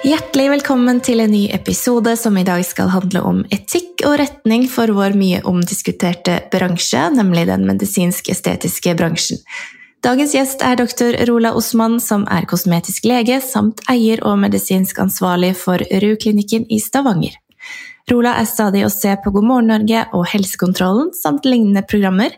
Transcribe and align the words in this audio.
Hjertelig 0.00 0.46
velkommen 0.48 1.02
til 1.04 1.20
en 1.20 1.28
ny 1.28 1.42
episode 1.52 2.14
som 2.16 2.38
i 2.40 2.44
dag 2.46 2.62
skal 2.64 2.88
handle 2.88 3.20
om 3.20 3.42
etikk 3.52 4.00
og 4.08 4.14
retning 4.16 4.62
for 4.72 4.88
vår 4.96 5.12
mye 5.12 5.42
omdiskuterte 5.44 6.38
bransje, 6.48 7.02
nemlig 7.12 7.42
den 7.50 7.66
medisinsk-estetiske 7.68 8.94
bransjen. 8.96 9.42
Dagens 10.00 10.32
gjest 10.32 10.64
er 10.64 10.80
doktor 10.80 11.18
Rola 11.28 11.52
Osman, 11.52 11.98
som 12.00 12.24
er 12.32 12.48
kosmetisk 12.48 13.10
lege 13.10 13.42
samt 13.44 13.84
eier 13.92 14.24
og 14.24 14.40
medisinsk 14.40 15.02
ansvarlig 15.04 15.52
for 15.60 15.84
RU-klinikken 15.84 16.64
i 16.72 16.80
Stavanger. 16.80 17.36
Rola 18.08 18.32
er 18.40 18.46
stadig 18.48 18.82
å 18.86 18.90
se 18.92 19.12
på 19.22 19.32
God 19.34 19.46
morgen 19.46 19.68
Norge 19.70 20.02
og 20.16 20.24
Helsekontrollen 20.32 21.10
samt 21.14 21.44
lignende 21.46 21.82
programmer. 21.86 22.32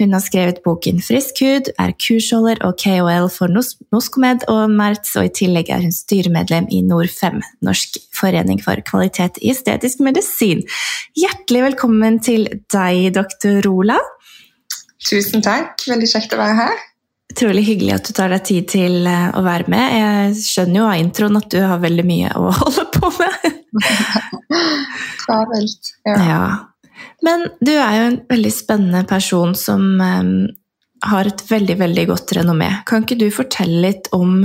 Hun 0.00 0.14
har 0.14 0.22
skrevet 0.24 0.60
boken 0.66 1.00
Frisk 1.04 1.40
hud, 1.44 1.70
er 1.82 1.94
kursholder 1.96 2.60
og 2.66 2.76
KOL 2.82 3.30
for 3.32 3.52
Noskomed 3.52 4.44
og 4.52 4.66
Mertz, 4.74 5.14
og 5.18 5.30
i 5.30 5.34
tillegg 5.40 5.72
er 5.72 5.82
hun 5.86 5.94
styremedlem 5.94 6.68
i 6.74 6.82
Nord5, 6.86 7.40
Norsk 7.66 8.00
forening 8.16 8.60
for 8.62 8.82
kvalitet 8.86 9.40
i 9.42 9.54
estetisk 9.54 10.04
medisin. 10.04 10.62
Hjertelig 11.18 11.64
velkommen 11.70 12.20
til 12.24 12.50
deg, 12.72 13.08
doktor 13.16 13.62
Rola. 13.66 13.98
Tusen 15.06 15.42
takk. 15.44 15.80
Veldig 15.88 16.08
kjekt 16.10 16.34
å 16.34 16.40
være 16.40 16.60
her. 16.60 16.84
Utrolig 17.36 17.66
hyggelig 17.66 17.96
at 17.96 18.06
du 18.06 18.14
tar 18.16 18.30
deg 18.32 18.44
tid 18.46 18.68
til 18.70 19.06
eh, 19.10 19.28
å 19.36 19.42
være 19.44 19.68
med. 19.68 19.94
Jeg 19.98 20.36
skjønner 20.40 20.80
jo 20.80 20.86
av 20.88 21.00
introen 21.02 21.38
at 21.40 21.48
du 21.52 21.58
har 21.60 21.82
veldig 21.82 22.04
mye 22.06 22.32
å 22.38 22.52
holde 22.60 22.86
på 22.94 23.10
med. 23.18 23.62
Travelt. 25.24 25.92
Ja. 26.04 26.16
ja. 26.28 26.46
Men 27.22 27.48
du 27.60 27.72
er 27.74 27.96
jo 27.96 28.06
en 28.10 28.20
veldig 28.28 28.52
spennende 28.52 29.02
person 29.08 29.54
som 29.58 29.82
um, 30.00 30.32
har 31.06 31.28
et 31.28 31.44
veldig, 31.50 31.78
veldig 31.80 32.06
godt 32.12 32.36
renommé. 32.38 32.70
Kan 32.88 33.04
ikke 33.04 33.18
du 33.20 33.28
fortelle 33.34 33.82
litt 33.88 34.10
om 34.16 34.42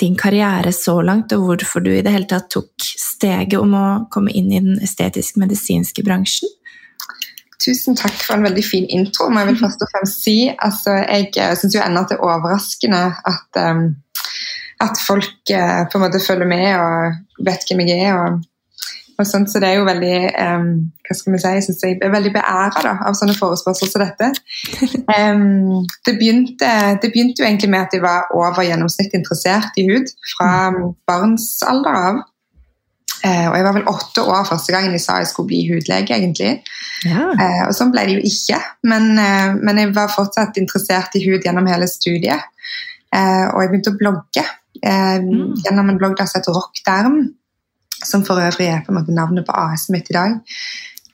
din 0.00 0.16
karriere 0.18 0.72
så 0.76 0.98
langt, 1.00 1.32
og 1.32 1.46
hvorfor 1.48 1.80
du 1.84 1.90
i 1.94 2.02
det 2.04 2.12
hele 2.12 2.28
tatt 2.28 2.50
tok 2.52 2.84
steget 2.84 3.56
om 3.60 3.72
å 3.76 3.86
komme 4.12 4.34
inn 4.36 4.50
i 4.52 4.60
den 4.60 4.80
estetisk-medisinske 4.84 6.04
bransjen? 6.04 6.50
Tusen 7.62 7.96
takk 7.96 8.16
for 8.20 8.36
en 8.36 8.44
veldig 8.44 8.64
fin 8.64 8.84
intro. 8.92 9.30
må 9.32 9.40
Jeg 9.40 9.54
vil 9.54 9.62
først 9.62 9.84
og 9.84 9.92
fremst 9.94 10.26
si. 10.26 10.36
Altså, 10.52 10.98
jeg 11.00 11.30
eh, 11.40 11.54
syns 11.56 11.78
jo 11.78 11.84
ennå 11.84 12.02
at 12.04 12.12
det 12.12 12.18
er 12.18 12.26
overraskende 12.28 13.00
at, 13.32 13.60
um, 13.62 13.86
at 14.84 15.00
folk 15.00 15.54
uh, 15.56 15.86
på 15.88 15.96
en 15.96 16.04
måte 16.04 16.20
følger 16.20 16.50
med 16.50 16.68
og 16.76 17.46
vet 17.48 17.64
hvem 17.64 17.86
jeg 17.86 18.04
er. 18.10 18.20
og 18.20 18.44
og 19.18 19.26
sånt, 19.26 19.50
så 19.50 19.60
det 19.62 19.68
er 19.70 19.78
jo 19.78 19.86
veldig 19.88 20.16
um, 20.42 20.68
hva 21.06 21.16
skal 21.16 21.34
vi 21.34 21.40
si, 21.40 21.50
jeg 21.56 21.64
synes 21.64 21.82
jeg 21.84 21.98
er 22.04 22.12
veldig 22.12 22.32
beæra 22.34 22.92
av 23.08 23.16
sånne 23.16 23.36
forespørsler 23.38 23.92
som 23.92 24.04
dette. 24.04 24.32
Um, 25.16 25.86
det, 26.04 26.16
begynte, 26.18 26.68
det, 27.00 27.10
begynte, 27.12 27.40
jo 27.40 27.46
egentlig 27.46 27.70
med 27.70 27.84
at 27.86 27.94
jeg 27.94 28.02
var 28.02 28.26
over 28.34 28.64
gjennomsnitt 28.66 29.14
interessert 29.14 29.78
i 29.78 29.84
hud 29.86 30.10
fra 30.34 30.48
barnsalder 31.08 31.98
av. 32.00 32.18
Uh, 33.22 33.46
og 33.48 33.54
jeg 33.56 33.66
var 33.66 33.76
vel 33.78 33.88
åtte 33.90 34.24
år 34.26 34.44
første 34.50 34.74
gangen 34.74 34.92
jeg 34.94 35.04
sa 35.04 35.20
jeg 35.22 35.30
skulle 35.30 35.50
bli 35.52 35.62
hudlege, 35.70 36.18
egentlig. 36.18 36.66
Ja. 37.06 37.30
Uh, 37.38 37.62
og 37.68 37.72
sånn 37.78 37.94
ble 37.94 38.04
det 38.08 38.18
jo 38.18 38.26
ikke, 38.28 38.60
men, 38.90 39.08
uh, 39.16 39.56
men, 39.56 39.80
jeg 39.80 39.94
var 39.96 40.12
fortsatt 40.12 40.58
interessert 40.60 41.16
i 41.16 41.24
hud 41.24 41.46
gjennom 41.46 41.70
hele 41.70 41.88
studiet. 41.90 42.52
og 43.16 43.60
jeg 43.62 43.70
begynte 43.70 43.92
å 43.94 43.96
blogge 43.96 44.42
mm. 44.82 45.62
gjennom 45.64 45.88
en 45.88 45.98
blogg 46.00 46.16
der 46.18 46.26
som 46.28 46.40
heter 46.40 46.56
Rockderm 46.58 47.20
som 48.04 48.24
for 48.26 48.40
øvrig 48.42 48.68
er 48.68 48.84
på 48.84 48.92
en 48.92 49.00
måte 49.00 49.14
navnet 49.14 49.46
på 49.46 49.56
AS 49.56 49.88
mitt 49.94 50.10
i 50.10 50.16
dag. 50.16 50.38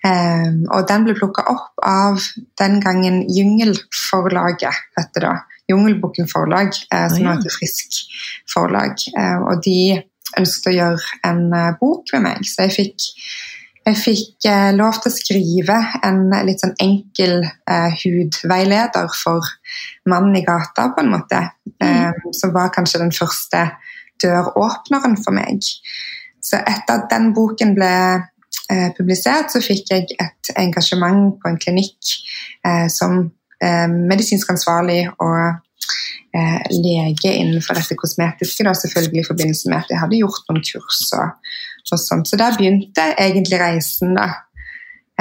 Um, 0.03 0.65
og 0.75 0.89
den 0.91 1.05
ble 1.07 1.15
plukka 1.15 1.45
opp 1.47 1.79
av 1.87 2.19
den 2.59 2.81
gangen 2.83 3.21
Jungelforlaget 3.31 4.81
het 4.99 5.13
det 5.15 5.23
da. 5.23 5.37
Jungelbukken 5.73 6.29
Forlag, 6.29 6.73
eh, 6.95 7.09
som 7.09 7.25
nå 7.25 7.37
heter 7.37 7.55
Frisk 7.55 8.03
Forlag. 8.51 8.99
Eh, 9.19 9.39
og 9.41 9.63
de 9.65 10.03
ønsket 10.39 10.71
å 10.73 10.77
gjøre 10.77 11.17
en 11.29 11.43
eh, 11.57 11.73
bok 11.81 12.13
med 12.17 12.25
meg, 12.27 12.47
så 12.49 12.67
jeg 12.67 12.75
fikk, 12.77 13.09
jeg 13.83 13.99
fikk 13.99 14.49
lov 14.79 15.01
til 15.03 15.11
å 15.11 15.15
skrive 15.15 15.79
en 16.07 16.21
litt 16.47 16.63
sånn 16.63 16.77
enkel 16.85 17.41
hudveileder 17.99 19.09
for 19.11 19.49
mannen 20.07 20.37
i 20.39 20.45
gata, 20.47 20.93
på 20.95 21.03
en 21.03 21.11
måte. 21.11 21.41
Mm. 21.83 22.31
som 22.39 22.53
var 22.55 22.71
kanskje 22.71 23.01
den 23.03 23.11
første 23.11 23.65
døråpneren 24.23 25.17
for 25.19 25.35
meg. 25.35 25.67
Så 26.43 26.59
etter 26.59 26.99
at 26.99 27.11
den 27.13 27.31
boken 27.37 27.75
ble 27.77 27.93
eh, 28.19 28.89
publisert, 28.97 29.53
så 29.53 29.63
fikk 29.63 29.93
jeg 29.93 30.09
et 30.21 30.55
engasjement 30.59 31.37
på 31.43 31.51
en 31.51 31.61
klinikk 31.63 32.15
eh, 32.67 32.89
som 32.91 33.19
eh, 33.63 33.87
medisinsk 33.91 34.51
ansvarlig 34.51 35.05
og 35.23 35.39
eh, 36.35 36.63
lege 36.75 37.35
innenfor 37.35 37.79
dette 37.79 37.99
kosmetiske, 37.99 38.67
da, 38.67 38.75
selvfølgelig 38.75 39.23
i 39.23 39.29
forbindelse 39.29 39.71
med 39.71 39.79
at 39.79 39.93
jeg 39.93 40.03
hadde 40.03 40.23
gjort 40.23 40.51
noen 40.51 40.65
kurs. 40.67 41.05
og, 41.19 41.55
og 41.93 42.01
sånt. 42.01 42.29
Så 42.29 42.39
der 42.41 42.57
begynte 42.59 43.13
egentlig 43.19 43.61
reisen. 43.61 44.17
da. 44.17 44.33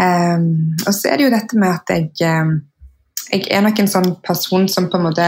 Um, 0.02 0.78
og 0.88 0.94
så 0.96 1.12
er 1.12 1.20
det 1.20 1.26
jo 1.26 1.34
dette 1.34 1.58
med 1.60 1.70
at 1.70 1.92
jeg, 1.92 2.32
um, 2.40 2.54
jeg 3.28 3.44
er 3.52 3.62
nok 3.62 3.80
en 3.82 3.92
sånn 3.92 4.14
person 4.24 4.70
som 4.72 4.88
på 4.90 4.98
en 4.98 5.04
måte 5.10 5.28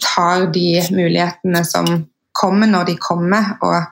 tar 0.00 0.48
de 0.54 0.80
mulighetene 0.90 1.60
som 1.68 1.86
kommer 2.34 2.66
når 2.66 2.88
de 2.88 2.96
kommer, 2.98 3.52
og 3.62 3.84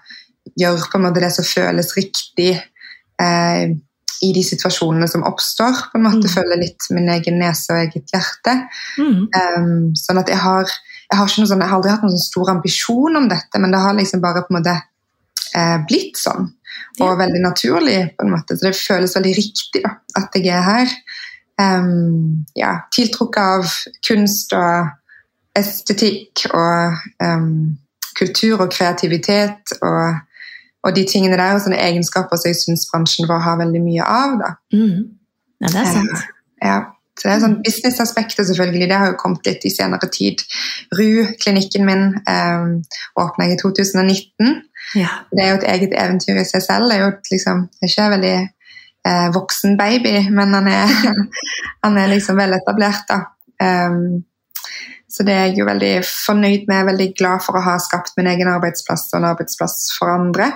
gjør 0.59 0.89
på 0.91 0.99
en 0.99 1.07
måte 1.07 1.23
det 1.23 1.33
som 1.35 1.47
føles 1.47 1.95
riktig 1.97 2.53
eh, 2.57 3.73
i 4.23 4.31
de 4.35 4.43
situasjonene 4.47 5.09
som 5.11 5.25
oppstår. 5.27 5.89
på 5.91 5.99
en 5.99 6.07
måte 6.07 6.29
mm. 6.29 6.33
Følge 6.37 6.61
litt 6.61 6.89
min 6.95 7.11
egen 7.11 7.41
nese 7.43 7.75
og 7.75 7.83
eget 7.83 8.15
hjerte. 8.15 8.55
Mm. 9.01 9.27
Um, 9.35 9.75
sånn 9.99 10.23
at 10.23 10.31
jeg 10.31 10.39
har, 10.43 10.71
jeg 11.11 11.19
har, 11.19 11.33
sånn, 11.33 11.51
jeg 11.51 11.69
har 11.69 11.77
aldri 11.79 11.93
hatt 11.95 12.07
noen 12.07 12.15
sånn 12.15 12.29
stor 12.29 12.55
ambisjon 12.55 13.19
om 13.19 13.29
dette, 13.31 13.63
men 13.63 13.75
det 13.75 13.83
har 13.83 13.99
liksom 13.99 14.23
bare 14.23 14.45
på 14.47 14.55
en 14.55 14.61
måte 14.61 14.77
eh, 14.79 15.77
blitt 15.89 16.21
sånn. 16.21 16.51
Og 17.01 17.07
ja. 17.09 17.19
veldig 17.19 17.43
naturlig, 17.43 17.99
på 18.17 18.27
en 18.27 18.35
måte. 18.35 18.57
Så 18.57 18.69
det 18.69 18.79
føles 18.79 19.17
veldig 19.17 19.37
riktig 19.37 19.83
da, 19.85 19.97
at 20.21 20.39
jeg 20.39 20.51
er 20.55 20.67
her. 20.67 20.97
Um, 21.61 22.45
ja, 22.57 22.77
tiltrukket 22.95 23.43
av 23.43 23.75
kunst 24.07 24.55
og 24.57 24.93
estetikk 25.59 26.47
og 26.49 27.03
um, 27.21 27.75
kultur 28.17 28.63
og 28.63 28.71
kreativitet 28.73 29.75
og 29.83 30.21
og 30.83 30.97
de 30.97 31.05
tingene 31.09 31.39
der, 31.39 31.55
og 31.55 31.63
sånne 31.63 31.79
egenskaper 31.79 32.41
som 32.41 32.51
jeg 32.51 32.59
syns 32.59 32.89
bransjen 32.91 33.29
vår 33.31 33.45
har 33.45 33.61
veldig 33.61 33.83
mye 33.85 34.07
av. 34.07 34.35
Da. 34.41 34.51
Mm. 34.75 35.05
Ja, 35.63 35.69
det 35.69 35.79
er 35.85 35.93
sant. 35.93 36.17
Eh, 36.19 36.67
ja. 36.67 36.81
Så 37.13 37.29
det 37.29 37.33
er 37.35 37.43
sånn 37.43 37.59
Businessaspektet 37.63 38.49
selvfølgelig, 38.49 38.87
det 38.89 38.99
har 38.99 39.11
jo 39.13 39.19
kommet 39.21 39.47
litt 39.47 39.67
i 39.69 39.71
senere 39.71 40.09
tid. 40.11 40.41
RU-klinikken 40.97 41.85
min 41.87 42.07
eh, 42.29 42.97
åpna 43.21 43.47
jeg 43.47 43.59
i 43.59 43.61
2019. 43.61 44.57
Ja. 44.99 45.21
Det 45.31 45.45
er 45.45 45.53
jo 45.53 45.61
et 45.61 45.69
eget 45.75 45.95
eventyr 46.01 46.41
i 46.41 46.49
seg 46.49 46.65
selv. 46.65 46.89
Det 46.89 46.99
er 46.99 47.05
jo 47.05 47.13
liksom, 47.31 47.67
ikke 47.85 48.07
en 48.07 48.15
veldig 48.17 48.35
eh, 48.41 49.29
voksen 49.37 49.79
baby, 49.79 50.17
men 50.35 50.57
han 50.57 50.73
er, 50.73 50.97
han 51.85 52.01
er 52.01 52.11
liksom 52.11 52.41
veletablert. 52.41 53.07
da. 53.13 53.23
Um, 53.63 54.25
så 55.13 55.27
det 55.29 55.35
er 55.37 55.51
jeg 55.51 55.61
jo 55.61 55.69
veldig 55.69 55.95
fornøyd 56.09 56.69
med. 56.71 56.87
Veldig 56.89 57.09
glad 57.19 57.45
for 57.45 57.59
å 57.59 57.65
ha 57.67 57.77
skapt 57.83 58.17
min 58.17 58.31
egen 58.33 58.49
arbeidsplass 58.49 59.11
og 59.13 59.21
en 59.21 59.31
arbeidsplass 59.35 59.77
for 59.99 60.11
andre. 60.11 60.49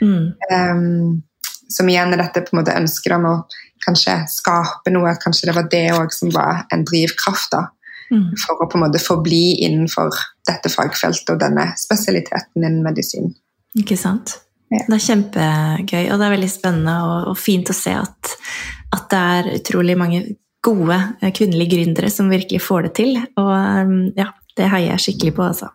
Mm. 0.00 0.32
Um, 0.50 1.22
som 1.70 1.88
igjen 1.88 2.12
er 2.14 2.20
dette 2.20 2.44
på 2.44 2.54
en 2.54 2.60
måte 2.60 2.76
ønsket 2.76 3.16
om 3.16 3.28
å 3.28 3.36
kanskje 3.84 4.16
skape 4.30 4.92
noe, 4.92 5.12
at 5.12 5.22
kanskje 5.22 5.50
det 5.50 5.56
var 5.56 5.68
det 5.72 5.86
òg 5.96 6.12
som 6.14 6.32
var 6.34 6.64
en 6.74 6.84
drivkraft. 6.86 7.50
da, 7.52 7.66
mm. 8.12 8.30
For 8.44 8.64
å 8.64 8.68
på 8.68 8.78
en 8.78 8.86
måte 8.86 9.02
forbli 9.02 9.60
innenfor 9.66 10.12
dette 10.48 10.72
fagfeltet 10.72 11.34
og 11.34 11.42
denne 11.42 11.70
spesialiteten 11.80 12.62
innen 12.62 12.82
medisin. 12.84 13.32
Ikke 13.78 13.98
sant. 13.98 14.38
Ja. 14.72 14.84
Det 14.88 14.96
er 14.96 15.04
kjempegøy, 15.08 16.06
og 16.10 16.18
det 16.18 16.26
er 16.26 16.34
veldig 16.34 16.50
spennende 16.50 16.94
og, 17.04 17.28
og 17.32 17.38
fint 17.38 17.68
å 17.70 17.76
se 17.76 17.92
at, 17.94 18.32
at, 18.94 19.04
det 19.12 19.20
er 19.36 19.50
utrolig 19.58 19.96
mange 20.00 20.22
gode 20.64 20.96
kvinnelige 21.36 21.76
gründere 21.76 22.10
som 22.10 22.32
virkelig 22.32 22.62
får 22.64 22.88
det 22.88 22.92
til. 22.96 23.18
Og 23.40 24.14
ja, 24.16 24.30
det 24.56 24.70
heier 24.72 24.94
jeg 24.94 25.04
skikkelig 25.04 25.34
på, 25.36 25.48
altså. 25.52 25.70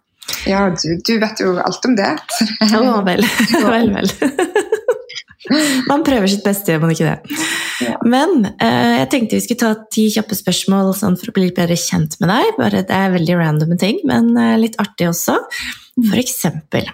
Ja, 0.49 0.67
du, 0.73 0.99
du, 1.05 1.13
vet 1.21 1.41
jo 1.41 1.55
alt 1.61 1.85
om 1.87 1.95
det. 1.99 2.11
Å 2.65 2.69
ja, 2.85 2.95
vel. 3.05 3.25
vel, 3.65 3.93
vel. 3.95 4.13
Man 5.89 6.03
prøver 6.05 6.29
sitt 6.29 6.43
beste, 6.45 6.73
gjør 6.73 6.83
man 6.83 6.91
ikke 6.93 7.07
det? 7.07 7.37
Ja. 7.81 7.95
Men 8.05 8.43
eh, 8.51 8.99
jeg 8.99 9.09
tenkte 9.13 9.37
vi 9.37 9.43
skulle 9.45 9.61
ta 9.61 9.87
ti 9.89 10.05
kjappe 10.13 10.37
spørsmål 10.37 10.91
sånn 10.97 11.17
for 11.17 11.31
å 11.31 11.35
bli 11.35 11.47
litt 11.47 11.57
bedre 11.57 11.77
kjent 11.79 12.19
med 12.21 12.29
deg. 12.29 12.51
Bare 12.59 12.83
det 12.85 12.95
er 12.95 13.15
veldig 13.15 13.37
random 13.39 13.73
ting, 13.81 14.01
men 14.09 14.29
eh, 14.37 14.57
litt 14.61 14.77
artig 14.81 15.09
også. 15.09 15.39
For 15.97 16.21
eksempel, 16.21 16.91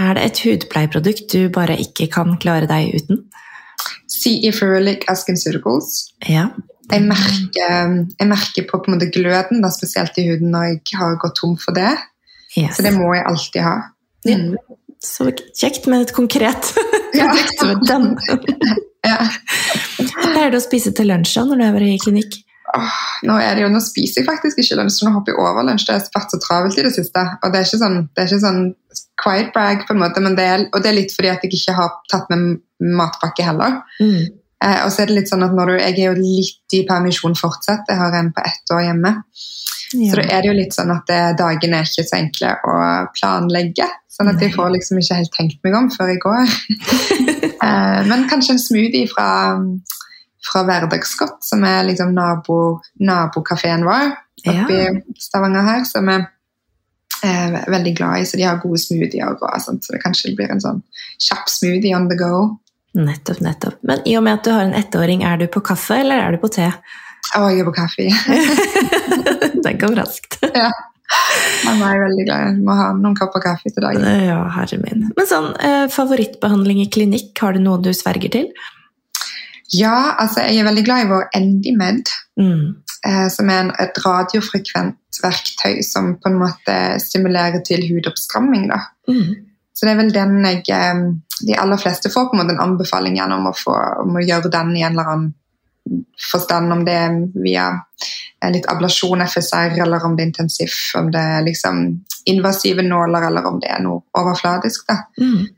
Er 0.00 0.14
det 0.16 0.22
et 0.24 0.38
hudpleieprodukt 0.46 1.32
du 1.32 1.48
bare 1.52 1.74
ikke 1.80 2.06
kan 2.12 2.36
klare 2.40 2.68
deg 2.68 2.94
uten? 2.94 3.24
CE 4.10 4.52
Ferulic 4.54 5.06
Askenceuticals. 5.10 6.10
Ja. 6.28 6.50
Jeg 6.90 7.06
merker, 7.06 8.06
jeg 8.18 8.28
merker 8.28 8.66
på, 8.66 8.80
på 8.80 8.90
en 8.90 8.96
måte 8.96 9.10
gløden, 9.14 9.60
da, 9.62 9.70
spesielt 9.70 10.16
i 10.18 10.26
huden, 10.26 10.50
når 10.54 10.66
jeg 10.72 10.98
har 10.98 11.18
gått 11.22 11.38
tom 11.38 11.54
for 11.60 11.76
det. 11.76 11.92
Yes. 12.58 12.76
Så 12.76 12.82
det 12.86 12.92
må 12.96 13.12
jeg 13.14 13.26
alltid 13.30 13.62
ha. 13.62 13.74
Mm. 14.26 14.54
Så 15.00 15.30
kjekt 15.56 15.86
med 15.88 16.08
et 16.08 16.14
konkret 16.16 16.72
Ja. 17.16 17.30
produkt 17.30 17.58
som 17.58 17.84
den. 17.88 18.14
Ja. 19.00 19.16
Pleier 19.96 20.50
du 20.52 20.58
å 20.58 20.60
spise 20.60 20.90
til 20.92 21.08
lunsj 21.08 21.38
når 21.40 21.56
du 21.56 21.62
er 21.64 21.84
i 21.86 21.94
klinikk? 22.02 22.34
Åh, 22.76 22.98
nå, 23.26 23.38
det 23.40 23.62
jo, 23.64 23.70
nå 23.72 23.80
spiser 23.82 24.20
jeg 24.20 24.26
faktisk 24.28 24.60
ikke 24.60 24.76
lunsj, 24.78 25.00
nå 25.06 25.14
hopper 25.14 25.32
jeg 25.32 25.40
over 25.40 25.64
lunsj. 25.66 25.86
Det 25.88 25.94
har 25.96 26.04
vært 26.14 26.34
så 26.34 26.40
travelt 26.44 26.76
i 26.78 26.84
det 26.84 26.92
siste. 26.94 27.22
Og 27.40 27.50
det 27.50 27.62
er 27.62 27.66
ikke 27.66 27.80
sånn, 27.80 27.96
det 28.12 28.22
er 28.22 28.28
ikke 28.28 28.42
sånn 28.44 28.60
quiet 29.24 29.48
brag, 29.56 29.86
på 29.88 29.96
en 29.96 30.02
måte, 30.04 30.22
men 30.22 30.36
det 30.38 30.46
er, 30.46 30.66
og 30.68 30.84
det 30.84 30.92
er 30.92 30.98
litt 31.00 31.14
fordi 31.16 31.32
at 31.32 31.46
jeg 31.46 31.56
ikke 31.56 31.78
har 31.80 31.96
tatt 32.12 32.28
med 32.30 32.60
matpakke 33.00 33.48
heller. 33.48 33.80
Mm. 34.04 34.28
Eh, 34.64 34.82
og 34.84 34.92
så 34.92 35.02
er 35.02 35.10
det 35.10 35.16
litt 35.16 35.30
sånn 35.30 35.44
at 35.46 35.54
du, 35.56 35.72
Jeg 35.78 35.96
er 35.96 36.10
jo 36.10 36.16
litt 36.18 36.76
i 36.76 36.84
permisjon 36.88 37.36
fortsatt, 37.38 37.88
jeg 37.88 38.00
har 38.00 38.16
en 38.18 38.32
på 38.36 38.44
ett 38.44 38.74
år 38.74 38.84
hjemme. 38.88 39.14
Ja. 39.90 40.10
Så 40.12 40.20
da 40.20 40.26
er 40.26 40.42
det 40.42 40.50
jo 40.50 40.58
litt 40.58 40.76
sånn 40.76 40.92
at 40.94 41.08
det, 41.10 41.20
dagene 41.40 41.80
er 41.80 41.88
ikke 41.88 42.06
så 42.06 42.18
enkle 42.20 42.52
å 42.68 42.74
planlegge. 43.16 43.88
Sånn 44.10 44.28
at 44.30 44.42
jeg 44.42 44.52
får 44.52 44.74
liksom 44.74 45.00
ikke 45.00 45.16
helt 45.16 45.32
tenkt 45.32 45.62
meg 45.64 45.78
om 45.78 45.88
før 45.94 46.14
jeg 46.14 46.22
går. 46.26 46.44
Eh, 47.60 48.06
men 48.08 48.22
kanskje 48.24 48.54
en 48.54 48.60
smoothie 48.62 49.04
fra, 49.10 49.26
fra 50.48 50.62
Hverdagsgodt, 50.64 51.42
som 51.44 51.60
er 51.68 51.82
liksom 51.84 52.14
nabo, 52.16 52.78
nabokafeen 53.04 53.84
vår 53.84 54.14
oppe 54.48 54.78
i 54.78 55.18
Stavanger 55.20 55.66
her, 55.66 55.82
som 55.84 56.08
jeg 56.08 56.24
er 57.28 57.58
veldig 57.68 57.92
glad 57.98 58.22
i. 58.22 58.24
Så 58.24 58.40
de 58.40 58.46
har 58.48 58.62
gode 58.62 58.80
smoothier 58.80 59.34
og 59.34 59.44
sånt, 59.60 59.84
så 59.84 59.92
det 59.92 60.00
kanskje 60.00 60.32
blir 60.38 60.52
en 60.52 60.64
sånn 60.64 60.80
kjapp 61.20 61.52
smoothie 61.52 61.92
on 61.96 62.08
the 62.08 62.16
go. 62.16 62.32
Nettopp, 62.98 63.38
nettopp. 63.44 63.76
Men 63.86 64.00
i 64.08 64.16
og 64.18 64.24
med 64.26 64.40
at 64.40 64.44
du 64.46 64.50
har 64.54 64.64
en 64.66 64.74
ettåring, 64.74 65.22
er 65.26 65.36
du 65.38 65.46
på 65.52 65.60
kaffe 65.62 66.00
eller 66.02 66.18
er 66.24 66.34
du 66.34 66.40
på 66.42 66.50
te? 66.52 66.66
Å, 67.36 67.42
jeg 67.52 67.60
er 67.62 67.68
på 67.68 67.74
kaffe. 67.76 68.06
Den 69.64 69.78
kom 69.78 69.94
raskt. 69.98 70.40
ja. 70.62 70.70
Han 71.66 71.80
er 71.82 72.00
veldig 72.04 72.24
glad. 72.26 72.44
Jeg 72.48 72.64
må 72.66 72.74
ha 72.78 72.90
noen 72.94 73.16
kopper 73.18 73.42
kaffe 73.42 73.70
til 73.74 73.82
dagen. 73.82 74.04
Ja, 74.26 74.40
herre 74.54 74.78
min. 74.82 75.08
Men 75.16 75.26
sånn, 75.28 75.48
eh, 75.58 75.86
favorittbehandling 75.90 76.84
i 76.84 76.90
klinikk, 76.92 77.32
har 77.42 77.54
du 77.56 77.62
noe 77.64 77.82
du 77.82 77.90
sverger 77.94 78.30
til? 78.34 78.46
Ja, 79.74 80.16
altså 80.18 80.42
jeg 80.46 80.58
er 80.62 80.66
veldig 80.66 80.84
glad 80.86 81.04
i 81.04 81.10
vår 81.10 81.28
Endimed, 81.38 82.10
Mm. 82.40 82.62
eh, 83.06 83.26
som 83.28 83.50
er 83.50 83.58
en, 83.66 83.70
et 83.82 83.98
radiofrekvent 84.06 84.96
verktøy 85.22 85.82
som 85.84 86.14
på 86.16 86.30
en 86.30 86.38
måte 86.40 86.76
stimulerer 87.02 87.60
til 87.66 87.82
hudoppstramming. 87.90 88.68
Da. 88.70 88.78
Mm. 89.10 89.34
Så 89.80 89.86
det 89.86 89.94
er 89.94 90.00
vel 90.02 90.10
den 90.12 90.34
jeg 90.44 90.64
eh, 90.76 90.98
De 91.48 91.54
aller 91.56 91.80
fleste 91.80 92.10
får 92.12 92.26
på 92.28 92.36
en 92.36 92.42
måte 92.42 92.52
en 92.52 92.66
anbefaling 92.66 93.14
gjennom 93.16 93.46
å, 93.48 93.54
få, 93.56 93.72
om 94.02 94.18
å 94.20 94.24
gjøre 94.24 94.52
den 94.52 94.74
i 94.76 94.82
en 94.84 94.92
eller 94.92 95.08
annen 95.08 95.30
forstand, 96.30 96.72
om 96.72 96.82
det 96.84 96.92
er 96.92 97.16
via 97.40 97.70
eh, 97.72 98.50
litt 98.52 98.68
ablasjon, 98.68 99.24
FSR, 99.24 99.78
eller 99.80 100.04
om 100.04 100.16
det 100.16 100.26
er 100.26 100.28
intensiv, 100.28 100.74
om 101.00 101.08
det 101.12 101.22
er 101.36 101.46
liksom 101.46 101.80
invasive 102.28 102.84
nåler, 102.84 103.30
eller 103.30 103.48
om 103.48 103.56
det 103.62 103.72
er 103.72 103.80
noe 103.84 104.04
overfladisk. 104.20 104.84
da. 104.90 105.00
Mm. 105.16 105.48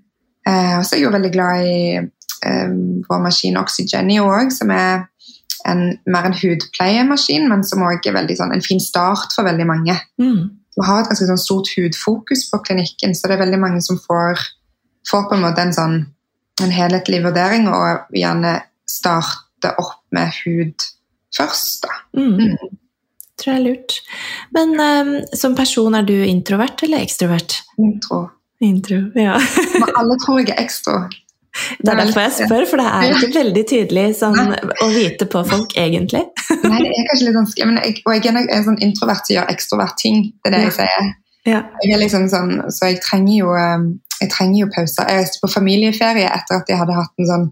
Eh, 0.47 0.77
og 0.79 0.87
så 0.87 0.95
er 0.95 1.01
jeg 1.01 1.07
jo 1.09 1.15
veldig 1.17 1.33
glad 1.35 1.67
i 1.67 1.83
eh, 1.99 2.77
vår 3.09 3.27
maskin 3.27 3.59
Oxygenio 3.59 4.31
òg, 4.31 4.55
som 4.55 4.71
er 4.75 5.09
en, 5.69 5.85
mer 6.07 6.31
en 6.31 6.39
hudpleiemaskin, 6.39 7.51
men 7.51 7.67
som 7.67 7.85
òg 7.87 8.07
er 8.07 8.17
veldig 8.17 8.39
sånn, 8.39 8.55
en 8.55 8.65
fin 8.65 8.83
start 8.83 9.35
for 9.35 9.47
veldig 9.51 9.69
mange. 9.69 9.99
Mm. 10.23 10.62
Vi 10.73 10.87
har 10.89 11.03
et 11.03 11.11
ganske 11.11 11.29
sånn 11.29 11.41
stort 11.41 11.71
hudfokus 11.77 12.47
på 12.51 12.63
klinikken, 12.67 13.15
så 13.15 13.29
det 13.29 13.37
er 13.37 13.45
veldig 13.45 13.61
mange 13.61 13.83
som 13.85 13.99
får, 14.01 14.41
får 15.09 15.29
på 15.29 15.37
en 15.37 15.45
måte 15.45 15.65
en 15.65 15.77
sånn 15.77 15.97
en 16.63 16.73
helhetlig 16.73 17.23
vurdering, 17.25 17.67
og 17.73 18.13
gjerne 18.17 18.59
starte 18.89 19.73
opp 19.81 20.03
med 20.15 20.33
hud 20.43 20.85
først. 21.37 21.87
da. 21.87 21.97
Mm. 22.19 22.57
Tror 23.41 23.55
jeg 23.55 23.59
er 23.59 23.65
lurt. 23.65 23.99
Men 24.55 24.77
um, 24.79 25.13
som 25.37 25.57
person, 25.59 25.97
er 25.97 26.07
du 26.07 26.15
introvert 26.15 26.85
eller 26.85 27.03
ekstrovert? 27.03 27.63
Intro. 27.81 28.27
Intro, 28.63 29.01
ja. 29.19 29.39
Men 29.75 29.97
alle 29.99 30.19
tror 30.23 30.43
jeg 30.43 30.53
er 30.53 30.63
ekstra. 30.63 31.07
Det 31.79 31.89
er 31.93 31.99
derfor 32.01 32.21
jeg 32.25 32.33
spør, 32.39 32.65
for 32.71 32.81
det 32.81 32.87
er 32.89 33.11
ikke 33.13 33.33
veldig 33.35 33.63
tydelig 33.69 34.05
sånn, 34.17 34.39
å 34.83 34.87
vite 34.95 35.27
på 35.29 35.43
folk, 35.49 35.75
egentlig. 35.77 36.23
Nei, 36.71 36.79
det 36.85 36.93
er 36.93 37.09
kanskje 37.11 37.27
litt 37.29 37.37
vanskelig, 37.37 37.67
men 37.69 37.81
jeg, 37.83 37.99
og 38.07 38.15
jeg 38.17 38.31
er 38.33 38.39
en- 38.41 38.65
sånn 38.69 38.79
introvert 38.87 39.27
som 39.27 39.35
gjør 39.37 39.51
ekstrovert 39.53 39.97
ting. 40.01 40.23
Det 40.43 40.49
er 40.53 40.57
det 40.57 40.63
jeg 40.71 40.77
sier. 40.79 41.11
Ja. 41.45 41.61
Jeg 41.85 41.99
liksom 41.99 42.29
sånn, 42.31 42.53
så 42.71 42.89
jeg 42.93 43.01
trenger 43.03 43.35
jo, 43.35 43.51
um, 43.53 43.89
jeg 44.23 44.31
trenger 44.31 44.61
jo 44.63 44.69
pauser. 44.77 45.09
Jeg 45.11 45.25
reiste 45.25 45.41
på 45.43 45.51
familieferie 45.53 46.29
etter 46.31 46.61
at 46.61 46.69
jeg 46.71 46.79
hadde 46.79 46.95
hatt 46.95 47.13
en 47.19 47.27
sånn, 47.33 47.47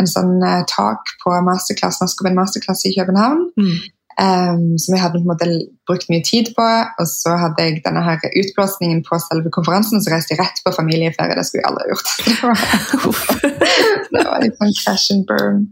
en 0.00 0.06
sånn 0.08 0.34
eh, 0.48 0.62
tak 0.70 1.12
på 1.22 1.34
masterclass, 1.44 1.98
Norsk 2.00 2.24
en 2.26 2.38
masterclass 2.38 2.86
i 2.88 2.94
København, 2.96 3.50
Mm. 3.60 3.76
Um, 4.20 4.78
som 4.78 4.94
jeg 4.94 5.02
hadde 5.02 5.20
på 5.20 5.24
en 5.24 5.30
måte 5.30 5.48
brukt 5.88 6.08
mye 6.12 6.24
tid 6.26 6.50
på. 6.56 6.66
Og 7.00 7.06
så 7.10 7.36
hadde 7.42 7.64
jeg 7.64 7.82
denne 7.84 8.02
her 8.04 8.18
utblåsningen 8.42 9.04
på 9.06 9.20
selve 9.24 9.52
konferansen, 9.54 10.02
så 10.02 10.12
reiste 10.12 10.34
jeg 10.34 10.42
rett 10.42 10.62
på 10.64 10.74
familieferie. 10.76 11.36
Det 11.38 11.46
skulle 11.46 11.62
jeg 11.62 11.70
aldri 11.70 11.86
gjort. 11.92 12.08
Det 14.12 14.24
var, 14.24 14.40
litt 14.42 14.56
sånn 14.58 14.74
crash 14.80 15.12
and 15.14 15.26
burn. 15.28 15.64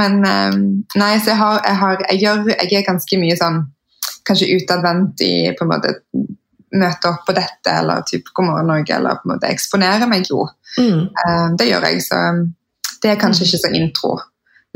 Men 0.00 0.20
um, 0.24 0.60
nei, 0.98 1.14
så 1.20 1.34
jeg, 1.34 1.40
har, 1.40 1.60
jeg, 1.64 1.80
har, 1.82 2.04
jeg, 2.08 2.20
gjør, 2.24 2.44
jeg 2.54 2.80
er 2.80 2.86
ganske 2.86 3.20
mye 3.20 3.38
sånn 3.38 3.64
kanskje 4.28 4.52
utadvendt 4.58 5.22
i 5.24 5.32
på 5.56 5.64
en 5.64 5.72
måte 5.72 5.94
møte 6.78 7.08
opp 7.08 7.22
på 7.24 7.32
dette, 7.36 7.72
eller 7.72 8.04
typ 8.08 8.28
God 8.36 8.50
morgen 8.50 8.68
Norge, 8.68 8.92
eller 8.96 9.20
på 9.20 9.28
en 9.28 9.34
måte 9.34 9.48
eksponere 9.48 10.08
meg 10.10 10.28
jo. 10.28 10.42
Mm. 10.76 11.06
Um, 11.08 11.54
det 11.60 11.70
gjør 11.70 11.86
jeg, 11.88 12.02
så 12.04 12.18
det 13.02 13.12
er 13.12 13.20
kanskje 13.20 13.46
ikke 13.46 13.62
så 13.62 13.72
intro. 13.78 14.16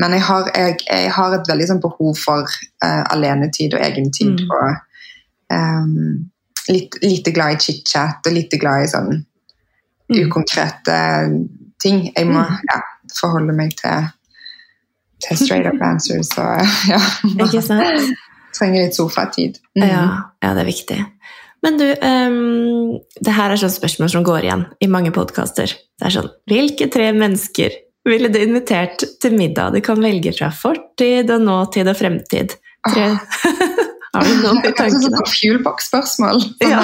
Men 0.01 0.13
jeg 0.17 0.23
har, 0.25 0.49
jeg, 0.57 0.79
jeg 0.89 1.11
har 1.13 1.35
et 1.37 1.49
veldig 1.51 1.67
sånn 1.69 1.81
behov 1.83 2.17
for 2.17 2.49
uh, 2.85 3.03
alenetid 3.13 3.75
og 3.77 3.81
egentid. 3.85 4.41
Mm. 4.41 4.55
Og 4.57 5.53
um, 5.53 6.31
litt, 6.73 6.97
lite 7.03 7.35
glad 7.37 7.59
i 7.59 7.61
chit-chat 7.61 8.27
og 8.27 8.33
lite 8.37 8.59
glad 8.63 8.87
i 8.87 8.91
sånn 8.95 9.13
Mm. 10.13 10.27
ukonkrete 10.27 10.97
ting. 11.81 12.03
Jeg 12.17 12.27
må 12.27 12.41
Mm. 12.43 12.57
ja, 12.69 12.81
forholde 13.17 13.53
meg 13.57 13.71
til, 13.79 14.09
til 15.25 15.37
straight 15.39 15.65
up 15.67 15.81
answers. 15.81 16.29
Og 16.37 16.67
ja, 16.93 16.99
Ikke 17.47 17.63
sant? 17.65 18.11
trenger 18.53 18.83
litt 18.85 18.97
sofatid. 18.99 19.57
Mm. 19.79 19.87
Ja, 19.89 20.03
ja, 20.43 20.51
det 20.53 20.61
er 20.65 20.69
viktig. 20.69 20.99
Men 21.63 21.79
du, 21.79 21.87
um, 22.03 22.99
det 23.25 23.33
her 23.39 23.55
er 23.55 23.57
sånn 23.63 23.73
spørsmål 23.73 24.11
som 24.11 24.25
går 24.27 24.45
igjen 24.51 24.67
i 24.85 24.91
mange 24.91 25.13
podkaster. 25.15 25.71
Det 25.71 26.07
er 26.11 26.17
sånn 26.19 26.29
Hvilke 26.51 26.91
tre 26.93 27.13
mennesker 27.17 27.71
ville 28.09 28.31
du 28.33 28.39
invitert 28.43 29.05
til 29.23 29.37
middag? 29.39 29.77
Du 29.77 29.81
kan 29.85 30.01
velge 30.03 30.33
fra 30.35 30.51
fortid 30.55 31.31
og 31.31 31.45
nåtid 31.47 31.91
og 31.91 31.99
fremtid. 31.99 32.57
Tre. 32.89 33.09
Har 34.13 34.27
du 34.29 34.33
noen 34.43 34.59
i 34.61 34.67
Det 34.67 34.73
kanskje 34.77 34.99
tankene? 35.09 35.21
sånn 35.23 35.31
fuelbox-spørsmål. 35.33 36.43
Ja. 36.61 36.81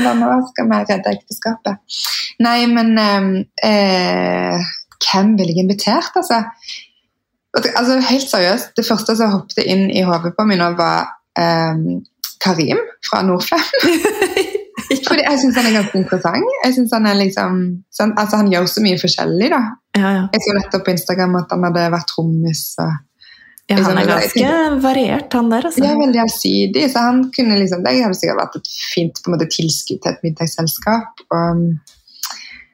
Nå 0.00 0.28
skal 0.52 0.70
vi 0.70 0.78
redde 0.88 1.12
ekteskapet. 1.12 1.98
Nei, 2.40 2.60
men 2.70 2.94
ehm, 3.00 3.32
eh, 3.66 4.70
Hvem 5.00 5.34
ville 5.38 5.52
jeg 5.52 5.64
invitert, 5.64 6.16
altså? 6.16 6.42
altså? 7.56 7.98
Helt 8.04 8.28
seriøst, 8.28 8.72
det 8.76 8.84
første 8.84 9.16
som 9.16 9.32
hoppet 9.32 9.64
inn 9.64 9.86
i 9.88 10.02
hodet 10.04 10.34
på 10.36 10.44
meg 10.48 10.60
nå, 10.60 10.70
var 10.76 11.08
eh, 11.40 11.84
Karim 12.40 12.80
fra 13.08 13.22
Norfem. 13.24 13.64
Fordi 15.08 15.22
jeg 15.22 15.38
syns 15.42 15.58
han 15.60 15.68
er 15.68 15.76
ganske 15.78 16.00
interessant. 16.00 16.56
Jeg 16.64 16.74
synes 16.76 16.96
Han 16.96 17.06
er 17.06 17.20
liksom, 17.20 17.60
sånn, 17.94 18.16
altså 18.18 18.40
han 18.40 18.50
gjør 18.52 18.66
så 18.70 18.82
mye 18.84 18.98
forskjellig. 19.00 19.52
da. 19.52 19.60
Ja, 19.98 20.10
ja. 20.16 20.24
Jeg 20.34 20.44
så 20.46 20.56
nettopp 20.56 20.84
på 20.86 20.94
Instagram 20.96 21.38
at 21.42 21.54
han 21.54 21.64
hadde 21.68 21.86
vært 21.94 22.10
trommis. 22.10 22.64
ja, 22.80 23.78
han 23.78 24.00
er 24.00 24.08
Liksom, 24.10 24.42
ganske 24.42 24.82
variert, 24.82 25.32
han 25.38 25.50
der, 25.52 25.68
altså. 25.70 25.84
Ja, 25.84 25.94
veldig 25.98 26.22
allsidig. 26.24 26.84
Så 26.90 27.06
han 27.06 27.22
kunne 27.36 27.58
liksom, 27.60 27.84
det 27.86 27.96
hadde 28.00 28.18
sikkert 28.18 28.42
vært 28.42 28.60
et 28.60 28.70
fint 28.90 29.22
på 29.22 29.30
en 29.30 29.36
måte, 29.36 29.50
tilskudd 29.54 30.02
til 30.02 30.12
et 30.12 30.26
middagsselskap. 30.26 31.24
Og 31.30 31.44
um, 31.54 31.66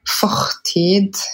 fortid 0.07 1.25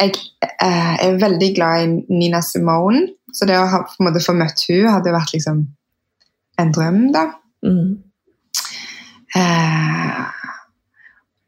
Jeg 0.00 0.16
eh, 0.42 0.94
er 1.06 1.20
veldig 1.20 1.48
glad 1.54 1.84
i 1.84 2.16
Nina 2.18 2.40
Simone, 2.44 3.06
så 3.32 3.46
det 3.48 3.56
å 3.56 3.68
ha, 3.68 3.82
på 3.86 4.00
en 4.00 4.08
måte, 4.08 4.22
få 4.24 4.34
møtt 4.36 4.64
hun 4.68 4.88
hadde 4.88 5.12
vært 5.14 5.34
liksom 5.36 5.60
en 6.60 6.72
drøm, 6.74 7.04
da. 7.14 7.26
Mm. 7.64 8.00
Eh, 9.36 10.20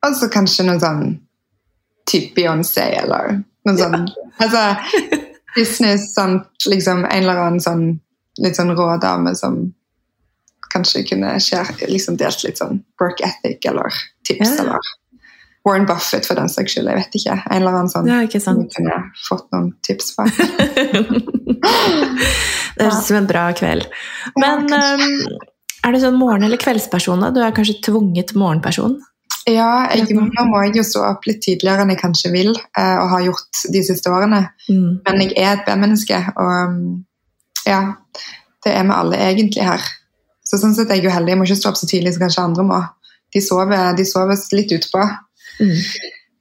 og 0.07 0.17
så 0.17 0.29
kanskje 0.33 0.65
noen 0.69 0.81
sånn 0.81 1.03
type 2.09 2.35
Beyoncé, 2.37 2.87
eller 3.03 3.43
noe 3.65 3.77
sånn 3.79 4.09
Altså 4.43 4.63
business, 5.55 6.09
sånn, 6.17 6.41
liksom 6.67 7.05
en 7.05 7.23
eller 7.23 7.39
annen 7.45 7.61
sånn 7.63 7.85
litt 8.43 8.57
sånn 8.59 8.73
rå 8.75 8.89
dame 9.03 9.35
som 9.39 9.61
kanskje 10.75 11.05
kunne 11.07 11.37
share, 11.39 11.77
liksom 11.87 12.17
delt 12.19 12.43
litt 12.43 12.59
sånn 12.59 12.81
work 13.01 13.21
ethic 13.23 13.65
eller 13.71 13.95
tips, 14.27 14.57
Ja. 14.57 14.63
eller 14.65 14.79
Warren 15.65 15.87
Buffett 15.89 16.27
for 16.29 16.35
den 16.37 16.51
saks 16.53 16.75
skyld, 16.75 16.91
jeg 16.91 16.99
vet 16.99 17.15
ikke. 17.17 17.37
En 17.47 17.63
eller 17.63 17.71
annen 17.79 17.89
sånn 17.89 18.09
Ja, 18.11 18.19
ikke 18.27 18.41
som 18.43 18.59
kunne 18.75 18.99
fått 19.29 19.47
noen 19.55 19.71
tips 19.87 20.11
fra. 20.17 20.27
Det 22.75 22.83
høres 22.85 22.99
ut 22.99 23.07
som 23.07 23.17
en 23.23 23.29
bra 23.31 23.47
kveld. 23.57 23.87
Men 24.37 24.67
Ja, 24.69 24.83
er 25.85 25.93
du 25.93 26.01
sånn 26.01 26.19
morgen- 26.19 26.47
eller 26.47 26.61
kveldsperson? 26.61 27.21
da? 27.21 27.31
Du 27.31 27.41
er 27.41 27.53
kanskje 27.53 27.81
tvunget 27.85 28.35
morgenperson? 28.35 29.01
Ja, 29.45 29.91
jeg, 29.93 30.09
nå 30.17 30.45
må 30.49 30.63
jeg 30.65 30.79
jo 30.79 30.85
stå 30.89 31.03
opp 31.05 31.27
litt 31.29 31.43
tydeligere 31.45 31.85
enn 31.85 31.93
jeg 31.93 32.01
kanskje 32.01 32.31
vil, 32.33 32.55
uh, 32.79 32.97
og 33.03 33.11
har 33.13 33.27
gjort 33.27 33.65
de 33.75 33.83
siste 33.85 34.09
årene. 34.09 34.41
Mm. 34.71 35.03
Men 35.05 35.21
jeg 35.21 35.37
er 35.37 35.59
et 35.59 35.67
B-menneske, 35.67 36.21
og 36.41 36.53
um, 36.71 37.05
ja, 37.69 37.83
det 38.65 38.73
er 38.73 38.89
vi 38.89 38.97
alle 38.97 39.21
egentlig 39.21 39.67
her. 39.69 39.85
Så 40.45 40.61
sånn 40.61 40.75
sett 40.77 40.89
er 40.89 41.01
jeg 41.01 41.09
jo 41.09 41.13
heldig. 41.13 41.35
Jeg 41.35 41.41
må 41.41 41.49
ikke 41.49 41.61
stå 41.61 41.73
opp 41.73 41.81
så 41.81 41.89
tidlig 41.91 42.15
som 42.15 42.25
kanskje 42.25 42.45
andre 42.45 42.67
må. 42.69 42.81
De 43.35 43.43
sover, 43.45 43.93
de 43.99 44.05
sover 44.09 44.41
litt 44.57 44.73
utpå. 44.77 45.05
Mm. 45.61 45.77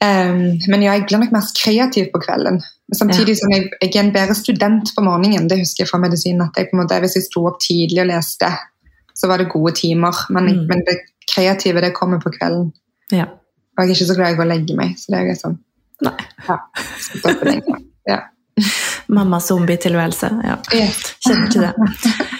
Um, 0.03 0.41
men 0.71 0.83
ja, 0.83 0.95
jeg 0.95 1.07
blir 1.07 1.21
nok 1.21 1.35
mest 1.35 1.59
kreativ 1.59 2.09
på 2.13 2.23
kvelden. 2.23 2.59
Samtidig 2.93 3.35
ja. 3.35 3.39
som 3.39 3.53
jeg, 3.55 3.69
jeg, 3.81 3.91
er 3.95 4.03
en 4.03 4.15
bedre 4.15 4.35
student 4.37 4.91
på 4.95 5.03
morgenen. 5.03 5.47
Det 5.51 5.59
husker 5.59 5.83
jeg 5.83 5.91
fra 5.91 5.99
medisin. 6.03 6.43
at 6.43 6.55
jeg 6.59 6.69
på 6.69 6.77
en 6.77 6.83
måte, 6.83 6.99
Hvis 7.03 7.17
jeg 7.19 7.27
sto 7.27 7.45
opp 7.49 7.59
tidlig 7.63 8.03
og 8.03 8.11
leste, 8.11 8.51
så 9.23 9.29
var 9.31 9.39
det 9.39 9.51
gode 9.51 9.71
timer. 9.79 10.15
Men, 10.29 10.49
mm. 10.51 10.65
men 10.67 10.83
det 10.83 10.97
kreative 11.31 11.81
det 11.81 11.93
kommer 11.95 12.19
på 12.19 12.33
kvelden. 12.35 12.73
Ja. 13.11 13.29
Og 13.73 13.85
jeg 13.85 13.93
er 13.93 13.95
ikke 13.95 14.07
så 14.09 14.17
glad 14.17 14.35
i 14.35 14.43
å 14.43 14.47
legge 14.49 14.75
meg. 14.75 14.97
så 14.99 15.13
det 15.13 15.21
er 15.23 15.37
sånn, 15.39 15.55
Nei. 16.03 16.17
Ja, 16.49 16.57
ja. 18.09 18.19
Mamma-zombie-tilværelse. 19.15 20.33
Ja. 20.43 20.57
Kjenner 21.23 21.53
til 21.53 21.63
det. 21.63 21.71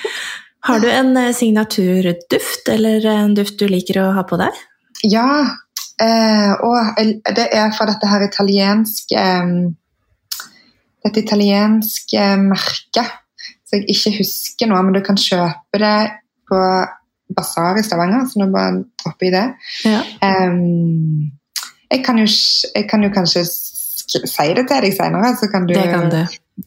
Har 0.68 0.84
du 0.84 0.90
en 0.92 1.16
eh, 1.20 1.32
signaturduft, 1.36 2.68
eller 2.72 3.08
en 3.14 3.34
duft 3.40 3.56
du 3.60 3.70
liker 3.72 4.02
å 4.04 4.10
ha 4.18 4.26
på 4.28 4.40
deg? 4.44 4.60
Ja, 5.08 5.30
eh, 6.04 6.52
og 6.60 7.00
det 7.40 7.48
er 7.48 7.72
fra 7.76 7.88
dette 7.88 8.12
her 8.12 8.28
italienske 8.28 9.24
eh, 9.24 9.56
Dette 11.04 11.20
italienske 11.20 12.28
merket 12.40 13.10
så 13.74 13.80
jeg 13.80 13.90
ikke 13.90 14.12
husker 14.20 14.70
noe, 14.70 14.84
men 14.86 14.94
du 14.94 15.00
kan 15.02 15.18
kjøpe 15.18 15.80
det 15.82 15.96
på 16.50 16.60
basar 17.34 17.80
i 17.80 17.84
Stavanger, 17.86 18.26
så 18.30 18.42
nå 18.42 18.50
bare 18.54 18.84
jeg 19.22 19.34
det. 19.34 19.46
Ja. 19.86 20.02
Um, 20.22 21.32
jeg, 21.92 22.04
kan 22.06 22.20
jo, 22.20 22.28
jeg, 22.76 22.88
kan 22.90 23.04
jo, 23.04 23.10
kanskje 23.14 23.46
si 23.48 24.48
det 24.58 24.68
til 24.68 24.86
deg 24.86 24.96
senere, 24.96 25.34
så 25.40 25.50
kan 25.52 25.68
du, 25.68 25.74
det 25.74 25.90
kan 25.90 26.12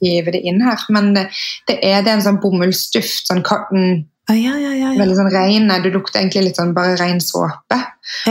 give 0.02 0.34
det 0.34 0.42
inn 0.48 0.62
her. 0.64 0.82
Men 0.94 1.12
det, 1.16 1.28
det 1.68 1.78
er, 1.82 2.02
det 2.04 2.16
en 2.16 2.26
sånn 2.26 2.40
bomullsduft, 2.42 3.28
sånn 3.28 3.44
cotton 3.46 4.06
ah, 4.30 4.34
ja, 4.36 4.56
ja, 4.58 4.92
Veldig 4.96 5.18
sånn 5.20 5.32
rein. 5.34 5.70
Du 5.84 5.90
lukter 5.94 6.22
egentlig 6.22 6.48
litt 6.48 6.60
sånn 6.60 6.74
bare 6.76 6.96
ren 7.00 7.22
såpe. 7.22 7.78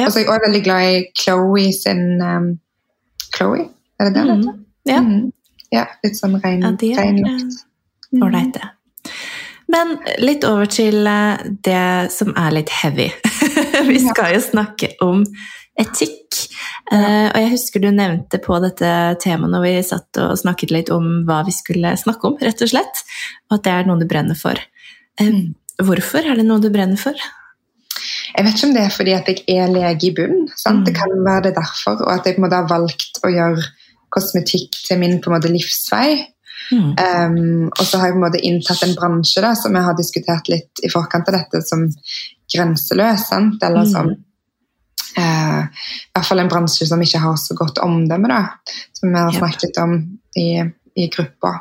Og 0.01 0.09
så 0.09 0.19
er 0.19 0.23
jeg 0.25 0.29
også 0.29 0.47
veldig 0.47 0.63
glad 0.65 0.89
i 0.91 1.01
Chloé 1.21 1.69
sin 1.75 2.05
um, 2.21 2.53
Chloé, 3.35 3.67
er 3.99 4.09
det 4.09 4.15
det 4.15 4.25
mm. 4.31 4.45
Ja. 4.85 5.01
Mm. 5.01 5.31
ja. 5.73 5.87
Litt 6.05 6.19
sånn 6.19 6.37
ren, 6.43 6.63
ren 6.79 7.21
lukt. 7.23 7.61
Ålreit, 8.15 8.53
det. 8.55 8.74
Men 9.71 9.95
litt 10.21 10.45
over 10.47 10.69
til 10.69 11.07
eh, 11.09 11.45
det 11.65 12.13
som 12.13 12.33
er 12.37 12.53
litt 12.59 12.71
heavy. 12.81 13.09
Vi 13.89 13.99
skal 14.03 14.35
jo 14.35 14.41
snakke 14.43 14.93
om 15.03 15.23
etikk. 15.79 16.21
Ja. 16.91 16.99
Uh, 16.99 17.27
og 17.31 17.37
jeg 17.41 17.51
husker 17.55 17.81
du 17.81 17.87
nevnte 17.91 18.37
på 18.39 18.55
dette 18.63 18.89
temaet 19.19 19.51
når 19.51 19.63
vi 19.63 19.71
satt 19.83 20.19
og 20.21 20.35
snakket 20.37 20.71
litt 20.71 20.91
om 20.93 21.23
hva 21.27 21.39
vi 21.47 21.51
skulle 21.55 21.95
snakke 21.97 22.29
om, 22.29 22.35
rett 22.39 22.61
og 22.61 22.69
slett. 22.71 23.01
Og 23.49 23.57
at 23.57 23.65
det 23.65 23.73
er 23.73 23.89
noe 23.89 23.99
du 23.99 24.05
brenner 24.07 24.37
for. 24.39 24.59
Uh, 25.19 25.49
hvorfor 25.81 26.23
er 26.23 26.39
det 26.39 26.45
noe 26.47 26.63
du 26.63 26.69
brenner 26.71 26.99
for? 27.01 27.17
Jeg 28.35 28.45
vet 28.45 28.55
ikke 28.55 28.69
om 28.69 28.75
det 28.75 28.83
er 28.85 28.93
fordi 28.93 29.15
at 29.15 29.31
jeg 29.31 29.57
er 29.63 29.73
lege 29.73 30.09
i 30.09 30.13
bunnen. 30.15 30.45
Mm. 30.47 30.83
Det 30.87 30.95
kan 30.95 31.11
være 31.25 31.47
det 31.47 31.55
derfor. 31.57 31.99
Og 32.03 32.13
at 32.13 32.27
jeg 32.27 32.37
på 32.37 32.43
en 32.43 32.47
måte 32.47 32.61
har 32.61 32.71
valgt 32.71 33.21
å 33.23 33.31
gjøre 33.31 33.67
kosmetikk 34.15 34.79
til 34.85 34.99
min 35.01 35.19
på 35.23 35.31
en 35.31 35.37
måte 35.37 35.51
livsvei. 35.51 36.09
Mm. 36.71 36.95
Um, 36.97 37.67
og 37.69 37.83
så 37.85 37.99
har 37.99 38.09
jeg 38.09 38.15
på 38.15 38.19
en 38.19 38.25
måte 38.25 38.41
inntatt 38.47 38.83
en 38.85 38.95
bransje 38.97 39.43
da, 39.43 39.53
som 39.57 39.75
jeg 39.75 39.87
har 39.87 39.97
diskutert 39.97 40.49
litt 40.51 40.83
i 40.83 40.91
forkant 40.91 41.29
av 41.29 41.37
dette, 41.37 41.61
som 41.65 41.85
grenseløs. 42.51 43.27
Sant? 43.29 43.63
Eller 43.65 43.89
som 43.89 44.11
uh, 44.11 45.61
I 45.61 46.15
hvert 46.15 46.29
fall 46.29 46.43
en 46.43 46.51
bransje 46.51 46.87
som 46.89 47.01
ikke 47.01 47.21
har 47.23 47.37
så 47.41 47.57
godt 47.57 47.81
omdømme, 47.85 48.31
da, 48.31 48.41
som 48.97 49.11
vi 49.11 49.21
har 49.21 49.35
snakket 49.35 49.67
litt 49.67 49.81
om 49.83 49.97
i, 50.41 50.49
i 50.97 51.09
gruppa. 51.13 51.57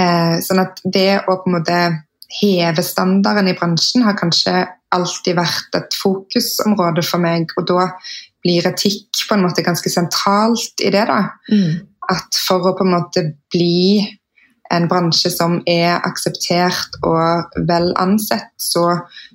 Uh, 0.00 0.36
sånn 0.44 0.62
at 0.64 0.82
det 0.84 1.22
å 1.22 1.38
på 1.38 1.50
en 1.50 1.58
måte 1.60 1.80
heve 2.34 2.82
standarden 2.82 3.46
i 3.46 3.54
bransjen 3.56 4.02
har 4.02 4.16
kanskje 4.18 4.64
alltid 4.94 5.36
vært 5.38 5.76
et 5.78 5.96
fokusområde 5.98 7.02
for 7.06 7.22
meg, 7.22 7.50
og 7.58 7.66
da 7.70 7.88
blir 8.44 8.66
etikk 8.68 9.22
på 9.28 9.36
en 9.36 9.44
måte 9.46 9.64
ganske 9.64 9.90
sentralt 9.90 10.82
i 10.84 10.90
det. 10.92 11.06
da. 11.08 11.20
Mm 11.48 11.93
at 12.12 12.38
for 12.46 12.70
å 12.70 12.74
på 12.76 12.86
en 12.86 12.94
måte 12.96 13.24
bli 13.52 14.04
en 14.72 14.86
bransje 14.88 15.30
som 15.32 15.58
er 15.70 15.98
akseptert 16.06 16.96
og 17.04 17.56
vel 17.68 17.90
ansett, 18.00 18.50
så 18.58 18.86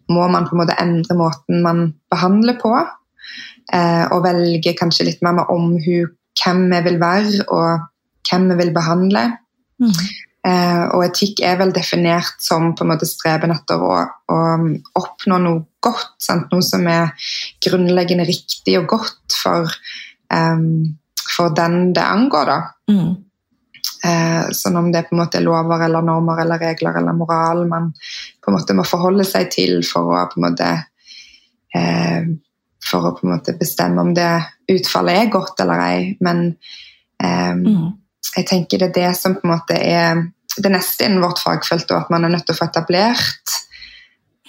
må 0.09 0.25
man 0.31 0.47
på 0.47 0.55
en 0.55 0.63
måte 0.63 0.77
endre 0.81 1.17
måten 1.17 1.61
man 1.65 1.83
behandler 2.11 2.57
på. 2.61 2.73
Eh, 3.73 4.05
og 4.09 4.23
velge 4.25 4.73
kanskje 4.77 5.05
litt 5.11 5.21
mer 5.25 5.37
med 5.37 5.51
omhu 5.53 6.07
hvem 6.39 6.63
vi 6.71 6.79
vil 6.87 6.97
være, 7.01 7.45
og 7.53 7.85
hvem 8.29 8.49
vi 8.51 8.57
vil 8.63 8.73
behandle. 8.73 9.25
Mm. 9.79 9.93
Eh, 10.49 10.83
og 10.95 11.03
etikk 11.03 11.43
er 11.45 11.59
vel 11.59 11.73
definert 11.75 12.39
som 12.41 12.71
på 12.73 12.85
en 12.85 12.93
måte 12.93 13.07
streben 13.09 13.53
etter 13.53 13.81
å, 13.83 13.97
å 14.07 14.39
oppnå 15.01 15.39
noe 15.43 15.65
godt. 15.83 16.15
Sant? 16.23 16.49
Noe 16.53 16.65
som 16.65 16.87
er 16.89 17.13
grunnleggende 17.63 18.27
riktig 18.27 18.79
og 18.79 18.89
godt 18.95 19.35
for 19.35 19.69
um, 20.33 20.95
for 21.39 21.55
den 21.55 21.93
det 21.95 22.03
angår. 22.03 22.45
da. 22.45 22.59
Mm. 22.91 23.15
Eh, 24.05 24.51
sånn 24.55 24.77
om 24.79 24.91
det 24.91 25.05
på 25.07 25.15
en 25.15 25.21
måte 25.21 25.39
er 25.39 25.43
lover 25.43 25.85
eller 25.85 26.03
normer 26.03 26.41
eller 26.43 26.59
regler 26.61 26.99
eller 26.99 27.15
moral 27.15 27.65
man 27.67 27.89
på 28.39 28.51
en 28.51 28.55
måte 28.55 28.75
må 28.75 28.85
forholde 28.87 29.25
seg 29.27 29.49
til 29.51 29.81
for 29.87 30.13
å 30.15 30.21
på 30.31 30.39
en 30.39 30.45
måte 30.45 30.69
eh, 31.75 32.29
for 32.89 33.09
å 33.09 33.13
på 33.17 33.27
en 33.27 33.33
måte 33.33 33.57
bestemme 33.59 34.03
om 34.03 34.13
det 34.15 34.31
utfallet 34.71 35.19
er 35.19 35.31
godt 35.33 35.63
eller 35.63 35.83
ei. 35.83 36.03
Men 36.23 36.45
eh, 37.23 37.55
mm. 37.55 37.87
jeg 38.37 38.47
tenker 38.47 38.79
det 38.79 38.91
er 38.91 38.97
det 38.99 39.13
som 39.19 39.35
på 39.35 39.47
en 39.47 39.55
måte 39.55 39.79
er 39.79 40.23
det 40.59 40.71
neste 40.73 41.07
innen 41.07 41.23
vårt 41.23 41.39
fagfelt, 41.43 41.91
og 41.91 42.05
at 42.05 42.13
man 42.13 42.25
er 42.25 42.33
nødt 42.33 42.47
til 42.47 42.55
å 42.55 42.59
få 42.59 42.69
etablert 42.71 43.55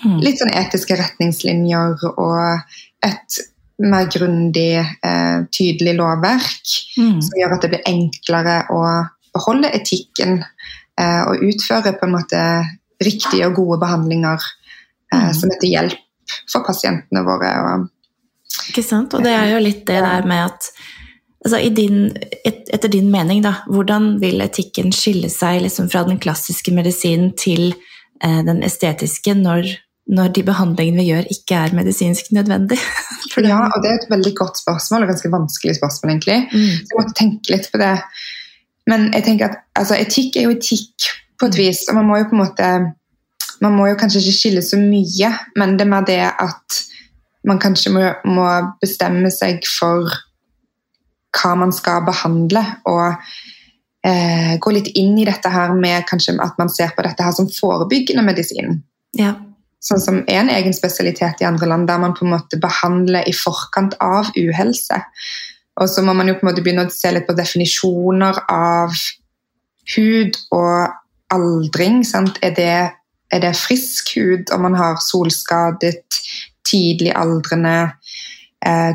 mm. 0.04 0.18
litt 0.24 0.40
sånn 0.40 0.54
etiske 0.62 0.98
retningslinjer 0.98 2.06
og 2.12 3.06
et 3.06 3.42
mer 3.80 4.08
grundig, 4.12 4.76
eh, 4.78 5.38
tydelig 5.52 5.94
lovverk 5.96 6.74
mm. 6.98 7.16
som 7.22 7.38
gjør 7.40 7.54
at 7.56 7.64
det 7.64 7.72
blir 7.72 7.88
enklere 7.88 8.56
å 8.74 8.82
beholde 9.34 9.70
etikken 9.76 10.40
eh, 11.00 11.22
og 11.24 11.44
utføre 11.48 11.94
på 11.96 12.08
en 12.08 12.14
måte 12.16 12.42
riktige 13.00 13.48
og 13.48 13.56
gode 13.56 13.80
behandlinger 13.84 14.38
eh, 15.12 15.30
mm. 15.30 15.34
som 15.36 15.52
er 15.52 15.60
til 15.62 15.74
hjelp 15.76 16.40
for 16.50 16.66
pasientene 16.66 17.24
våre. 17.26 17.52
Og, 17.64 17.88
Ikke 18.70 18.84
sant. 18.86 19.16
Og 19.16 19.24
det 19.24 19.34
er 19.34 19.54
jo 19.54 19.62
litt 19.64 19.86
det 19.88 20.00
der 20.04 20.28
med 20.28 20.50
at 20.50 20.72
altså 21.40 21.62
din, 21.74 22.10
et, 22.44 22.66
Etter 22.70 22.92
din 22.92 23.08
mening, 23.10 23.40
da, 23.42 23.62
hvordan 23.66 24.18
vil 24.20 24.44
etikken 24.44 24.92
skille 24.94 25.30
seg 25.32 25.64
liksom 25.64 25.88
fra 25.90 26.04
den 26.06 26.20
klassiske 26.20 26.74
medisinen 26.76 27.32
til 27.38 27.72
den 28.20 28.60
estetiske 28.60 29.32
når 29.32 29.70
når 30.10 30.32
de 30.34 30.42
behandlingene 30.46 31.02
vi 31.02 31.10
gjør, 31.12 31.28
ikke 31.30 31.58
er 31.64 31.74
medisinsk 31.76 32.32
nødvendig? 32.34 32.78
ja, 33.50 33.58
og 33.62 33.82
det 33.82 33.90
er 33.92 33.98
et 33.98 34.10
veldig 34.10 34.32
godt 34.38 34.58
spørsmål, 34.58 35.04
og 35.04 35.12
ganske 35.12 35.32
vanskelig 35.32 35.76
spørsmål, 35.78 36.10
egentlig. 36.10 36.38
Mm. 36.50 36.70
Så 36.78 36.90
jeg 36.90 36.98
måtte 36.98 37.18
tenke 37.18 37.54
litt 37.54 37.68
på 37.70 37.80
det. 37.82 37.92
Men 38.90 39.10
jeg 39.14 39.26
tenker 39.26 39.50
at 39.52 39.60
altså, 39.78 39.98
etikk 40.00 40.38
er 40.38 40.48
jo 40.48 40.56
etikk 40.56 41.10
på 41.38 41.46
et 41.46 41.58
mm. 41.58 41.60
vis, 41.62 41.84
og 41.88 42.00
man 42.00 42.08
må 42.08 42.18
jo 42.18 42.30
på 42.30 42.36
en 42.38 42.44
måte 42.44 42.72
Man 43.60 43.74
må 43.76 43.90
jo 43.90 43.96
kanskje 44.00 44.22
ikke 44.22 44.32
skille 44.32 44.60
så 44.64 44.78
mye, 44.80 45.28
men 45.60 45.74
det 45.76 45.84
er 45.84 45.88
mer 45.90 46.04
det 46.08 46.22
at 46.24 46.76
man 47.44 47.58
kanskje 47.60 47.90
må, 47.92 48.06
må 48.24 48.46
bestemme 48.80 49.28
seg 49.28 49.60
for 49.68 50.08
hva 51.36 51.50
man 51.60 51.74
skal 51.76 52.00
behandle, 52.06 52.62
og 52.88 53.20
eh, 54.08 54.54
gå 54.56 54.72
litt 54.72 54.88
inn 54.96 55.12
i 55.20 55.28
dette 55.28 55.52
her 55.52 55.76
med 55.76 56.08
kanskje 56.08 56.38
at 56.40 56.56
man 56.56 56.72
ser 56.72 56.96
på 56.96 57.04
dette 57.04 57.20
her 57.20 57.36
som 57.36 57.52
forebyggende 57.52 58.24
medisin. 58.24 58.80
Ja 59.20 59.34
sånn 59.80 60.02
som 60.02 60.18
er 60.26 60.42
en 60.42 60.52
egen 60.52 60.74
spesialitet 60.76 61.40
i 61.40 61.48
andre 61.48 61.68
land, 61.70 61.88
der 61.88 62.00
man 62.02 62.14
på 62.16 62.26
en 62.26 62.34
måte 62.34 62.60
behandler 62.60 63.24
i 63.28 63.34
forkant 63.36 63.96
av 64.04 64.28
uhelse. 64.36 65.00
Og 65.80 65.88
så 65.88 66.04
må 66.04 66.12
man 66.16 66.28
jo 66.28 66.36
på 66.36 66.44
en 66.44 66.50
måte 66.50 66.64
begynne 66.64 66.86
å 66.86 66.92
se 66.92 67.12
litt 67.14 67.28
på 67.28 67.36
definisjoner 67.38 68.42
av 68.52 68.96
hud 69.94 70.36
og 70.52 70.96
aldring. 71.32 72.02
Er 72.42 72.56
det, 72.56 72.72
er, 73.32 73.40
det, 73.40 73.54
frisk 73.56 74.12
hud 74.18 74.52
om 74.54 74.66
man 74.68 74.76
har 74.76 75.00
solskadet, 75.04 76.20
tidlig 76.68 77.14
aldrende 77.16 77.92
eh, 78.66 78.92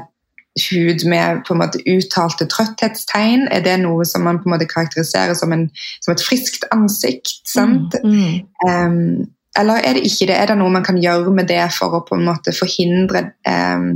hud 0.69 1.07
med 1.09 1.41
på 1.47 1.55
en 1.55 1.61
måte 1.63 1.81
uttalte 1.89 2.45
trøtthetstegn? 2.51 3.47
Er 3.51 3.65
det 3.65 3.79
noe 3.81 4.05
som 4.05 4.27
man 4.27 4.39
på 4.39 4.49
en 4.49 4.55
måte 4.55 4.69
karakteriserer 4.69 5.33
som, 5.33 5.55
en, 5.55 5.71
som 6.05 6.13
et 6.13 6.23
friskt 6.23 6.67
ansikt? 6.75 7.33
Mm, 7.57 7.89
mm. 8.05 8.45
Um, 8.67 9.25
eller 9.59 9.83
er 9.83 9.97
det 9.97 10.05
ikke 10.07 10.27
det? 10.29 10.35
Er 10.35 10.51
det 10.51 10.57
noe 10.59 10.74
man 10.74 10.85
kan 10.85 11.00
gjøre 11.01 11.31
med 11.33 11.47
det 11.51 11.63
for 11.75 11.95
å 11.95 12.03
på 12.07 12.17
en 12.17 12.25
måte 12.27 12.53
forhindre 12.55 13.21
eh, 13.47 13.88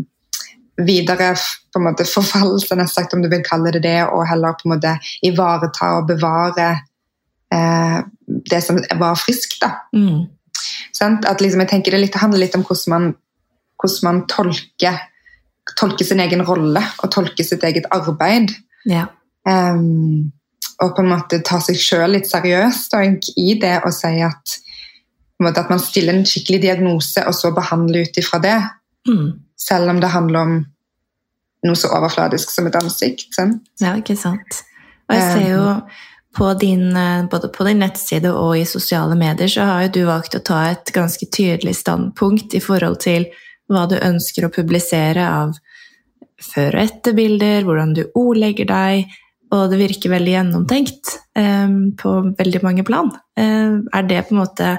videre 0.80 1.34
på 1.74 1.82
en 1.82 1.88
måte 1.90 2.08
forfall, 2.08 2.56
sagt, 2.62 3.14
om 3.14 3.22
du 3.22 3.30
vil 3.30 3.44
kalle 3.46 3.74
det 3.76 3.84
det, 3.84 4.00
og 4.08 4.28
heller 4.30 4.56
på 4.58 4.68
en 4.68 4.76
måte 4.78 4.96
ivareta 5.26 5.92
og 6.00 6.08
bevare 6.10 6.70
eh, 7.54 8.00
det 8.50 8.62
som 8.66 8.80
var 9.00 9.20
friskt? 9.20 9.60
da. 9.62 9.76
Mm. 9.94 10.28
Sånn? 10.96 11.20
At 11.28 11.42
liksom, 11.42 11.62
jeg 11.64 11.72
tenker 11.72 11.96
Det 11.96 12.04
litt, 12.06 12.16
handler 12.20 12.46
litt 12.46 12.56
om 12.58 12.66
hvordan 12.66 12.96
man, 12.96 13.14
hvordan 13.80 14.08
man 14.08 14.26
tolker 14.32 15.06
tolker, 15.78 16.06
sin 16.06 16.22
egen 16.24 16.42
rolle 16.46 16.82
og 17.04 17.12
tolker 17.14 17.46
sitt 17.46 17.64
eget 17.64 17.88
arbeid. 17.94 18.54
Ja. 18.90 19.06
Um, 19.46 20.32
og 20.80 20.96
på 20.96 21.04
en 21.04 21.12
måte 21.12 21.42
ta 21.46 21.60
seg 21.64 21.80
sjøl 21.80 22.16
litt 22.16 22.30
seriøst 22.30 22.96
i 23.38 23.54
det 23.60 23.76
og 23.84 23.94
si 23.96 24.22
at, 24.26 24.56
måte, 25.46 25.64
at 25.64 25.72
man 25.72 25.82
stiller 25.84 26.18
en 26.18 26.28
skikkelig 26.28 26.62
diagnose 26.66 27.24
og 27.28 27.36
så 27.38 27.54
behandler 27.56 28.08
ut 28.08 28.20
ifra 28.20 28.42
det. 28.44 28.58
Mm. 29.08 29.32
Selv 29.60 29.94
om 29.94 30.02
det 30.02 30.12
handler 30.14 30.40
om 30.40 30.60
noe 31.68 31.80
så 31.80 31.92
overfladisk 31.96 32.52
som 32.54 32.68
et 32.70 32.78
ansikt. 32.80 33.30
Sant? 33.36 33.64
Ja, 33.84 33.96
ikke 34.00 34.18
sant. 34.20 34.64
Og 35.10 35.18
jeg 35.18 35.32
ser 35.34 35.48
jo 35.50 35.64
på 36.38 36.52
din, 36.62 36.96
eh, 36.96 37.26
både 37.26 37.50
på 37.50 37.66
din 37.68 37.82
nettside 37.82 38.32
og 38.32 38.58
i 38.58 38.66
sosiale 38.66 39.16
medier 39.18 39.50
så 39.50 39.66
har 39.66 39.82
jo 39.88 39.94
du 39.98 40.04
valgt 40.06 40.38
å 40.38 40.44
ta 40.46 40.60
et 40.70 40.92
ganske 40.94 41.26
tydelig 41.26 41.76
standpunkt 41.82 42.54
i 42.54 42.62
forhold 42.64 43.00
til 43.02 43.26
hva 43.70 43.88
du 43.90 43.98
ønsker 43.98 44.46
å 44.46 44.54
publisere 44.54 45.26
av 45.26 45.58
før- 46.40 46.78
og 46.78 46.84
etterbilder, 46.86 47.66
hvordan 47.68 47.94
du 47.94 48.06
ordlegger 48.16 48.70
deg, 48.70 49.10
og 49.52 49.72
det 49.72 49.80
virker 49.82 50.14
veldig 50.14 50.36
gjennomtenkt 50.36 51.18
eh, 51.36 51.68
på 51.98 52.16
veldig 52.38 52.64
mange 52.64 52.86
plan. 52.86 53.10
Eh, 53.38 53.82
er 53.82 54.04
det 54.08 54.28
på 54.28 54.36
en 54.36 54.44
måte 54.44 54.78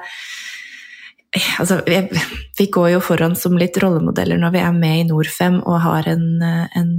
Altså, 1.63 1.81
vi 2.59 2.67
går 2.75 2.89
jo 2.97 3.01
foran 3.05 3.37
som 3.39 3.55
litt 3.59 3.77
rollemodeller 3.79 4.41
når 4.41 4.51
vi 4.57 4.63
er 4.65 4.73
med 4.75 4.97
i 4.99 5.07
Norfem 5.07 5.61
og 5.63 5.77
har 5.85 6.09
en, 6.11 6.25
en, 6.43 6.91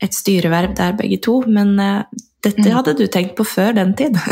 et 0.00 0.16
styreverv 0.16 0.72
der 0.78 0.96
begge 0.96 1.18
to, 1.20 1.42
men 1.46 1.74
eh, 1.80 2.02
dette 2.46 2.64
Mm. 2.64 2.74
hadde 2.78 2.94
du 2.96 3.06
tenkt 3.06 3.36
på 3.36 3.44
før 3.44 3.72
den 3.76 3.94
tid? 3.98 4.16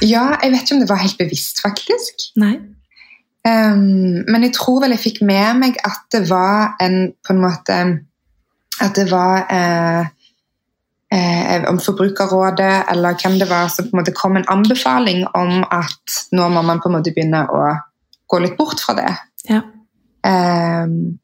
Ja, 0.00 0.38
jeg 0.40 0.54
vet 0.54 0.62
ikke 0.62 0.74
om 0.74 0.80
det 0.80 0.88
var 0.88 1.02
helt 1.02 1.18
bevisst, 1.20 1.58
faktisk. 1.60 2.22
Nei? 2.40 2.54
Um, 3.44 4.22
men 4.24 4.46
jeg 4.46 4.54
tror 4.56 4.78
vel 4.80 4.94
jeg 4.94 5.02
fikk 5.02 5.18
med 5.26 5.58
meg 5.60 5.76
at 5.84 6.00
det 6.14 6.22
var 6.30 6.76
en 6.80 7.12
på 7.26 7.34
en 7.34 7.42
måte 7.42 7.76
At 8.80 8.94
det 8.96 9.04
var 9.10 9.50
eh, 9.52 10.06
eh, 11.12 11.66
om 11.68 11.80
Forbrukerrådet 11.82 12.86
eller 12.88 13.18
hvem 13.20 13.36
det 13.42 13.50
var 13.50 13.68
som 13.68 13.90
på 13.90 13.92
en 13.96 14.00
måte 14.00 14.14
kom 14.16 14.38
en 14.38 14.48
anbefaling 14.48 15.26
om 15.34 15.66
at 15.68 16.16
nå 16.32 16.48
må 16.54 16.62
man 16.64 16.80
på 16.80 16.88
en 16.88 16.96
måte 16.96 17.12
begynne 17.12 17.44
å 17.52 17.60
gå 18.32 18.40
litt 18.42 18.56
bort 18.58 18.80
fra 18.80 18.96
det. 18.98 19.10
Ja. 19.48 19.60
Um, 20.22 21.18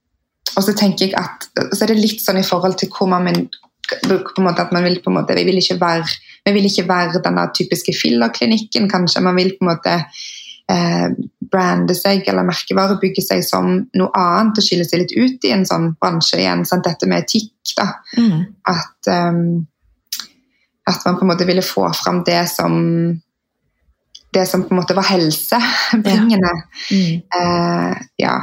og 0.57 0.65
så 0.67 0.75
tenker 0.77 1.07
jeg 1.07 1.15
at 1.19 1.47
så 1.71 1.85
er 1.85 1.93
det 1.93 2.03
litt 2.03 2.23
sånn 2.25 2.41
i 2.41 2.47
forhold 2.47 2.79
til 2.81 2.91
hvor 2.93 3.11
man 3.11 3.27
min- 3.29 3.47
på 3.88 4.17
en 4.37 4.45
måte 4.45 4.65
at 4.65 4.73
man 4.73 4.85
vil 4.85 5.00
på 5.00 5.11
en 5.11 5.17
måte, 5.17 5.37
vi 5.37 5.47
vil 5.49 5.61
ikke 5.61 5.79
være, 5.81 6.09
vi 6.45 6.53
vil 6.53 6.67
ikke 6.69 6.88
være 6.88 7.23
denne 7.25 7.47
typiske 7.57 7.95
fillerklinikken, 7.97 8.88
kanskje. 8.91 9.23
Man 9.25 9.38
vil 9.38 9.55
på 9.57 9.65
en 9.65 9.71
måte 9.71 9.95
eh, 10.69 11.07
brande 11.53 11.97
seg 11.97 12.29
eller 12.29 12.47
merkevarebygge 12.49 13.25
seg 13.25 13.45
som 13.47 13.71
noe 13.97 14.11
annet 14.12 14.61
og 14.61 14.67
skille 14.67 14.85
seg 14.85 15.05
litt 15.05 15.15
ut 15.17 15.49
i 15.49 15.55
en 15.55 15.65
sånn 15.69 15.95
bransje 16.00 16.43
igjen. 16.43 16.67
Sant? 16.69 16.85
Dette 16.85 17.09
med 17.09 17.25
etikk, 17.25 17.55
da. 17.79 17.88
Mm. 18.19 18.45
At, 18.69 19.09
um, 19.09 19.41
at 20.88 21.07
man 21.07 21.17
på 21.17 21.25
en 21.25 21.33
måte 21.33 21.49
ville 21.49 21.65
få 21.65 21.88
fram 21.97 22.23
det 22.29 22.43
som 22.53 22.77
det 24.35 24.44
som 24.49 24.62
på 24.64 24.75
en 24.75 24.80
måte 24.80 24.97
var 24.97 25.08
helsebringende. 25.08 26.52
Mm. 26.92 27.20
Eh, 27.38 28.06
ja. 28.20 28.37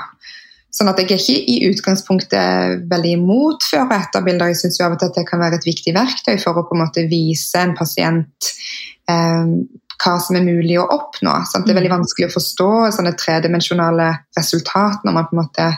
Sånn 0.75 0.89
at 0.91 0.99
jeg 0.99 1.07
er 1.07 1.21
ikke 1.21 1.37
i 1.53 1.69
utgangspunktet 1.69 2.83
veldig 2.91 3.13
imot 3.19 3.63
før- 3.63 3.85
og 3.85 3.95
etterbilder. 3.95 4.51
Jeg 4.51 4.59
syns 4.63 4.81
av 4.83 4.95
og 4.95 4.99
til 4.99 5.11
at 5.11 5.19
det 5.21 5.27
kan 5.29 5.39
være 5.39 5.61
et 5.61 5.67
viktig 5.67 5.93
verktøy 5.95 6.35
for 6.41 6.57
å 6.57 6.65
på 6.67 6.75
en 6.75 6.83
måte 6.83 7.05
vise 7.11 7.61
en 7.61 7.75
pasient 7.77 8.51
eh, 9.07 9.53
hva 9.95 10.15
som 10.19 10.35
er 10.35 10.43
mulig 10.43 10.75
å 10.81 10.87
oppnå. 10.91 11.37
Sant? 11.47 11.67
Det 11.67 11.73
er 11.73 11.79
veldig 11.79 11.93
vanskelig 11.93 12.27
å 12.27 12.35
forstå 12.35 12.71
sånne 12.97 13.15
tredimensjonale 13.19 14.09
resultat 14.37 15.05
når 15.05 15.15
man 15.15 15.29
på 15.29 15.37
en 15.37 15.43
måte 15.43 15.69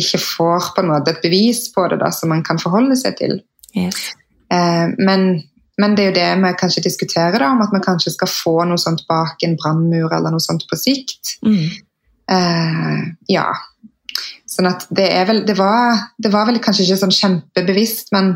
ikke 0.00 0.20
får 0.22 0.72
på 0.74 0.82
en 0.82 0.90
måte 0.92 1.14
et 1.14 1.22
bevis 1.22 1.64
på 1.74 1.86
det 1.90 2.00
da, 2.02 2.10
som 2.14 2.30
man 2.30 2.42
kan 2.46 2.60
forholde 2.62 2.98
seg 2.98 3.16
til. 3.18 3.38
Yes. 3.78 4.10
Eh, 4.50 4.86
men, 4.98 5.28
men 5.80 5.94
det 5.96 6.02
er 6.02 6.10
jo 6.10 6.16
det 6.18 6.28
vi 6.42 6.50
kanskje 6.60 6.84
diskuterer, 6.84 7.38
da, 7.40 7.50
om 7.54 7.62
at 7.64 7.72
vi 7.72 7.80
kanskje 7.84 8.12
skal 8.12 8.30
få 8.30 8.54
noe 8.68 8.80
sånt 8.80 9.06
bak 9.08 9.40
en 9.46 9.56
brannmur 9.60 10.12
eller 10.12 10.34
noe 10.34 10.42
sånt 10.44 10.66
på 10.68 10.76
sikt. 10.78 11.36
Mm. 11.46 11.70
Eh, 12.36 13.00
ja. 13.32 13.46
Sånn 14.50 14.68
at 14.70 14.84
det 14.94 15.06
er 15.14 15.26
vel 15.28 15.44
Det 15.46 15.56
var, 15.58 16.10
det 16.18 16.32
var 16.32 16.48
vel 16.48 16.60
kanskje 16.62 16.84
ikke 16.84 17.00
sånn 17.04 17.16
kjempebevisst, 17.16 18.12
men, 18.14 18.34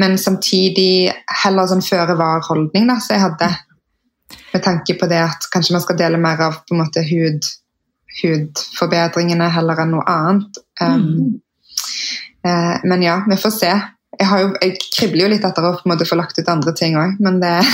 men 0.00 0.16
samtidig 0.20 1.12
heller 1.42 1.68
sånn 1.70 1.84
føre 1.84 2.16
var-holdning 2.18 2.88
da, 2.90 2.98
så 3.02 3.16
jeg 3.16 3.26
hadde. 3.28 3.52
Med 4.54 4.62
tanke 4.64 4.96
på 4.98 5.06
det 5.10 5.20
at 5.20 5.46
kanskje 5.52 5.74
man 5.74 5.82
skal 5.84 5.98
dele 5.98 6.18
mer 6.18 6.40
av 6.46 6.62
på 6.64 6.74
en 6.74 6.80
måte 6.80 7.02
hud, 7.06 7.44
hudforbedringene 8.22 9.50
heller 9.52 9.82
enn 9.82 9.92
noe 9.96 10.06
annet. 10.10 10.62
Um, 10.80 11.42
eh, 12.46 12.76
men 12.86 13.04
ja, 13.04 13.18
vi 13.28 13.38
får 13.42 13.52
se. 13.58 13.72
Jeg, 14.18 14.26
har 14.30 14.42
jo, 14.42 14.50
jeg 14.62 14.76
kribler 14.94 15.24
jo 15.24 15.30
litt 15.34 15.46
etter 15.46 15.64
å 15.66 15.74
på 15.76 15.86
en 15.86 15.94
måte 15.94 16.06
få 16.08 16.18
lagt 16.18 16.38
ut 16.38 16.50
andre 16.50 16.74
ting 16.76 16.98
òg, 17.00 17.16
men 17.24 17.40
det 17.42 17.54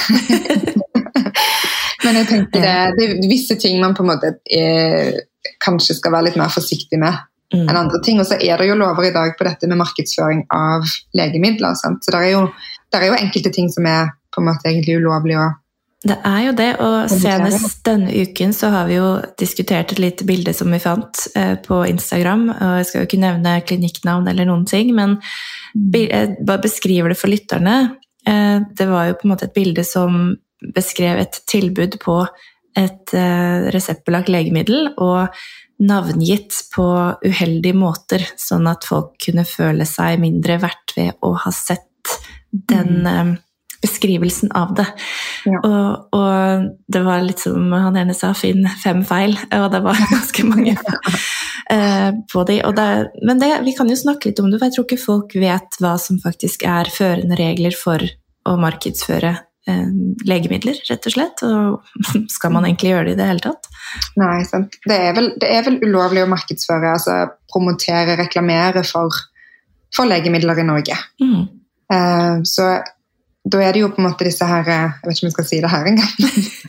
Men 2.01 2.17
jeg 2.17 2.31
tenker 2.31 2.63
det, 2.65 2.77
det 2.97 3.07
er 3.07 3.19
visse 3.29 3.59
ting 3.61 3.77
man 3.81 3.93
på 3.93 4.01
en 4.01 4.09
måte 4.09 4.31
er, 4.49 5.19
kanskje 5.61 5.99
skal 5.99 6.15
være 6.15 6.31
litt 6.31 6.39
mer 6.41 6.49
forsiktig 6.53 6.97
med 7.01 7.19
Mm. 7.51 7.67
enn 7.67 7.77
andre 7.77 7.99
ting. 8.05 8.21
Og 8.23 8.29
så 8.29 8.39
er 8.39 8.61
det 8.61 8.69
jo 8.69 8.79
lover 8.79 9.09
i 9.09 9.15
dag 9.15 9.35
på 9.39 9.47
dette 9.47 9.67
med 9.71 9.81
markedsføring 9.81 10.45
av 10.55 10.87
legemidler. 11.19 11.75
Sant? 11.79 12.05
Så 12.05 12.15
det 12.15 12.21
er, 12.23 12.37
jo, 12.37 12.45
det 12.93 13.01
er 13.01 13.11
jo 13.11 13.19
enkelte 13.19 13.51
ting 13.55 13.71
som 13.73 13.89
er 13.91 14.13
på 14.31 14.43
en 14.43 14.53
måte 14.53 14.71
egentlig 14.71 15.01
ulovlig 15.01 15.39
å 15.41 15.49
Det 16.07 16.17
er 16.25 16.45
jo 16.47 16.53
det, 16.57 16.69
og 16.81 17.11
senest 17.13 17.83
denne 17.85 18.23
uken 18.23 18.55
så 18.57 18.71
har 18.73 18.87
vi 18.89 18.95
jo 18.97 19.09
diskutert 19.37 19.91
et 19.93 19.99
lite 20.01 20.25
bilde 20.25 20.55
som 20.57 20.71
vi 20.73 20.79
fant 20.81 21.27
eh, 21.35 21.59
på 21.61 21.83
Instagram. 21.91 22.47
og 22.55 22.77
Jeg 22.79 22.87
skal 22.87 23.03
jo 23.03 23.09
ikke 23.09 23.25
nevne 23.27 23.59
klinikknavn 23.67 24.31
eller 24.31 24.49
noen 24.49 24.65
ting, 24.65 24.95
men 24.97 25.19
jeg 25.75 26.37
bare 26.47 26.63
beskriver 26.63 27.13
det 27.13 27.19
for 27.21 27.33
lytterne. 27.33 27.97
Eh, 28.27 28.61
Det 28.77 28.87
var 28.89 29.09
jo 29.09 29.19
på 29.19 29.27
en 29.27 29.35
måte 29.35 29.49
et 29.49 29.55
bilde 29.57 29.85
som 29.85 30.37
beskrev 30.75 31.19
et 31.23 31.41
tilbud 31.49 31.99
på 32.03 32.21
et 32.77 33.15
eh, 33.17 33.71
reseptbelagt 33.75 34.31
legemiddel, 34.31 34.93
og 34.99 35.29
navngitt 35.81 36.55
på 36.75 36.87
uheldige 37.25 37.77
måter, 37.77 38.25
sånn 38.37 38.69
at 38.71 38.85
folk 38.85 39.17
kunne 39.25 39.47
føle 39.49 39.87
seg 39.89 40.21
mindre 40.21 40.59
verdt 40.61 40.97
ved 40.97 41.15
å 41.25 41.33
ha 41.41 41.53
sett 41.55 42.19
den 42.53 43.07
eh, 43.09 43.33
beskrivelsen 43.81 44.53
av 44.53 44.75
det. 44.77 44.87
Ja. 45.49 45.61
Og, 45.65 46.17
og 46.17 46.69
det 46.93 47.03
var 47.07 47.25
litt 47.25 47.41
som 47.41 47.73
han 47.73 47.97
ene 47.97 48.15
sa, 48.17 48.35
finn 48.37 48.67
fem 48.83 49.03
feil, 49.09 49.39
og 49.61 49.71
det 49.73 49.83
var 49.87 50.01
ganske 50.11 50.47
mange 50.49 50.77
eh, 50.77 51.21
på 51.71 52.43
de. 52.49 52.57
Det, 52.75 52.87
men 53.27 53.39
det, 53.39 53.51
vi 53.63 53.75
kan 53.79 53.91
jo 53.91 53.99
snakke 53.99 54.31
litt 54.31 54.41
om 54.43 54.49
det, 54.51 54.59
for 54.59 54.67
jeg 54.67 54.77
tror 54.77 54.87
ikke 54.89 55.05
folk 55.05 55.37
vet 55.39 55.79
hva 55.79 55.95
som 56.03 56.19
faktisk 56.23 56.65
er 56.67 56.91
førende 56.91 57.39
regler 57.39 57.77
for 57.79 58.03
å 58.49 58.57
markedsføre 58.61 59.33
eh, 59.69 59.89
legemidler, 60.27 60.81
rett 60.91 61.09
og 61.09 61.15
slett. 61.15 61.45
Og 61.47 62.05
skal 62.37 62.55
man 62.55 62.67
egentlig 62.69 62.95
gjøre 62.95 63.09
det 63.11 63.17
i 63.17 63.21
det 63.21 63.29
hele 63.31 63.45
tatt? 63.45 63.71
Nei, 64.21 64.37
sant. 64.49 64.79
Det 64.87 65.01
er 65.09 65.17
vel, 65.17 65.33
det 65.41 65.51
er 65.51 65.67
vel 65.67 65.81
ulovlig 65.85 66.25
å 66.25 66.31
markedsføre, 66.31 66.95
altså 66.95 67.19
promotere, 67.53 68.19
reklamere 68.21 68.85
for, 68.87 69.15
for 69.95 70.11
legemidler 70.11 70.63
i 70.63 70.69
Norge. 70.69 70.99
Mm. 71.23 71.43
Uh, 71.91 72.43
så 72.47 72.77
da 73.51 73.63
er 73.65 73.75
det 73.75 73.83
jo 73.83 73.89
på 73.91 74.03
en 74.03 74.07
måte 74.11 74.27
disse 74.27 74.47
her 74.47 74.67
eh, 74.69 74.93
Jeg 75.01 75.09
vet 75.09 75.17
ikke 75.17 75.25
om 75.25 75.29
jeg 75.31 75.35
skal 75.35 75.47
si 75.49 75.61
det 75.63 75.71
her 75.73 75.89
engang. 75.89 76.11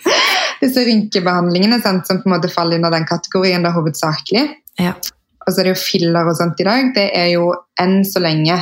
disse 0.63 0.85
rynkebehandlingene 0.87 1.81
sant, 1.83 2.07
som 2.07 2.21
på 2.21 2.29
en 2.29 2.35
måte 2.37 2.51
faller 2.51 2.79
under 2.79 2.93
den 2.93 3.07
kategorien 3.09 3.65
da 3.65 3.73
hovedsakelig. 3.75 4.45
Ja. 4.79 4.93
Og 5.41 5.49
så 5.49 5.61
er 5.61 5.67
det 5.67 5.73
jo 5.73 5.81
filler 5.81 6.27
og 6.29 6.37
sånt 6.37 6.59
i 6.61 6.67
dag. 6.67 6.91
Det 6.95 7.07
er 7.17 7.31
jo 7.33 7.49
enn 7.81 8.01
så 8.07 8.21
lenge 8.21 8.57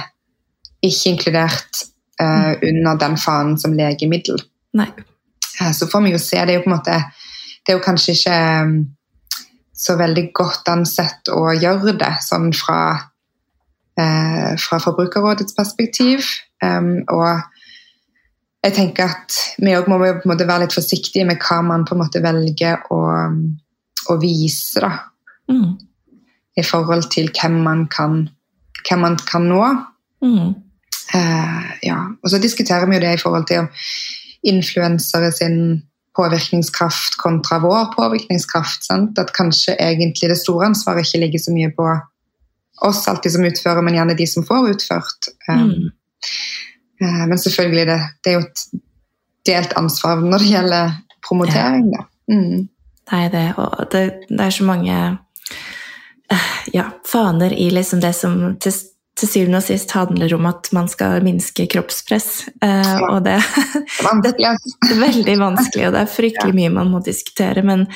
ikke 0.86 1.12
inkludert 1.12 1.82
uh, 2.22 2.54
under 2.64 3.00
den 3.02 3.18
fanen 3.20 3.58
som 3.60 3.76
legemiddel. 3.76 4.40
Nei. 4.80 4.88
Uh, 5.60 5.72
Så 5.76 5.90
får 5.92 6.06
vi 6.06 6.14
jo 6.16 6.22
se. 6.22 6.40
Det 6.40 6.56
er 6.56 6.60
jo 6.60 6.64
på 6.64 6.72
en 6.72 6.78
måte 6.78 7.02
Det 7.60 7.74
er 7.74 7.78
jo 7.78 7.84
kanskje 7.84 8.16
ikke 8.16 8.38
um, 8.64 8.78
så 9.76 9.96
veldig 10.00 10.26
godt 10.36 10.72
ansett 10.72 11.30
å 11.32 11.52
gjøre 11.54 11.94
det 12.00 12.14
sånn 12.24 12.50
fra, 12.56 12.80
uh, 14.00 14.52
fra 14.58 14.80
Forbrukerrådets 14.82 15.56
perspektiv. 15.56 16.26
Um, 16.64 17.04
og 17.12 17.44
jeg 18.64 18.76
tenker 18.76 19.14
at 19.14 19.38
vi 19.60 19.76
òg 19.78 19.88
må 19.92 20.00
være 20.02 20.64
litt 20.64 20.76
forsiktige 20.76 21.28
med 21.28 21.40
hva 21.44 21.62
man 21.64 21.86
på 21.88 21.96
en 21.96 22.02
måte 22.02 22.24
velger 22.24 22.82
å, 22.92 23.00
å 24.10 24.18
vise, 24.20 24.82
da. 24.84 24.92
Mm. 25.52 25.78
I 26.60 26.64
forhold 26.66 27.10
til 27.14 27.30
hvem 27.36 27.60
man 27.66 27.86
kan, 27.92 28.28
hvem 28.88 29.06
man 29.06 29.18
kan 29.32 29.48
nå. 29.50 29.64
Mm. 30.26 30.56
Uh, 31.16 31.70
ja. 31.84 32.00
Og 32.24 32.30
så 32.30 32.40
diskuterer 32.42 32.86
vi 32.90 32.98
jo 32.98 33.04
det 33.04 33.14
i 33.16 33.22
forhold 33.22 33.48
til 33.50 33.68
influensere 34.44 35.32
sin 35.32 35.82
påvirkningskraft 36.18 37.18
kontra 37.18 37.60
vår 37.64 37.94
påvirkningskraft. 37.96 38.84
Sant? 38.86 39.20
At 39.20 39.34
kanskje 39.38 39.78
egentlig 39.80 40.30
det 40.30 40.40
store 40.42 40.70
ansvaret 40.72 41.08
ikke 41.08 41.24
ligger 41.26 41.44
så 41.46 41.56
mye 41.56 41.72
på 41.78 41.88
oss 42.88 43.08
alltid 43.08 43.36
som 43.36 43.48
utfører, 43.48 43.82
men 43.84 43.98
gjerne 43.98 44.18
de 44.18 44.28
som 44.28 44.46
får 44.48 44.76
utført. 44.76 45.34
Um, 45.50 45.72
Mm. 47.00 47.08
Uh, 47.08 47.28
men 47.32 47.40
selvfølgelig, 47.40 47.86
det, 47.88 48.00
det 48.24 48.32
er 48.32 48.34
jo 48.34 48.40
et 48.40 48.64
delt 49.48 49.74
ansvar 49.78 50.20
når 50.20 50.38
det 50.44 50.50
gjelder 50.52 50.92
promotering. 51.28 51.86
Da. 51.94 52.04
Mm. 52.28 52.68
Nei, 53.12 53.24
det, 53.34 53.44
det, 53.92 54.02
det 54.30 54.46
er 54.46 54.50
så 54.54 54.66
mange 54.68 54.94
eh, 54.94 55.16
ja, 56.72 56.86
faner 57.12 57.54
i 57.54 57.70
liksom 57.72 58.00
det 58.00 58.14
som 58.14 58.36
til, 58.62 58.74
til 59.20 59.30
syvende 59.32 59.60
og 59.62 59.66
sist 59.66 59.92
handler 59.96 60.34
om 60.38 60.48
at 60.50 60.70
man 60.76 60.90
skal 60.92 61.24
minske 61.26 61.66
kroppspress. 61.72 62.30
Eh, 62.62 62.96
og 63.10 63.24
det, 63.26 63.40
det, 64.24 64.34
er 64.38 65.00
veldig 65.02 65.38
vanskelig, 65.42 65.88
og 65.88 65.96
det 65.96 66.04
er 66.04 66.14
fryktelig 66.14 66.56
mye 66.56 66.74
man 66.78 66.92
må 66.94 67.02
diskutere. 67.06 67.64
Men 67.66 67.88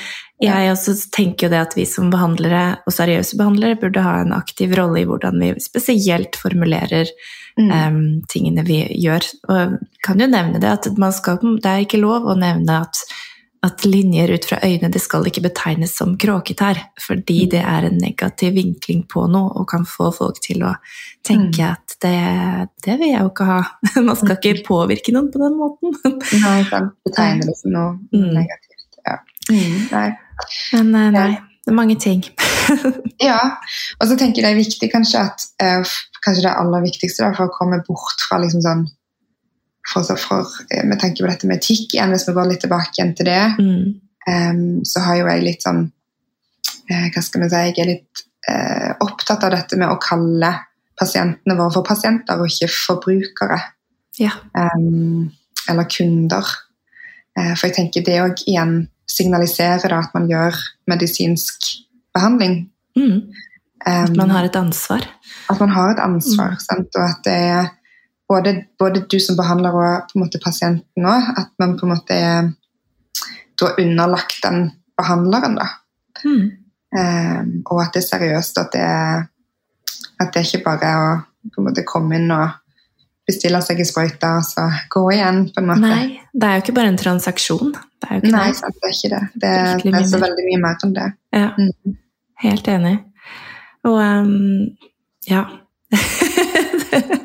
jeg 0.42 0.72
også 0.72 0.96
tenker 1.14 1.46
jo 1.46 1.54
det 1.54 1.62
at 1.62 1.76
vi 1.78 1.86
som 1.88 2.10
behandlere, 2.12 2.64
og 2.84 2.96
seriøse 2.96 3.38
behandlere, 3.40 3.80
burde 3.80 4.04
ha 4.04 4.18
en 4.22 4.34
aktiv 4.36 4.74
rolle 4.78 5.04
i 5.04 5.08
hvordan 5.08 5.40
vi 5.40 5.54
spesielt 5.62 6.38
formulerer 6.40 7.10
mm. 7.60 7.70
um, 7.70 8.00
tingene 8.30 8.66
vi 8.66 8.82
gjør. 9.04 9.30
Og 9.48 9.60
jeg 9.60 10.02
kan 10.04 10.20
jo 10.20 10.30
nevne 10.30 10.62
det 10.62 10.72
at 10.72 10.90
skal, 11.16 11.38
det 11.62 11.70
er 11.70 11.86
ikke 11.86 12.02
lov 12.02 12.26
å 12.26 12.38
nevne 12.38 12.82
at 12.84 13.06
at 13.64 13.84
linjer 13.88 14.34
ut 14.34 14.44
fra 14.48 14.58
øynene 14.64 14.92
det 14.92 15.00
skal 15.02 15.24
ikke 15.28 15.44
betegnes 15.46 15.94
som 15.96 16.14
kråketær, 16.20 16.80
fordi 17.00 17.44
mm. 17.44 17.50
det 17.54 17.62
er 17.62 17.86
en 17.88 17.96
negativ 18.00 18.54
vinkling 18.58 19.04
på 19.10 19.24
noe 19.32 19.54
og 19.60 19.68
kan 19.70 19.86
få 19.88 20.10
folk 20.14 20.40
til 20.44 20.66
å 20.68 20.74
tenke 21.24 21.64
mm. 21.64 21.70
at 21.70 21.96
det, 22.04 22.18
det 22.84 22.98
vil 23.00 23.14
jeg 23.14 23.22
jo 23.22 23.30
ikke 23.32 23.48
ha. 23.48 23.60
Man 24.08 24.18
skal 24.20 24.36
ikke 24.36 24.66
påvirke 24.66 25.14
noen 25.16 25.30
på 25.32 25.40
den 25.42 25.56
måten. 25.60 25.96
Nei, 26.42 26.58
sant. 26.68 26.92
Betegner 27.08 27.48
det 27.48 27.56
som 27.60 27.72
noe 27.74 27.94
mm. 28.12 28.30
negativt. 28.36 29.00
Ja. 29.04 29.18
Mm, 29.50 29.78
nei. 29.92 30.06
Men 30.74 30.94
eh, 30.98 31.10
nei, 31.14 31.30
det 31.64 31.72
er 31.72 31.78
mange 31.78 31.96
ting. 32.00 32.24
ja, 33.28 33.38
og 34.00 34.10
så 34.10 34.18
tenker 34.20 34.40
jeg 34.40 34.44
det 34.44 34.52
er 34.52 34.60
viktig 34.60 34.90
kanskje 34.92 35.24
at 35.24 35.48
uh, 35.64 35.96
kanskje 36.24 36.46
det 36.46 36.52
aller 36.52 36.84
viktigste 36.84 37.24
da, 37.24 37.32
for 37.36 37.48
å 37.48 37.56
komme 37.56 37.80
bort 37.86 38.24
fra 38.28 38.40
liksom 38.42 38.64
sånn 38.64 38.84
for, 39.92 40.16
for, 40.16 40.46
eh, 40.70 40.84
med 40.86 41.00
tanke 41.00 41.22
på 41.22 41.28
dette 41.28 41.48
med 41.48 41.60
etikk 41.60 41.94
igjen, 41.94 42.14
hvis 42.14 42.26
vi 42.28 42.36
går 42.36 42.50
litt 42.50 42.62
tilbake 42.64 42.96
igjen 42.96 43.12
til 43.18 43.28
det, 43.28 43.42
mm. 43.58 43.82
um, 44.30 44.62
så 44.86 45.04
har 45.04 45.20
jo 45.20 45.28
jeg 45.28 45.44
litt 45.44 45.66
sånn 45.66 45.82
uh, 45.84 47.06
Hva 47.12 47.24
skal 47.24 47.44
vi 47.44 47.50
si 47.52 47.62
Jeg 47.68 47.76
er 47.82 47.90
litt 47.90 48.24
uh, 48.48 48.90
opptatt 49.04 49.44
av 49.44 49.54
dette 49.56 49.78
med 49.80 49.92
å 49.92 50.00
kalle 50.02 50.54
pasientene 50.98 51.56
våre 51.58 51.74
for 51.74 51.86
pasienter 51.86 52.40
og 52.40 52.48
ikke 52.48 52.70
forbrukere. 52.70 53.58
Ja. 54.20 54.32
Um, 54.54 55.32
eller 55.68 55.88
kunder. 55.90 56.52
Uh, 57.36 57.52
for 57.52 57.68
jeg 57.68 57.76
tenker 57.80 58.04
det 58.06 58.20
òg 58.22 58.44
igjen 58.46 58.84
signaliserer 59.10 59.90
da 59.90 60.00
at 60.06 60.14
man 60.16 60.30
gjør 60.30 60.56
medisinsk 60.90 61.66
behandling. 62.14 62.62
Mm. 62.96 63.26
At 63.84 64.14
man 64.16 64.32
har 64.32 64.46
et 64.48 64.56
ansvar. 64.56 65.04
At 65.50 65.58
man 65.60 65.74
har 65.74 65.92
et 65.92 66.00
ansvar, 66.00 66.54
mm. 66.56 66.86
og 66.94 67.02
at 67.04 67.26
det 67.26 67.34
er 67.52 67.66
både, 68.28 68.54
både, 68.78 69.04
du 69.10 69.18
som 69.20 69.36
behandler 69.36 69.76
og 69.76 70.08
på 70.10 70.18
en 70.18 70.24
måte 70.24 70.40
pasienten 70.42 71.08
òg, 71.08 71.30
at 71.36 71.52
man 71.60 71.76
på 71.78 71.86
en 71.86 71.94
måte 71.94 72.18
er 72.18 72.50
da 73.60 73.70
underlagt 73.78 74.42
den 74.42 74.68
behandleren. 74.98 75.58
da. 75.60 75.68
Mm. 76.24 76.50
Um, 76.94 77.54
og 77.70 77.80
at 77.82 77.94
det 77.94 78.04
er 78.04 78.08
seriøst, 78.08 78.58
at 78.58 78.74
det, 78.74 78.84
at 80.20 80.34
det 80.34 80.44
ikke 80.46 80.64
bare 80.66 80.90
er 80.90 81.00
å 81.04 81.14
på 81.52 81.60
en 81.60 81.66
måte 81.68 81.84
komme 81.86 82.16
inn 82.16 82.30
og 82.32 82.54
bestille 83.28 83.58
seg 83.64 83.80
en 83.80 83.88
sprøyte 83.88 84.30
og 84.38 84.46
så 84.46 84.64
gå 84.92 85.02
igjen. 85.12 85.42
på 85.52 85.62
en 85.62 85.68
måte. 85.70 85.88
Nei, 85.88 86.20
det 86.32 86.48
er 86.48 86.58
jo 86.58 86.64
ikke 86.64 86.76
bare 86.78 86.92
en 86.92 87.00
transaksjon. 87.00 87.74
Det 87.74 88.08
er 88.08 88.18
jo 88.18 88.22
ikke 88.22 88.32
Nei, 88.36 88.46
det. 88.48 88.60
Sant, 88.60 88.78
det 88.80 88.88
er 88.88 88.96
ikke 88.96 89.12
det. 89.14 89.22
Det, 89.34 89.40
det 89.42 89.50
er, 89.50 89.84
det 89.84 90.00
er 90.00 90.08
så 90.12 90.22
veldig 90.22 90.46
mye 90.48 90.62
mer 90.64 90.86
enn 90.86 90.96
det. 90.96 91.10
Ja, 91.36 91.50
mm. 91.58 91.98
Helt 92.44 92.68
enig. 92.68 92.96
Og 93.84 94.00
um, 94.00 94.32
ja 95.28 95.44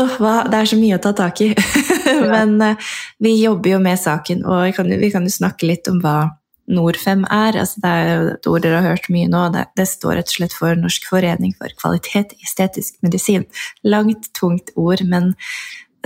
oh, 0.00 0.44
det 0.50 0.58
er 0.58 0.68
så 0.68 0.78
mye 0.78 0.98
å 0.98 1.02
ta 1.02 1.12
tak 1.16 1.42
i. 1.44 1.50
Men 2.34 2.54
uh, 2.62 2.92
vi 3.22 3.34
jobber 3.40 3.74
jo 3.74 3.80
med 3.82 4.00
saken, 4.00 4.44
og 4.46 4.66
vi 4.66 4.76
kan, 4.76 4.92
vi 5.02 5.10
kan, 5.12 5.26
jo 5.26 5.34
snakke 5.34 5.68
litt 5.68 5.90
om 5.90 6.00
hva 6.04 6.16
Norfem 6.72 7.24
er. 7.26 7.58
Altså, 7.58 7.82
det 7.82 7.92
er 7.92 8.26
et 8.34 8.48
ord 8.48 8.64
dere 8.64 8.80
har 8.80 8.94
hørt 8.94 9.08
mye 9.12 9.30
nå. 9.30 9.46
Det, 9.54 9.64
det, 9.78 9.88
står 9.90 10.18
rett 10.20 10.30
og 10.30 10.36
slett 10.36 10.56
for 10.56 10.78
Norsk 10.78 11.08
forening 11.10 11.56
for 11.58 11.74
kvalitet 11.80 12.36
i 12.36 12.46
estetisk 12.46 13.00
medisin. 13.04 13.48
Langt, 13.86 14.30
tungt 14.38 14.72
ord, 14.78 15.02
men 15.08 15.32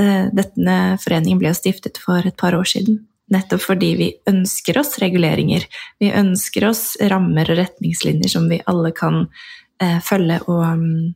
uh, 0.01 0.25
denne 0.33 0.79
foreningen 1.03 1.43
ble 1.43 1.53
jo 1.53 1.61
stiftet 1.61 2.01
for 2.03 2.25
et 2.25 2.39
par 2.41 2.57
år 2.59 2.67
siden. 2.77 3.05
Nettopp 3.33 3.65
fordi 3.65 3.93
vi 3.99 4.09
ønsker 4.31 4.79
oss 4.79 5.01
reguleringer. 5.03 5.67
Vi 5.99 6.13
ønsker 6.15 6.69
oss 6.69 6.93
rammer 7.11 7.49
og 7.51 7.59
retningslinjer 7.59 8.31
som 8.31 8.47
vi 8.51 8.61
alle 8.71 8.93
kan 8.97 9.25
uh, 9.27 10.01
følge 10.07 10.41
og 10.47 10.63
um, 10.63 11.15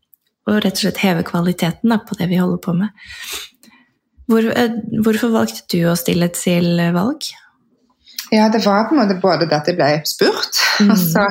og 0.48 0.62
rett 0.64 0.78
og 0.78 0.84
slett 0.84 1.02
heve 1.02 1.24
kvaliteten 1.26 1.92
da, 1.92 2.00
på 2.04 2.16
det 2.18 2.30
vi 2.30 2.40
holder 2.40 2.60
på 2.64 2.74
med. 2.78 2.94
Hvor, 4.30 4.46
eh, 4.46 4.78
hvorfor 5.04 5.32
valgte 5.34 5.66
du 5.72 5.84
å 5.90 5.98
stille 5.98 6.30
til 6.34 6.80
valg? 6.94 7.28
Ja, 8.30 8.48
det 8.48 8.62
var 8.64 8.86
på 8.86 8.94
en 8.94 9.02
måte 9.02 9.18
både 9.20 9.48
det 9.50 9.56
at 9.58 9.68
jeg 9.68 9.78
ble 9.78 9.90
spurt, 10.06 10.60
mm. 10.80 10.92
og 10.92 10.98
så 10.98 11.26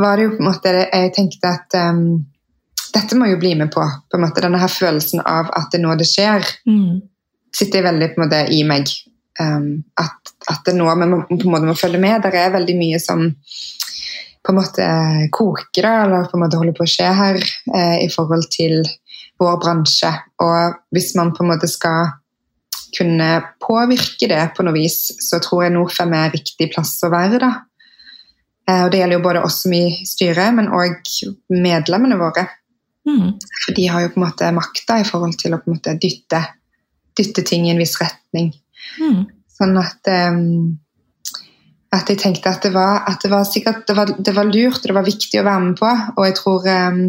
var 0.00 0.16
det 0.16 0.24
jo 0.24 0.34
på 0.36 0.40
en 0.40 0.48
måte 0.48 0.72
Jeg 0.72 1.12
tenkte 1.16 1.50
at 1.50 1.76
um, 1.90 2.22
dette 2.94 3.18
må 3.18 3.28
jo 3.28 3.38
bli 3.40 3.52
med 3.58 3.70
på. 3.74 3.84
på 3.84 4.16
en 4.16 4.24
måte 4.24 4.42
Denne 4.44 4.60
her 4.60 4.72
følelsen 4.72 5.20
av 5.20 5.50
at 5.56 5.68
det 5.74 5.82
nå 5.82 5.94
det 6.00 6.08
skjer, 6.08 6.46
mm. 6.66 7.00
sitter 7.56 7.84
veldig 7.86 8.12
på 8.14 8.20
en 8.20 8.26
måte 8.26 8.42
i 8.56 8.62
meg. 8.66 8.88
Um, 9.40 9.84
at, 10.00 10.32
at 10.52 10.64
det 10.66 10.74
nå 10.76 10.88
vi 10.88 11.08
må, 11.08 11.22
på 11.28 11.38
en 11.44 11.52
måte 11.52 11.68
må 11.68 11.76
følge 11.78 12.00
med. 12.00 12.24
Det 12.24 12.40
er 12.40 12.56
veldig 12.56 12.76
mye 12.80 13.00
som 13.02 13.28
på 14.40 14.52
en 14.52 14.56
måte 14.56 14.86
koker, 15.34 15.84
da, 15.84 15.94
eller 16.04 16.28
på 16.30 16.38
en 16.38 16.44
måte 16.44 16.60
holder 16.60 16.76
på 16.76 16.86
å 16.86 16.90
skje 16.90 17.10
her 17.16 17.38
eh, 17.40 17.96
i 18.06 18.08
forhold 18.12 18.48
til 18.52 18.80
vår 19.40 19.58
bransje. 19.60 20.10
Og 20.44 20.78
hvis 20.94 21.12
man 21.18 21.34
på 21.36 21.44
en 21.44 21.50
måte 21.52 21.68
skal 21.70 22.14
kunne 22.96 23.28
påvirke 23.62 24.28
det 24.30 24.42
på 24.56 24.64
noe 24.66 24.74
vis, 24.74 24.98
så 25.22 25.38
tror 25.42 25.66
jeg 25.66 25.74
Norfem 25.76 26.14
er 26.16 26.32
riktig 26.34 26.70
plass 26.72 26.96
å 27.06 27.12
være. 27.12 27.40
da. 27.42 27.52
Eh, 28.68 28.84
og 28.84 28.90
Det 28.90 29.02
gjelder 29.02 29.18
jo 29.18 29.26
både 29.26 29.44
oss 29.46 29.62
som 29.64 29.76
i 29.76 29.84
styret, 30.08 30.54
men 30.56 30.72
òg 30.72 31.12
medlemmene 31.52 32.18
våre. 32.20 32.46
Mm. 33.08 33.36
For 33.64 33.76
de 33.76 33.86
har 33.88 34.04
jo 34.04 34.12
på 34.14 34.20
en 34.20 34.26
måte 34.26 34.52
makta 34.56 35.00
i 35.00 35.08
forhold 35.08 35.38
til 35.40 35.54
å 35.56 35.60
på 35.60 35.70
en 35.70 35.78
måte 35.78 35.96
dytte, 36.00 36.42
dytte 37.16 37.44
ting 37.46 37.66
i 37.66 37.74
en 37.74 37.80
viss 37.80 37.96
retning. 38.00 38.52
Mm. 39.00 39.24
Sånn 39.50 39.76
at 39.80 40.10
um, 40.32 40.78
at 41.90 42.10
jeg 42.10 42.20
tenkte 42.22 42.52
at 42.52 42.62
det 42.62 42.70
var, 42.74 43.02
at 43.10 43.18
det 43.22 43.30
var 43.32 43.46
sikkert 43.48 43.82
det 43.88 43.96
var, 43.98 44.12
det 44.14 44.34
var, 44.36 44.46
lurt 44.46 44.78
og 44.78 44.86
det 44.86 44.94
var 44.94 45.06
viktig 45.06 45.40
å 45.40 45.46
være 45.46 45.64
med 45.64 45.80
på. 45.80 45.90
Og 46.16 46.22
jeg 46.28 46.36
tror, 46.38 46.68
ehm, 46.70 47.00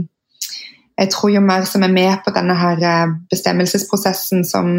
jeg 0.97 1.11
tror 1.13 1.33
jo 1.35 1.43
mer 1.45 1.67
som 1.69 1.85
er 1.85 1.93
med 1.93 2.23
på 2.25 2.33
denne 2.33 2.55
her 2.57 2.81
eh, 2.81 3.13
bestemmelsesprosessen 3.29 4.43
som 4.47 4.71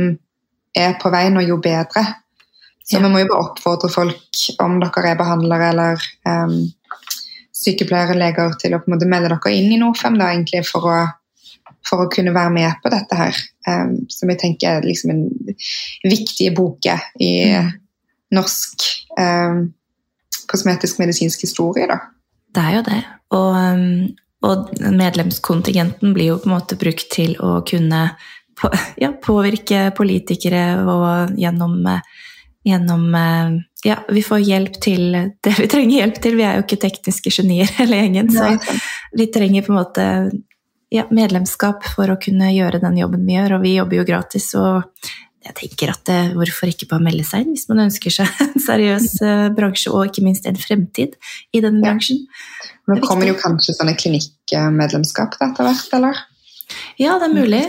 er 0.75 0.97
på 0.99 1.13
vei 1.13 1.29
nå, 1.31 1.45
jo 1.47 1.61
bedre. 1.63 2.03
Så 2.83 2.97
ja. 2.97 3.03
vi 3.05 3.13
må 3.13 3.23
jo 3.23 3.31
bare 3.31 3.47
oppfordre 3.47 3.91
folk, 3.93 4.41
om 4.63 4.79
dere 4.83 5.13
er 5.13 5.19
behandlere 5.21 5.69
eller 5.71 6.07
um, 6.27 6.57
sykepleiere, 7.55 8.17
leger, 8.19 8.57
til 8.59 8.75
å 8.75 8.81
på 8.83 8.91
en 8.91 8.97
måte 8.97 9.09
melde 9.11 9.31
dere 9.31 9.53
inn 9.55 9.71
i 9.71 9.79
Norfem 9.79 10.17
da, 10.19 10.33
egentlig 10.33 10.65
for 10.67 10.89
å, 10.91 10.97
for 11.87 12.03
å 12.03 12.09
kunne 12.11 12.35
være 12.35 12.55
med 12.57 12.81
på 12.83 12.91
dette 12.91 13.19
her. 13.21 13.39
Um, 13.69 14.01
som 14.11 14.33
jeg 14.33 14.41
tenker 14.43 14.81
er 14.81 14.89
liksom 14.89 15.15
en 15.15 15.23
viktig 16.03 16.51
boke 16.57 16.97
i 17.23 17.31
mm. 17.55 17.71
norsk 18.35 18.89
um, 19.15 19.69
kosmetisk-medisinsk 20.53 21.47
historie, 21.47 21.89
da. 21.91 21.99
Det 22.53 22.63
er 22.63 22.77
jo 22.77 22.83
det. 22.87 23.01
Og, 23.33 23.57
um, 23.57 23.87
og, 24.45 24.71
medlemskontingenten 24.83 26.13
blir 26.17 26.35
jo 26.35 26.39
på 26.43 26.51
en 26.51 26.57
måte 26.57 26.79
brukt 26.81 27.09
til 27.15 27.35
å 27.41 27.61
kunne 27.69 28.05
på, 28.61 28.71
ja, 29.03 29.13
påvirke 29.25 29.89
politikere 29.97 30.83
og 30.85 31.39
gjennom, 31.41 31.79
gjennom 32.69 33.09
Ja, 33.83 33.97
vi 34.13 34.23
får 34.23 34.45
hjelp 34.47 34.77
til 34.85 35.17
det 35.45 35.57
vi 35.59 35.69
trenger 35.73 36.03
hjelp 36.03 36.23
til. 36.23 36.37
Vi 36.39 36.47
er 36.47 36.61
jo 36.61 36.67
ikke 36.67 36.83
tekniske 36.85 37.33
genier 37.35 37.73
hele 37.81 38.03
gjengen, 38.03 38.33
så 38.35 38.55
vi 39.17 39.31
trenger 39.33 39.65
på 39.67 39.73
en 39.73 39.81
måte 39.81 40.09
ja, 40.93 41.07
medlemskap 41.11 41.87
for 41.95 42.13
å 42.13 42.21
kunne 42.21 42.53
gjøre 42.53 42.83
den 42.83 42.99
jobben 43.01 43.25
vi 43.25 43.39
gjør, 43.39 43.57
og 43.57 43.65
vi 43.65 43.77
jobber 43.79 44.03
jo 44.03 44.09
gratis. 44.13 44.53
og 44.61 44.83
jeg 45.43 45.55
tenker 45.59 45.93
at 45.93 46.03
det, 46.09 46.19
eh, 46.31 46.35
Hvorfor 46.39 46.71
ikke 46.71 46.89
bare 46.91 47.05
melde 47.05 47.25
seg 47.27 47.45
inn 47.45 47.57
hvis 47.57 47.69
man 47.71 47.85
ønsker 47.87 48.15
seg 48.15 48.43
en 48.45 48.59
seriøs 48.63 49.09
uh, 49.25 49.49
bransje, 49.55 49.93
og 49.93 50.11
ikke 50.11 50.25
minst 50.27 50.47
en 50.49 50.59
fremtid 50.61 51.17
i 51.55 51.63
den 51.65 51.81
bransjen? 51.83 52.23
Ja. 52.27 52.69
Nå 52.91 52.99
kommer 53.05 53.29
jo 53.29 53.39
kanskje 53.39 53.77
sånne 53.77 53.97
klinikkmedlemskap 53.99 55.39
etter 55.39 55.69
hvert, 55.69 55.97
eller? 55.99 56.23
Ja, 57.01 57.19
det 57.21 57.29
er 57.29 57.35
mulig. 57.35 57.65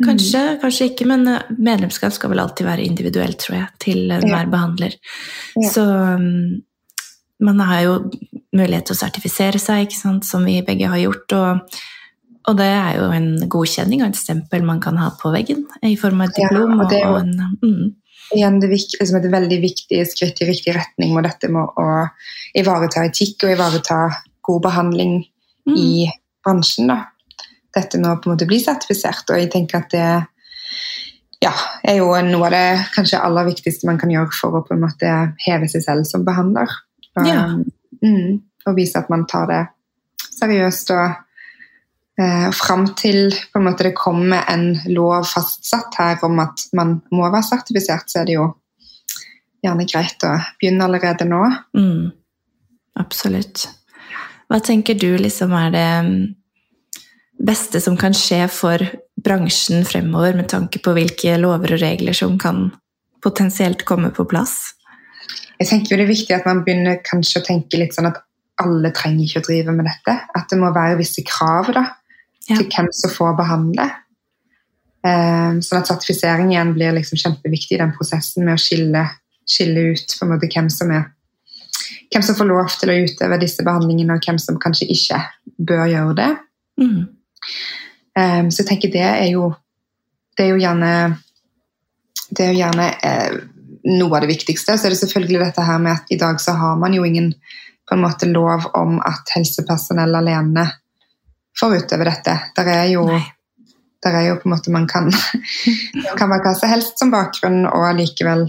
Kanskje, 0.00 0.40
mm. 0.40 0.58
kanskje 0.62 0.90
ikke, 0.90 1.06
men 1.08 1.28
eh, 1.28 1.54
medlemskap 1.60 2.14
skal 2.16 2.32
vel 2.32 2.42
alltid 2.44 2.68
være 2.68 2.88
individuelt, 2.88 3.40
tror 3.42 3.58
jeg, 3.58 3.70
til 3.84 4.02
enhver 4.08 4.46
ja. 4.46 4.50
behandler. 4.52 4.96
Så 5.72 5.84
um, 5.84 6.60
man 7.44 7.64
har 7.68 7.84
jo 7.84 7.96
mulighet 8.56 8.88
til 8.88 8.96
å 8.96 9.00
sertifisere 9.00 9.60
seg, 9.60 9.92
som 9.96 10.44
vi 10.48 10.60
begge 10.66 10.88
har 10.90 11.00
gjort. 11.02 11.36
og 11.36 11.80
og 12.48 12.56
det 12.56 12.68
er 12.72 12.96
jo 12.96 13.08
en 13.12 13.30
godkjenning 13.52 14.02
og 14.02 14.12
et 14.12 14.20
stempel 14.20 14.64
man 14.66 14.80
kan 14.82 14.98
ha 15.00 15.10
på 15.20 15.32
veggen 15.34 15.66
i 15.86 15.96
form 16.00 16.22
av 16.22 16.30
et 16.30 16.40
diplom. 16.40 16.72
Ja, 16.72 16.78
og 16.84 16.92
det 16.92 17.00
er 17.00 17.06
jo, 17.06 17.18
en, 17.20 17.58
mm. 17.60 17.92
igjen 18.38 18.58
det 18.62 18.70
liksom 18.72 19.18
et 19.20 19.28
veldig 19.34 19.60
viktig 19.60 20.00
skritt 20.08 20.40
i 20.40 20.48
riktig 20.48 20.74
retning 20.76 21.12
med 21.16 21.28
dette 21.28 21.50
med 21.52 21.76
å 21.80 21.86
ivareta 22.56 23.04
etikk 23.06 23.44
og 23.44 23.54
ivareta 23.54 24.00
god 24.48 24.64
behandling 24.66 25.16
mm. 25.68 25.76
i 25.76 26.08
bransjen. 26.44 26.90
da. 26.94 27.02
Dette 27.76 28.00
med 28.00 28.14
å 28.14 28.18
på 28.18 28.30
en 28.30 28.36
måte 28.38 28.48
bli 28.50 28.58
sertifisert. 28.62 29.28
Og 29.30 29.38
jeg 29.38 29.52
tenker 29.52 29.84
at 29.84 29.92
det 29.92 30.08
ja, 31.44 31.52
er 31.86 32.00
jo 32.00 32.12
noe 32.24 32.48
av 32.48 32.54
det 32.56 32.66
kanskje 32.96 33.20
aller 33.20 33.46
viktigste 33.52 33.88
man 33.88 34.00
kan 34.00 34.12
gjøre 34.12 34.32
for 34.36 34.58
å 34.58 34.64
på 34.64 34.76
en 34.76 34.84
måte 34.84 35.12
heve 35.44 35.68
seg 35.72 35.84
selv 35.84 36.08
som 36.08 36.24
behandler. 36.26 36.72
Og, 37.20 37.26
ja. 37.28 37.44
mm, 38.00 38.40
og 38.64 38.76
vise 38.76 39.00
at 39.00 39.12
man 39.12 39.28
tar 39.28 39.48
det 39.50 39.64
seriøst 40.40 40.92
og 40.96 41.20
Eh, 42.20 42.50
Fram 42.52 42.84
til 42.98 43.30
på 43.52 43.60
en 43.60 43.64
måte, 43.64 43.86
det 43.86 43.96
kommer 43.96 44.44
en 44.50 44.74
lov 44.92 45.24
fastsatt 45.30 45.94
her 45.96 46.24
om 46.26 46.40
at 46.42 46.66
man 46.76 46.98
må 47.14 47.28
være 47.30 47.46
sertifisert, 47.46 48.10
så 48.10 48.20
er 48.20 48.28
det 48.28 48.36
jo 48.36 48.48
gjerne 49.64 49.86
greit 49.88 50.26
å 50.28 50.34
begynne 50.60 50.88
allerede 50.88 51.28
nå. 51.28 51.40
Mm. 51.76 52.10
Absolutt. 53.00 53.68
Hva 54.50 54.58
tenker 54.64 54.98
du 54.98 55.14
liksom 55.20 55.54
er 55.56 55.72
det 55.72 55.88
mm, 56.08 56.18
beste 57.46 57.80
som 57.80 57.96
kan 57.96 58.16
skje 58.16 58.42
for 58.52 58.84
bransjen 59.20 59.86
fremover, 59.88 60.34
med 60.36 60.50
tanke 60.50 60.80
på 60.82 60.92
hvilke 60.96 61.38
lover 61.40 61.76
og 61.76 61.84
regler 61.84 62.16
som 62.16 62.36
kan 62.40 62.66
potensielt 63.24 63.86
komme 63.88 64.10
på 64.16 64.26
plass? 64.28 64.74
Jeg 65.60 65.68
tenker 65.68 65.92
jo 65.92 66.00
Det 66.00 66.04
er 66.06 66.14
viktig 66.14 66.36
at 66.36 66.48
man 66.48 66.64
begynner 66.64 67.00
kanskje 67.04 67.40
å 67.40 67.46
tenke 67.46 67.80
litt 67.80 67.96
sånn 67.96 68.08
at 68.10 68.20
alle 68.60 68.92
trenger 68.96 69.24
ikke 69.24 69.40
å 69.40 69.46
drive 69.46 69.72
med 69.76 69.88
dette. 69.88 70.16
At 70.36 70.52
det 70.52 70.58
må 70.60 70.72
være 70.74 70.98
visse 71.00 71.24
krav 71.24 71.70
da, 71.76 71.84
Ja. 72.50 72.58
til 72.58 72.66
hvem 72.66 72.90
som 72.96 73.12
får 73.14 73.36
behandle. 73.38 73.86
Eh, 75.06 75.60
sånn 75.64 75.80
at 75.80 75.88
sertifisering 75.88 76.50
igjen 76.52 76.74
blir 76.76 76.92
liksom 76.96 77.20
kjempeviktig 77.20 77.78
i 77.78 77.80
den 77.80 77.94
prosessen 77.96 78.44
med 78.44 78.58
å 78.58 78.60
skille, 78.60 79.06
skille 79.48 79.92
ut 79.94 80.16
hvem 80.20 80.68
som 80.72 80.92
er 80.92 81.08
hvem 82.10 82.24
som 82.26 82.36
får 82.36 82.48
lov 82.48 82.74
til 82.80 82.90
å 82.90 82.98
utøve 83.06 83.38
disse 83.40 83.64
behandlingene, 83.66 84.16
og 84.16 84.26
hvem 84.26 84.38
som 84.42 84.58
kanskje 84.60 84.90
ikke 84.90 85.20
bør 85.62 85.86
gjøre 85.92 86.16
det. 86.18 86.30
Mm. 86.82 87.00
Um, 88.18 88.50
så 88.50 88.62
jeg 88.62 88.68
tenker 88.72 88.92
det 88.92 89.06
er 89.06 89.28
jo 89.30 89.52
Det 90.36 90.46
er 90.46 90.50
jo 90.54 90.60
gjerne 90.60 90.90
Det 92.30 92.42
er 92.44 92.50
jo 92.50 92.58
gjerne 92.58 92.86
eh, 93.06 93.36
noe 93.90 94.16
av 94.16 94.24
det 94.24 94.30
viktigste. 94.30 94.76
Så 94.76 94.86
er 94.86 94.94
det 94.94 95.00
selvfølgelig 95.00 95.40
dette 95.42 95.64
her 95.64 95.78
med 95.82 95.92
at 95.92 96.10
i 96.12 96.18
dag 96.20 96.40
så 96.42 96.54
har 96.58 96.76
man 96.78 96.94
jo 96.94 97.04
ingen 97.04 97.32
på 97.88 97.96
en 97.96 98.02
måte 98.04 98.28
lov 98.30 98.68
om 98.78 98.98
at 99.02 99.32
helsepersonell 99.34 100.14
alene 100.14 100.66
får 101.58 101.76
utøve 101.82 102.06
dette. 102.08 102.36
Der 102.56 102.70
er 102.72 102.84
jo, 102.92 103.04
der 104.04 104.16
er 104.16 104.28
jo 104.28 104.38
på 104.40 104.48
en 104.48 104.54
måte 104.54 104.72
Man 104.72 104.86
kan, 104.88 105.10
kan 106.18 106.30
være 106.30 106.44
hva 106.46 106.54
som 106.58 106.72
helst 106.72 106.98
som 107.00 107.12
bakgrunn 107.12 107.64
og 107.66 107.88
allikevel 107.90 108.46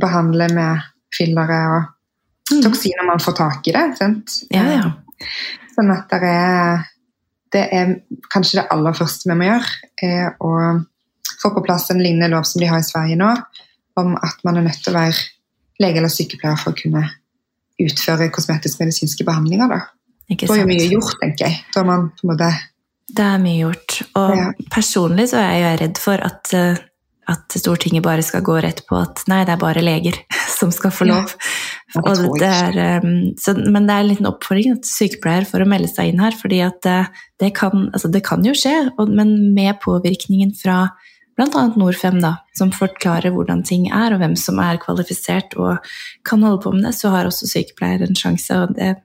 behandle 0.00 0.48
med 0.54 0.86
fillere 1.14 1.60
og 1.72 1.90
Mm. 2.50 2.62
toksiner 2.62 3.06
man 3.06 3.20
får 3.20 3.32
tak 3.32 3.68
i 3.68 3.72
det. 3.72 3.84
Sant? 3.96 4.34
Ja, 4.52 4.64
ja. 4.68 4.90
Sånn 5.74 5.90
at 5.94 6.10
det 6.12 6.28
er, 6.28 6.82
det 7.54 7.62
er 7.72 7.94
kanskje 8.32 8.60
det 8.60 8.66
aller 8.74 8.96
første 8.96 9.30
vi 9.30 9.36
må 9.38 9.46
gjøre, 9.48 9.70
er 10.04 10.34
å 10.44 10.50
få 11.40 11.54
på 11.54 11.64
plass 11.64 11.88
en 11.90 12.02
lignende 12.04 12.28
lov 12.34 12.44
som 12.48 12.60
de 12.60 12.68
har 12.68 12.82
i 12.82 12.86
Sverige 12.86 13.16
nå, 13.16 13.30
om 13.96 14.12
at 14.20 14.44
man 14.44 14.60
er 14.60 14.66
nødt 14.68 14.82
til 14.84 14.92
å 14.92 14.98
være 14.98 15.24
lege 15.80 16.02
eller 16.02 16.12
sykepleier 16.12 16.60
for 16.60 16.74
å 16.74 16.78
kunne 16.78 17.06
utføre 17.80 18.28
kosmetisk-medisinske 18.30 19.24
behandlinger. 19.26 19.72
Da. 19.72 19.80
Ikke 20.32 20.48
Da 20.48 20.56
er 20.62 20.68
mye 20.68 20.88
gjort, 20.88 21.18
tenker 21.20 21.48
jeg. 21.48 21.60
Da 21.74 21.84
man 21.86 22.08
på 22.16 22.24
en 22.24 22.32
måte 22.32 22.50
Det 23.14 23.24
er 23.24 23.38
mye 23.42 23.60
gjort. 23.60 24.00
Og 24.16 24.36
Ja. 24.36 24.50
personlig 24.72 25.28
så 25.30 25.38
er 25.42 25.54
jeg 25.60 25.80
redd 25.80 25.98
for 25.98 26.14
at, 26.14 26.54
eh, 26.54 26.76
at 27.28 27.48
Stortinget 27.48 28.02
bare 28.02 28.22
skal 28.22 28.42
gå 28.42 28.60
rett 28.62 28.82
på 28.88 29.00
at 29.00 29.22
nei, 29.28 29.44
det 29.44 29.52
er 29.52 29.60
bare 29.60 29.82
leger 29.84 30.16
som 30.58 30.70
skal 30.72 30.90
få 30.90 31.06
lov. 31.06 31.34
Ja, 31.94 32.00
det 32.00 32.26
Og 32.26 32.38
det 32.38 32.48
er, 32.48 33.00
um, 33.04 33.34
så, 33.38 33.54
men 33.54 33.86
det 33.86 33.94
er 33.94 34.00
en 34.00 34.08
liten 34.08 34.26
oppfordring 34.26 34.80
til 34.82 35.08
sykepleier 35.08 35.46
for 35.46 35.60
å 35.60 35.68
melde 35.68 35.88
seg 35.88 36.10
inn 36.10 36.20
her, 36.20 36.32
at 36.32 36.86
eh, 36.86 37.06
det 37.38 37.54
kan, 37.54 37.90
altså 37.92 38.10
det 38.10 38.24
kan 38.24 38.42
jo 38.42 38.52
skje, 38.52 38.90
men 39.08 39.54
med 39.54 39.78
påvirkningen 39.80 40.52
fra 40.58 40.90
bl.a. 41.36 41.62
Norfem, 41.76 42.20
da, 42.22 42.36
som 42.58 42.70
forklarer 42.74 43.34
hvordan 43.34 43.64
ting 43.66 43.88
er, 43.90 44.14
og 44.14 44.22
hvem 44.22 44.36
som 44.38 44.58
er 44.62 44.78
kvalifisert 44.82 45.56
og 45.58 45.78
kan 46.26 46.42
holde 46.46 46.62
på 46.62 46.72
med 46.74 46.86
det, 46.88 46.94
så 46.94 47.10
har 47.14 47.26
også 47.26 47.48
sykepleiere 47.50 48.08
en 48.08 48.18
sjanse, 48.18 48.54
og 48.54 48.76
det 48.78 48.96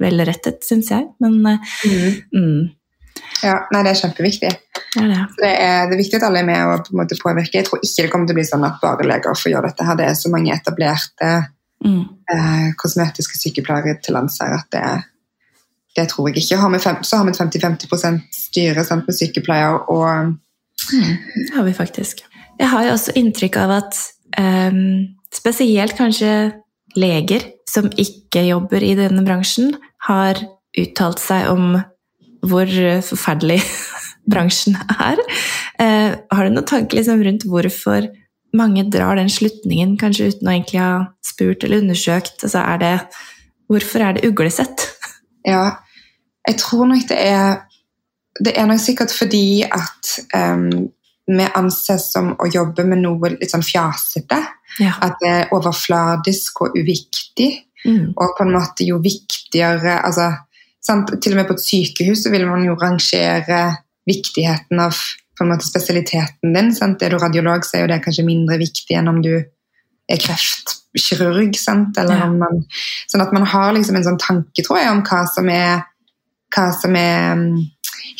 velrettet, 0.00 0.64
syns 0.66 0.90
jeg. 0.92 1.06
Men 1.22 1.38
mm. 1.44 2.18
mm, 2.34 3.20
Ja, 3.44 3.54
nei, 3.72 3.84
det 3.86 3.92
er 3.92 4.00
kjempeviktig. 4.02 4.50
det 4.96 5.04
er 5.04 5.12
det. 5.12 5.20
Er, 5.50 5.86
det 5.88 5.96
er 5.96 6.02
viktig 6.02 6.18
at 6.18 6.26
alle 6.28 6.42
er 6.42 6.48
med 6.48 6.74
og 6.74 6.88
på 6.88 6.98
måte 6.98 7.18
påvirke. 7.20 7.60
Jeg 7.60 7.68
tror 7.68 7.80
ikke 7.84 8.04
det 8.04 8.10
kommer 8.12 8.28
til 8.28 8.36
å 8.36 8.40
bli 8.40 8.48
sånn 8.48 8.66
at 8.68 8.82
bare 8.82 9.08
leger 9.08 9.38
får 9.38 9.54
gjøre 9.54 9.70
dette. 9.70 9.86
her. 9.86 10.00
Det 10.00 10.10
er 10.10 10.20
så 10.20 10.32
mange 10.32 10.54
etablerte 10.56 11.32
Mm. 11.80 12.02
eh, 12.28 12.74
kosmetiske 12.76 13.38
sykepleiere 13.40 13.94
til 14.04 14.12
lands 14.12 14.34
her 14.42 14.52
at 14.52 14.66
det, 14.74 14.82
det 15.96 16.10
tror 16.10 16.28
jeg 16.28 16.42
ikke. 16.42 16.58
Har 16.60 16.74
fem, 16.78 16.98
så 17.00 17.16
har 17.16 17.24
vi 17.24 17.32
et 17.32 17.40
50-50% 17.40 18.20
styre 18.36 18.84
sant, 18.84 19.06
med 19.08 19.16
sykepleier 19.16 19.78
og 19.88 20.34
Mm, 20.92 21.16
det 21.48 21.54
har 21.56 21.64
vi 21.64 21.72
faktisk. 21.76 22.22
Jeg 22.58 22.68
har 22.68 22.84
jo 22.86 22.92
også 22.96 23.12
inntrykk 23.20 23.56
av 23.60 23.72
at 23.74 23.98
um, 24.40 25.16
spesielt 25.34 25.96
kanskje 25.98 26.52
leger 26.96 27.44
som 27.70 27.90
ikke 28.00 28.46
jobber 28.48 28.82
i 28.82 28.94
denne 28.98 29.24
bransjen, 29.26 29.74
har 30.08 30.40
uttalt 30.78 31.20
seg 31.22 31.50
om 31.52 31.74
hvor 32.46 32.70
forferdelig 33.04 33.60
bransjen 34.32 34.78
er. 34.96 35.20
Eh, 35.80 36.16
har 36.32 36.46
du 36.46 36.54
noen 36.54 36.68
tanke 36.68 36.96
liksom, 36.98 37.22
rundt 37.26 37.46
hvorfor 37.48 38.08
mange 38.56 38.84
drar 38.90 39.18
den 39.18 39.30
slutningen, 39.30 39.96
kanskje 40.00 40.30
uten 40.32 40.48
å 40.48 40.54
egentlig 40.54 40.80
ha 40.82 40.92
spurt 41.24 41.64
eller 41.66 41.84
undersøkt? 41.84 42.40
Altså, 42.42 42.62
er 42.62 42.80
det, 42.82 42.94
hvorfor 43.70 44.06
er 44.06 44.18
det 44.18 44.28
uglesett? 44.30 44.86
Ja, 45.40 45.70
jeg 46.44 46.58
tror 46.60 46.84
nok 46.84 47.06
det 47.08 47.16
er 47.16 47.62
Det 48.44 48.52
er 48.60 48.66
nok 48.68 48.80
sikkert 48.80 49.12
fordi 49.16 49.62
at 49.64 50.10
um, 50.36 50.90
vi 51.30 51.46
anses 51.56 52.10
som 52.12 52.34
å 52.36 52.48
jobbe 52.52 52.84
med 52.84 53.00
noe 53.00 53.30
litt 53.32 53.52
sånn 53.52 53.64
fjasete. 53.64 54.38
Ja. 54.80 54.94
At 55.00 55.16
det 55.20 55.30
er 55.30 55.54
overfladisk 55.56 56.62
og 56.64 56.76
uviktig. 56.78 57.50
Mm. 57.86 58.12
Og 58.16 58.34
på 58.36 58.44
en 58.44 58.54
måte 58.54 58.84
jo 58.86 58.98
viktigere 59.02 60.00
altså, 60.04 60.30
sant? 60.84 61.12
Til 61.22 61.34
og 61.34 61.40
med 61.40 61.48
på 61.48 61.56
et 61.56 61.64
sykehus 61.64 62.24
så 62.24 62.32
vil 62.32 62.46
man 62.48 62.64
jo 62.66 62.76
rangere 62.80 63.62
viktigheten 64.08 64.80
av 64.82 64.98
på 65.38 65.44
en 65.44 65.54
måte 65.54 65.64
spesialiteten 65.64 66.52
din. 66.52 66.74
Sant? 66.76 67.02
Er 67.02 67.14
du 67.14 67.18
radiolog, 67.18 67.64
så 67.64 67.78
er 67.78 67.86
jo 67.86 67.92
det 67.94 68.02
kanskje 68.04 68.26
mindre 68.26 68.58
viktig 68.60 68.98
enn 68.98 69.08
om 69.08 69.22
du 69.24 69.32
er 69.40 70.20
kreftkirurg. 70.20 71.56
Sant? 71.56 71.96
Eller 71.98 72.18
Ja. 72.18 72.26
om 72.28 72.38
man, 72.38 72.64
sånn 73.08 73.24
at 73.24 73.32
man 73.32 73.46
har 73.48 73.72
liksom 73.72 73.96
en 73.96 74.04
sånn 74.04 74.20
tanke, 74.20 74.62
tror 74.66 74.78
jeg, 74.82 74.90
om 74.90 75.02
hva 75.02 75.24
som 75.32 75.48
er, 75.48 75.84
hva 76.52 76.66
som 76.76 76.96
er 76.96 77.32
um, 77.32 77.70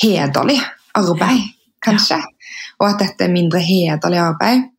hederlig 0.00 0.60
arbeid, 0.96 1.44
kanskje. 1.84 2.22
Og 2.80 2.88
at 2.88 3.02
dette 3.04 3.26
er 3.26 3.34
mindre 3.34 3.60
hederlig 3.60 4.22
arbeid. 4.22 4.70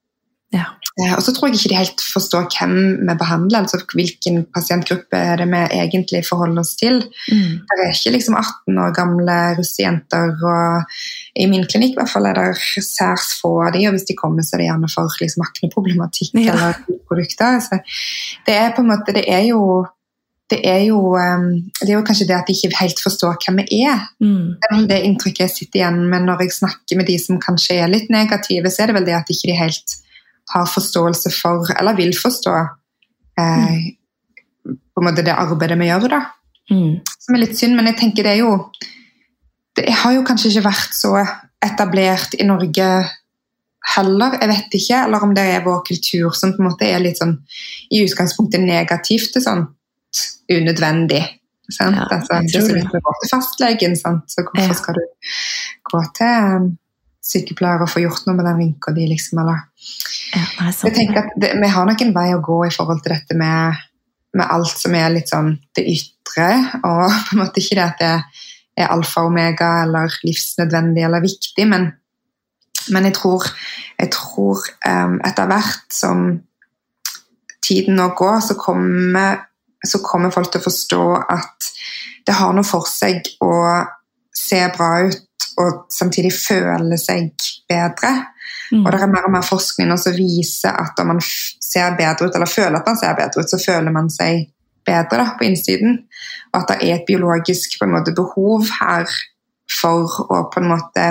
Ja. 0.51 0.65
Eh, 0.99 1.13
Og 1.15 1.21
så 1.23 1.31
tror 1.31 1.47
jeg 1.47 1.55
ikke 1.55 1.69
de 1.71 1.77
helt 1.79 2.01
forstår 2.13 2.49
hvem 2.51 2.73
vi 3.07 3.15
behandler, 3.19 3.61
altså 3.63 3.79
hvilken 3.93 4.41
pasientgruppe 4.53 5.15
er 5.17 5.37
det 5.39 5.47
vi 5.47 5.61
egentlig 5.77 6.23
forholder 6.27 6.59
oss 6.65 6.75
til. 6.75 6.99
Mm. 7.31 7.61
Det 7.63 7.77
er 7.85 7.93
ikke 7.93 8.11
liksom 8.17 8.35
18 8.35 8.81
år 8.83 8.91
gamle 8.97 9.37
russejenter, 9.59 10.35
og 10.43 10.83
i 11.39 11.47
min 11.47 11.63
klinikk 11.71 11.95
i 11.95 11.99
hvert 12.01 12.11
fall 12.11 12.27
er 12.27 12.35
det 12.41 12.83
særs 12.83 13.29
få 13.39 13.53
av 13.67 13.71
de, 13.77 13.85
og 13.87 13.95
hvis 13.95 14.09
de 14.09 14.17
kommer, 14.19 14.43
så 14.43 14.57
er 14.57 14.63
det 14.65 14.67
gjerne 14.67 14.91
for 14.91 15.21
liksom 15.23 15.47
akneproblematikk 15.47 16.35
Ja. 16.35 16.51
eller 16.53 16.99
produkter. 17.07 17.59
Så 17.63 17.79
det 18.47 18.55
er 18.59 18.75
på 18.75 18.83
en 18.83 18.91
måte, 18.91 19.15
det 19.15 19.25
er 19.27 19.47
jo 19.47 19.85
det 20.51 20.59
er, 20.67 20.81
jo, 20.83 21.15
um, 21.15 21.45
det 21.79 21.87
er 21.89 21.93
jo 21.95 22.03
kanskje 22.03 22.25
det 22.27 22.35
at 22.35 22.47
de 22.49 22.51
ikke 22.51 22.75
helt 22.81 22.99
forstår 22.99 23.37
hvem 23.39 23.61
vi 23.63 23.85
er. 23.87 24.01
Mm. 24.19 24.57
Det 24.59 24.67
er 24.75 24.87
det 24.89 24.97
inntrykket 25.07 25.45
jeg 25.45 25.49
sitter 25.53 25.79
igjen 25.79 26.01
med 26.11 26.25
når 26.27 26.41
jeg 26.43 26.51
snakker 26.57 26.97
med 26.99 27.07
de 27.07 27.15
som 27.23 27.39
kanskje 27.39 27.77
er 27.79 27.87
litt 27.87 28.09
negative, 28.11 28.67
så 28.67 28.83
er 28.83 28.91
det 28.91 28.95
vel 28.97 29.05
det 29.07 29.15
at 29.15 29.29
de 29.31 29.37
ikke 29.37 29.55
helt 29.55 29.95
har 30.49 30.65
forståelse 30.65 31.31
for, 31.41 31.65
eller 31.79 31.95
vil 31.95 32.13
forstå, 32.17 32.55
eh, 33.39 33.91
på 34.65 35.01
en 35.01 35.07
måte 35.07 35.23
det 35.25 35.33
arbeidet 35.35 35.79
vi 35.79 35.87
gjør. 35.87 36.07
da. 36.09 36.21
Mm. 36.71 36.99
Som 37.19 37.35
er 37.35 37.39
litt 37.39 37.57
synd, 37.57 37.75
men 37.75 37.85
jeg 37.85 37.97
tenker 37.97 38.23
det 38.23 38.31
er 38.37 38.43
jo 38.45 38.71
Det 39.75 39.87
har 39.87 40.11
jo 40.13 40.23
kanskje 40.27 40.49
ikke 40.51 40.65
vært 40.67 40.93
så 40.93 41.13
etablert 41.63 42.33
i 42.35 42.43
Norge 42.43 42.87
heller. 43.95 44.33
Jeg 44.41 44.49
vet 44.49 44.73
ikke, 44.75 44.97
eller 45.05 45.23
om 45.23 45.33
det 45.33 45.45
er 45.47 45.63
vår 45.63 45.79
kultur 45.87 46.33
som 46.35 46.51
på 46.51 46.59
en 46.59 46.67
måte 46.67 46.83
er 46.85 46.99
litt 46.99 47.17
sånn 47.21 47.37
i 47.89 48.01
utgangspunktet 48.03 48.59
negativt 48.59 49.31
til 49.31 49.41
sånt 49.41 49.69
unødvendig. 50.51 51.23
Sant? 51.71 51.95
Ja, 51.95 52.03
altså, 52.11 52.41
vidt 52.51 52.91
vi 52.91 52.99
går 52.99 53.17
til 53.21 53.31
fastlegen, 53.31 53.95
sant? 53.95 54.27
så 54.27 54.43
hvorfor 54.43 54.67
Ja. 54.67 54.73
skal 54.75 54.93
du 54.99 55.05
gå 55.87 56.03
til 56.19 56.77
sykepleier 57.21 57.83
og 57.83 57.89
få 57.91 58.01
gjort 58.03 58.25
noe 58.27 58.37
med 58.37 58.47
den 58.49 58.59
rynka 58.59 58.93
di, 58.95 59.05
liksom? 59.09 59.41
Eller 59.43 59.63
Ja, 60.31 60.71
sant. 60.71 60.89
jeg 60.89 60.95
tenker 60.95 61.25
at 61.25 61.33
det, 61.37 61.53
Vi 61.61 61.67
har 61.67 61.85
nok 61.85 62.01
en 62.01 62.13
vei 62.15 62.33
å 62.33 62.41
gå 62.41 62.65
i 62.65 62.73
forhold 62.73 63.03
til 63.03 63.13
dette 63.15 63.37
med, 63.37 63.77
med 64.33 64.47
alt 64.49 64.77
som 64.77 64.95
er 64.95 65.09
litt 65.13 65.29
sånn 65.29 65.53
det 65.75 65.85
ytre, 65.85 66.49
og 66.83 67.07
på 67.29 67.35
en 67.35 67.43
måte 67.43 67.61
ikke 67.61 67.77
det 67.77 67.87
at 67.87 67.99
det 68.01 68.13
er 68.81 68.93
alfa 68.93 69.21
og 69.21 69.33
omega 69.33 69.83
eller 69.83 70.13
livsnødvendig 70.23 71.03
eller 71.05 71.21
viktig, 71.21 71.67
men, 71.67 71.91
men 72.89 73.09
jeg 73.09 73.17
tror, 73.19 73.45
jeg 73.99 74.13
tror 74.15 74.63
um, 74.87 75.19
etter 75.27 75.49
hvert 75.51 75.93
som 75.93 76.39
tiden 77.61 77.99
nå 77.99 78.07
går, 78.17 78.39
så 78.41 78.57
kommer, 78.57 79.43
så 79.85 80.01
kommer 80.03 80.33
folk 80.33 80.49
til 80.51 80.63
å 80.63 80.65
forstå 80.65 81.03
at 81.29 81.71
det 82.27 82.37
har 82.37 82.53
noe 82.55 82.65
for 82.67 82.87
seg 82.89 83.27
å 83.43 83.51
se 84.35 84.61
bra 84.75 84.93
ut 85.07 85.21
og 85.61 85.85
samtidig 85.93 86.31
føle 86.33 86.97
seg 86.99 87.31
bedre. 87.69 88.11
Mm. 88.71 88.85
Og 88.85 88.91
det 88.91 89.01
er 89.01 89.11
mer 89.11 89.27
og 89.27 89.33
mer 89.33 89.45
forskning 89.45 89.91
som 89.99 90.15
viser 90.15 90.73
at 90.73 90.99
om 91.03 91.13
man 91.13 91.21
ser 91.21 91.97
bedre 91.99 92.27
ut, 92.27 92.35
eller 92.35 92.49
føler 92.49 92.79
at 92.79 92.87
man 92.87 92.99
ser 92.99 93.17
bedre 93.19 93.43
ut, 93.43 93.51
så 93.51 93.59
føler 93.61 93.93
man 93.93 94.09
seg 94.11 94.47
bedre 94.87 95.19
da, 95.21 95.27
på 95.37 95.47
innsiden. 95.47 95.99
Og 96.51 96.61
at 96.61 96.71
det 96.71 96.77
er 96.87 96.95
et 96.95 97.07
biologisk 97.07 97.77
på 97.79 97.87
en 97.87 97.95
måte, 97.95 98.15
behov 98.17 98.67
her 98.79 99.09
for 99.71 100.27
å 100.27 100.45
på 100.51 100.61
en 100.61 100.71
måte 100.71 101.07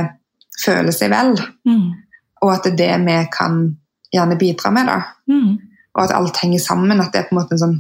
føle 0.61 0.93
seg 0.93 1.13
vel. 1.13 1.37
Mm. 1.69 1.91
Og 2.45 2.55
at 2.55 2.67
det 2.67 2.89
er 2.89 3.01
det 3.01 3.07
vi 3.07 3.19
kan 3.33 3.61
gjerne 4.13 4.39
bidra 4.41 4.73
med. 4.75 4.91
da. 4.91 5.01
Mm. 5.31 5.59
Og 5.95 6.03
at 6.05 6.15
alt 6.17 6.41
henger 6.43 6.63
sammen. 6.63 7.01
At 7.01 7.13
det 7.13 7.23
er 7.23 7.29
på 7.29 7.37
en 7.37 7.43
måte 7.43 7.57
en 7.57 7.65
sånn 7.65 7.79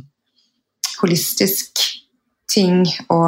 holistisk 1.01 1.81
ting 2.51 2.83
å 3.13 3.21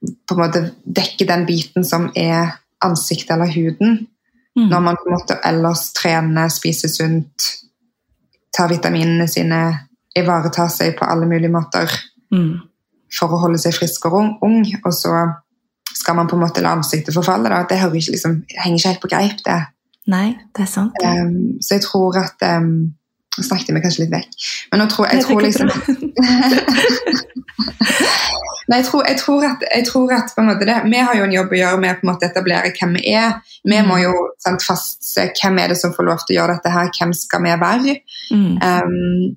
på 0.00 0.34
en 0.34 0.40
måte 0.40 0.62
dekke 0.84 1.26
den 1.28 1.44
biten 1.48 1.84
som 1.84 2.08
er 2.16 2.56
ansiktet 2.84 3.34
eller 3.36 3.50
huden. 3.52 4.06
Mm. 4.58 4.68
Når 4.68 4.80
man 4.80 4.98
på 4.98 5.08
en 5.08 5.16
måte 5.16 5.36
ellers 5.46 5.90
trener, 5.96 6.48
spiser 6.52 6.88
sunt, 6.88 7.50
tar 8.56 8.70
vitaminene 8.72 9.28
sine, 9.30 9.60
ivaretar 10.16 10.70
seg 10.72 10.96
på 10.98 11.06
alle 11.06 11.28
mulige 11.30 11.52
måter 11.52 11.90
Mm. 12.30 12.60
for 13.10 13.32
å 13.34 13.40
holde 13.42 13.58
seg 13.58 13.74
frisk 13.74 14.04
og 14.06 14.42
ung, 14.46 14.60
og 14.84 14.92
så 14.94 15.10
skal 15.90 16.14
man 16.14 16.28
på 16.30 16.36
en 16.36 16.44
måte 16.44 16.62
la 16.62 16.76
ansiktet 16.76 17.14
forfalle. 17.14 17.50
Da. 17.50 17.64
Det 17.66 17.78
ikke, 17.80 18.14
liksom, 18.14 18.36
henger 18.54 18.78
ikke 18.78 18.88
helt 18.92 19.02
på 19.02 19.10
greip, 19.10 19.40
det. 19.44 19.58
Nei, 20.10 20.38
det 20.56 20.62
er 20.62 20.70
sant. 20.70 20.94
Um, 21.02 21.58
så 21.60 21.74
jeg 21.76 21.82
tror 21.88 22.16
at 22.22 22.44
um, 22.56 22.94
Nå 23.38 23.44
snakket 23.46 23.68
jeg 23.70 23.76
meg 23.76 23.84
kanskje 23.84 24.02
litt 24.04 24.14
vekk. 24.14 24.30
Men 24.72 24.88
tror 24.90 25.06
jeg, 25.06 25.22
tror 25.22 25.44
liksom 25.44 25.68
Nei, 28.70 28.78
jeg 28.80 28.86
tror, 28.86 29.02
jeg 29.06 29.18
tror 29.18 29.44
at, 29.48 29.62
jeg 29.66 29.86
tror 29.86 30.12
at 30.14 30.32
det, 30.62 30.76
Vi 30.90 30.98
har 31.02 31.16
jo 31.18 31.26
en 31.26 31.34
jobb 31.34 31.54
å 31.54 31.58
gjøre 31.58 31.80
med 31.82 32.04
å 32.06 32.16
etablere 32.22 32.70
hvem 32.76 32.96
vi 32.98 33.14
er. 33.14 33.38
Vi 33.66 33.76
Mm. 33.80 33.88
må 33.88 33.98
jo 34.02 34.12
sant, 34.38 34.62
fastse 34.62 35.30
hvem 35.34 35.58
er 35.58 35.68
det 35.68 35.78
som 35.78 35.94
får 35.94 36.06
lov 36.06 36.18
til 36.26 36.36
å 36.36 36.38
gjøre 36.40 36.56
dette 36.58 36.70
her, 36.74 36.90
hvem 36.98 37.12
skal 37.14 37.42
vi 37.42 37.56
være? 37.60 37.96
Mm. 38.30 38.58
Um, 38.62 39.36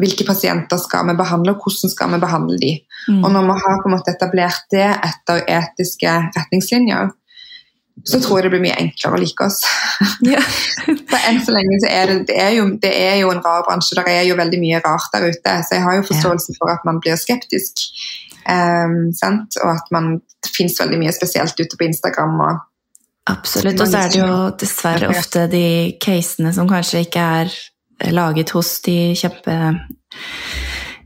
hvilke 0.00 0.24
pasienter 0.24 0.78
skal 0.78 1.06
vi 1.08 1.16
behandle, 1.18 1.52
og 1.52 1.64
hvordan 1.64 1.90
skal 1.90 2.12
vi 2.14 2.20
behandle 2.22 2.58
de? 2.60 2.72
Mm. 3.08 3.24
Og 3.24 3.32
når 3.32 3.42
vi 3.48 3.56
har 3.64 4.08
etablert 4.14 4.64
det 4.70 4.86
etter 4.86 5.44
etiske 5.48 6.16
retningslinjer, 6.36 7.10
så 8.08 8.20
tror 8.22 8.38
jeg 8.38 8.46
det 8.46 8.52
blir 8.54 8.62
mye 8.64 8.78
enklere 8.80 9.18
å 9.18 9.20
like 9.20 9.46
oss. 9.46 9.60
Ja. 10.30 10.40
For 10.86 11.26
enn 11.28 11.40
så 11.44 11.52
lenge 11.52 11.76
så 11.82 11.90
er 11.92 12.10
det, 12.10 12.16
det, 12.30 12.36
er 12.40 12.54
jo, 12.56 12.64
det 12.80 12.90
er 12.96 13.18
jo 13.20 13.30
en 13.34 13.42
rar 13.44 13.64
bransje, 13.66 13.98
Det 13.98 14.04
er 14.08 14.24
jo 14.28 14.38
veldig 14.38 14.60
mye 14.62 14.80
rart 14.84 15.12
der 15.14 15.28
ute, 15.28 15.54
så 15.66 15.76
jeg 15.76 15.84
har 15.84 15.98
jo 15.98 16.06
forståelse 16.08 16.56
for 16.56 16.72
at 16.72 16.86
man 16.88 17.00
blir 17.02 17.18
skeptisk. 17.20 17.84
Um, 18.48 19.10
sant? 19.16 19.58
Og 19.60 19.74
at 19.74 19.92
man, 19.94 20.14
det 20.40 20.52
finnes 20.54 20.78
veldig 20.80 21.00
mye 21.02 21.12
spesielt 21.14 21.60
ute 21.60 21.76
på 21.76 21.88
Instagram. 21.88 22.38
Og, 22.46 22.62
Absolutt. 23.30 23.80
Og 23.80 23.92
så 23.92 24.04
er 24.04 24.14
det 24.14 24.22
jo 24.22 24.38
dessverre 24.60 25.12
ofte 25.12 25.44
de 25.52 25.66
casene 26.02 26.54
som 26.56 26.70
kanskje 26.70 27.04
ikke 27.06 27.26
er 27.42 27.54
laget 28.16 28.56
hos 28.56 28.78
de 28.86 29.12
kjempe... 29.18 29.60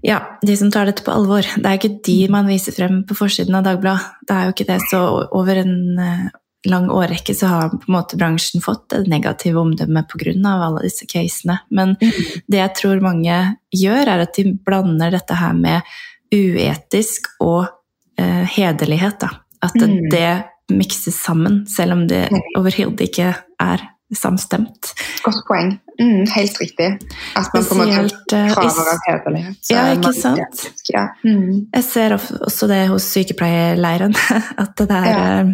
Ja, 0.05 0.19
de 0.45 0.53
som 0.61 0.69
tar 0.69 0.85
dette 0.85 1.01
på 1.01 1.13
alvor. 1.15 1.47
Det 1.49 1.65
er 1.65 1.79
ikke 1.79 1.97
de 2.05 2.17
man 2.29 2.49
viser 2.49 2.75
frem 2.77 3.03
på 3.09 3.17
forsiden 3.17 3.57
av 3.57 3.65
Dagbladet. 3.65 4.25
Det 4.29 4.35
er 4.37 4.47
jo 4.47 4.53
ikke 4.53 4.67
det. 4.69 4.81
Så 4.91 5.01
over 5.33 5.61
en 5.63 5.79
eh, 5.97 6.27
lang 6.71 6.89
årrekke 6.91 7.35
så 7.37 7.47
har 7.51 7.69
på 7.73 7.81
en 7.89 7.95
måte 7.97 8.17
bransjen 8.17 8.63
fått 8.65 8.93
et 8.97 9.07
negativt 9.11 9.57
omdømme 9.61 10.05
pga. 10.09 10.33
alle 10.67 10.83
disse 10.87 11.07
casene. 11.07 11.59
Men 11.71 11.97
det 12.01 12.59
jeg 12.61 12.75
tror 12.79 13.01
mange 13.05 13.57
gjør, 13.75 14.07
er 14.09 14.21
at 14.25 14.35
de 14.37 14.53
blander 14.65 15.11
dette 15.11 15.35
her 15.35 15.53
med 15.53 15.83
uetisk 16.35 17.29
og 17.41 17.67
eh, 18.19 18.45
hederlighet. 18.57 19.19
Da. 19.21 19.29
At 19.63 19.75
Mm. 19.75 20.11
det 20.11 20.45
mikses 20.71 21.15
sammen, 21.23 21.67
selv 21.69 21.93
om 21.93 22.07
det 22.09 22.29
overhodet 22.57 23.01
ikke 23.09 23.35
er 23.61 23.81
samstemt. 24.15 24.93
godt 25.25 25.45
poeng. 25.49 25.79
Mm, 26.01 26.27
helt 26.35 26.59
riktig. 26.61 26.99
At 27.37 27.49
man 27.55 27.65
på 27.65 27.75
en 27.75 27.79
måte 27.79 28.09
Spesielt 28.09 28.33
eh, 28.33 28.59
av 28.59 28.99
hederlighet. 29.09 29.71
Ja, 29.71 29.85
ikke 29.95 30.13
sant? 30.15 30.65
Ja. 30.93 31.09
Mm. 31.25 31.67
Jeg 31.75 31.85
ser 31.85 32.15
også 32.17 32.67
det 32.69 32.89
hos 32.89 33.03
sykepleierleiren. 33.15 34.15
At 34.59 34.77
det 34.77 34.91
er 34.91 35.07
Ja. 35.07 35.45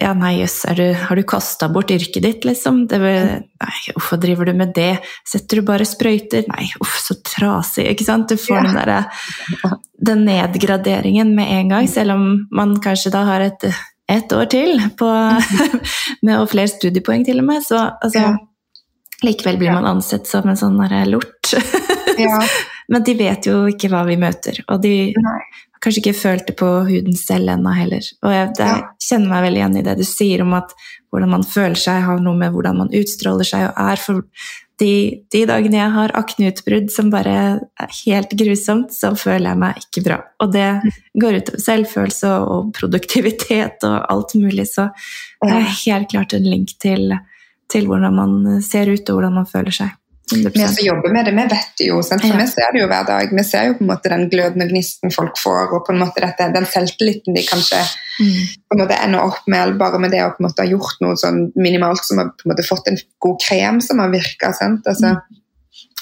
Ja, 0.00 0.12
nei, 0.14 0.36
jøss, 0.40 0.62
har 0.68 1.16
du 1.18 1.22
kasta 1.28 1.68
bort 1.72 1.90
yrket 1.90 2.22
ditt, 2.24 2.44
liksom? 2.46 2.84
Det 2.90 2.98
nei, 3.02 3.78
hvorfor 3.94 4.20
driver 4.22 4.48
du 4.48 4.52
med 4.58 4.72
det? 4.76 4.98
Setter 5.28 5.60
du 5.60 5.66
bare 5.66 5.86
sprøyter? 5.88 6.44
Nei, 6.50 6.68
uff, 6.82 6.98
så 7.02 7.16
trasig, 7.26 7.88
ikke 7.92 8.06
sant? 8.06 8.28
Du 8.30 8.36
får 8.40 8.56
Ja. 8.56 8.62
den 8.62 8.78
derre 8.80 9.78
Den 10.02 10.24
nedgraderingen 10.26 11.34
med 11.34 11.50
en 11.50 11.68
gang, 11.68 11.88
selv 11.88 12.12
om 12.16 12.46
man 12.50 12.76
kanskje 12.82 13.12
da 13.14 13.24
har 13.24 13.40
et, 13.40 13.64
et 14.08 14.32
år 14.32 14.48
til 14.50 14.80
på, 14.98 15.10
med 16.26 16.40
og 16.40 16.48
flere 16.50 16.68
studiepoeng 16.68 17.24
til 17.24 17.38
og 17.38 17.44
med, 17.44 17.62
så 17.62 17.90
altså 18.02 18.18
Ja. 18.18 18.32
Likevel 19.22 19.56
blir 19.60 19.70
man 19.70 19.84
ansett 19.86 20.26
som 20.26 20.48
en 20.48 20.56
sånn 20.56 20.78
lort. 21.10 21.52
Ja. 22.18 22.42
Men 22.88 23.02
de 23.06 23.14
vet 23.16 23.46
jo 23.46 23.66
ikke 23.70 23.88
hva 23.88 24.02
vi 24.04 24.18
møter, 24.20 24.58
og 24.68 24.82
de 24.82 25.14
kanskje 25.82 26.02
ikke 26.04 26.18
følt 26.18 26.46
det 26.46 26.56
på 26.60 26.68
huden 26.88 27.16
selv 27.18 27.50
ennå 27.56 27.72
heller. 27.74 28.06
Og 28.22 28.32
jeg 28.34 28.50
det, 28.56 28.66
Ja. 28.66 28.80
kjenner 29.02 29.28
meg 29.32 29.42
veldig 29.48 29.60
igjen 29.62 29.78
i 29.80 29.82
det 29.82 29.96
du 29.98 30.04
sier 30.06 30.42
om 30.44 30.54
at 30.54 30.72
hvordan 31.12 31.28
man 31.34 31.42
føler 31.44 31.76
seg, 31.76 32.02
har 32.06 32.20
noe 32.20 32.38
med 32.38 32.52
hvordan 32.54 32.78
man 32.78 32.92
utstråler 32.94 33.44
seg 33.44 33.66
og 33.68 33.80
er. 33.82 33.96
For 34.00 34.22
de, 34.80 34.92
de 35.30 35.42
dagene 35.46 35.76
jeg 35.76 35.90
har 35.94 36.14
akneutbrudd 36.18 36.88
som 36.90 37.10
bare 37.12 37.34
er 37.78 37.90
helt 38.06 38.30
grusomt, 38.38 38.94
så 38.94 39.12
føler 39.18 39.50
jeg 39.52 39.60
meg 39.60 39.82
ikke 39.82 40.04
bra. 40.06 40.20
Og 40.40 40.52
det 40.54 40.68
går 41.20 41.40
utover 41.42 41.60
selvfølelse 41.66 42.30
og 42.48 42.72
produktivitet 42.78 43.84
og 43.88 43.98
alt 44.10 44.34
mulig, 44.38 44.66
så 44.72 44.88
det 45.42 45.52
er 45.52 45.68
helt 45.84 46.10
klart 46.10 46.32
en 46.34 46.48
link 46.48 46.72
til, 46.82 47.12
til 47.70 47.86
hvordan 47.86 48.14
man 48.16 48.62
ser 48.62 48.90
ut 48.90 49.04
og 49.10 49.18
hvordan 49.18 49.34
man 49.42 49.46
føler 49.50 49.70
seg. 49.82 49.92
100%. 50.32 50.52
Vi 50.56 50.68
som 50.74 50.86
jobber 50.86 51.12
med 51.14 51.28
det, 51.28 51.34
vi 51.36 51.44
vet 51.52 51.72
det 51.78 51.88
jo. 51.88 52.02
Sant? 52.02 52.24
For 52.24 52.32
Ja. 52.32 52.40
Vi 52.40 52.46
ser 52.50 52.72
det 52.72 52.80
jo 52.82 52.88
hver 52.90 53.06
dag. 53.06 53.34
Vi 53.38 53.44
ser 53.44 53.66
jo 53.68 53.74
på 53.78 53.84
en 53.84 53.90
måte 53.92 54.12
den 54.12 54.28
gløden 54.32 54.64
og 54.64 54.72
gnisten 54.72 55.14
folk 55.14 55.38
får, 55.38 55.72
og 55.72 55.84
på 55.86 55.92
en 55.94 56.00
måte 56.02 56.24
dette, 56.24 56.48
den 56.54 56.66
selvtilliten 56.66 57.36
de 57.36 57.44
kanskje 57.46 57.82
Mm. 58.20 58.44
på 58.68 58.76
en 58.76 58.80
måte 58.82 58.96
ender 59.04 59.22
opp 59.24 59.46
med 59.48 59.78
bare 59.80 59.98
med 59.98 60.10
det 60.12 60.20
å 60.20 60.32
på 60.34 60.42
en 60.42 60.46
måte 60.48 60.60
ha 60.60 60.68
gjort 60.68 60.98
noe 61.00 61.16
sånn 61.16 61.46
minimalt 61.56 62.04
som 62.04 62.18
har 62.20 62.32
på 62.36 62.44
en 62.44 62.52
måte 62.52 62.66
fått 62.66 62.90
en 62.90 62.98
god 63.24 63.38
krem 63.40 63.80
som 63.80 64.02
har 64.02 64.10
virka. 64.12 64.52
Altså, 64.52 65.16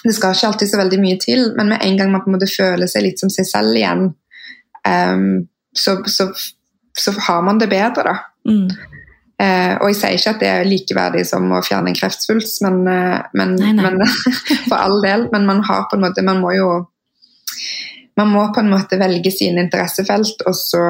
Det 0.03 0.15
skal 0.17 0.33
ikke 0.35 0.47
alltid 0.49 0.71
så 0.71 0.79
veldig 0.81 0.99
mye 1.01 1.19
til, 1.21 1.53
men 1.57 1.69
med 1.69 1.83
en 1.85 1.97
gang 1.97 2.11
man 2.11 2.23
på 2.25 2.31
en 2.31 2.39
måte 2.39 2.49
føler 2.49 2.89
seg 2.89 3.03
litt 3.05 3.21
som 3.21 3.31
seg 3.31 3.45
selv 3.47 3.77
igjen, 3.77 4.15
um, 4.89 5.49
så, 5.77 5.99
så, 6.09 6.31
så 6.97 7.13
har 7.29 7.43
man 7.43 7.61
det 7.61 7.69
bedre, 7.69 8.03
da. 8.03 8.15
Mm. 8.49 8.71
Eh, 9.41 9.75
og 9.81 9.89
jeg 9.89 9.97
sier 9.97 10.17
ikke 10.19 10.33
at 10.35 10.43
det 10.43 10.49
er 10.51 10.69
likeverdig 10.69 11.25
som 11.29 11.47
å 11.57 11.63
fjerne 11.65 11.93
en 11.93 11.97
kreftsvulst, 11.97 12.61
men, 12.67 12.81
eh, 12.91 13.21
men, 13.39 13.55
Nei, 13.61 13.73
nei. 13.77 13.87
men 13.87 14.03
for 14.69 14.77
all 14.77 14.99
del. 15.05 15.29
Men 15.33 15.47
man 15.49 15.63
har 15.65 15.87
på 15.89 15.97
en 15.97 16.05
måte 16.05 16.25
Man 16.27 16.43
må 16.43 16.53
jo 16.57 16.71
Man 18.19 18.35
må 18.35 18.43
på 18.53 18.61
en 18.61 18.73
måte 18.73 18.99
velge 19.01 19.33
sine 19.33 19.63
interessefelt, 19.65 20.43
og 20.45 20.57
så 20.59 20.83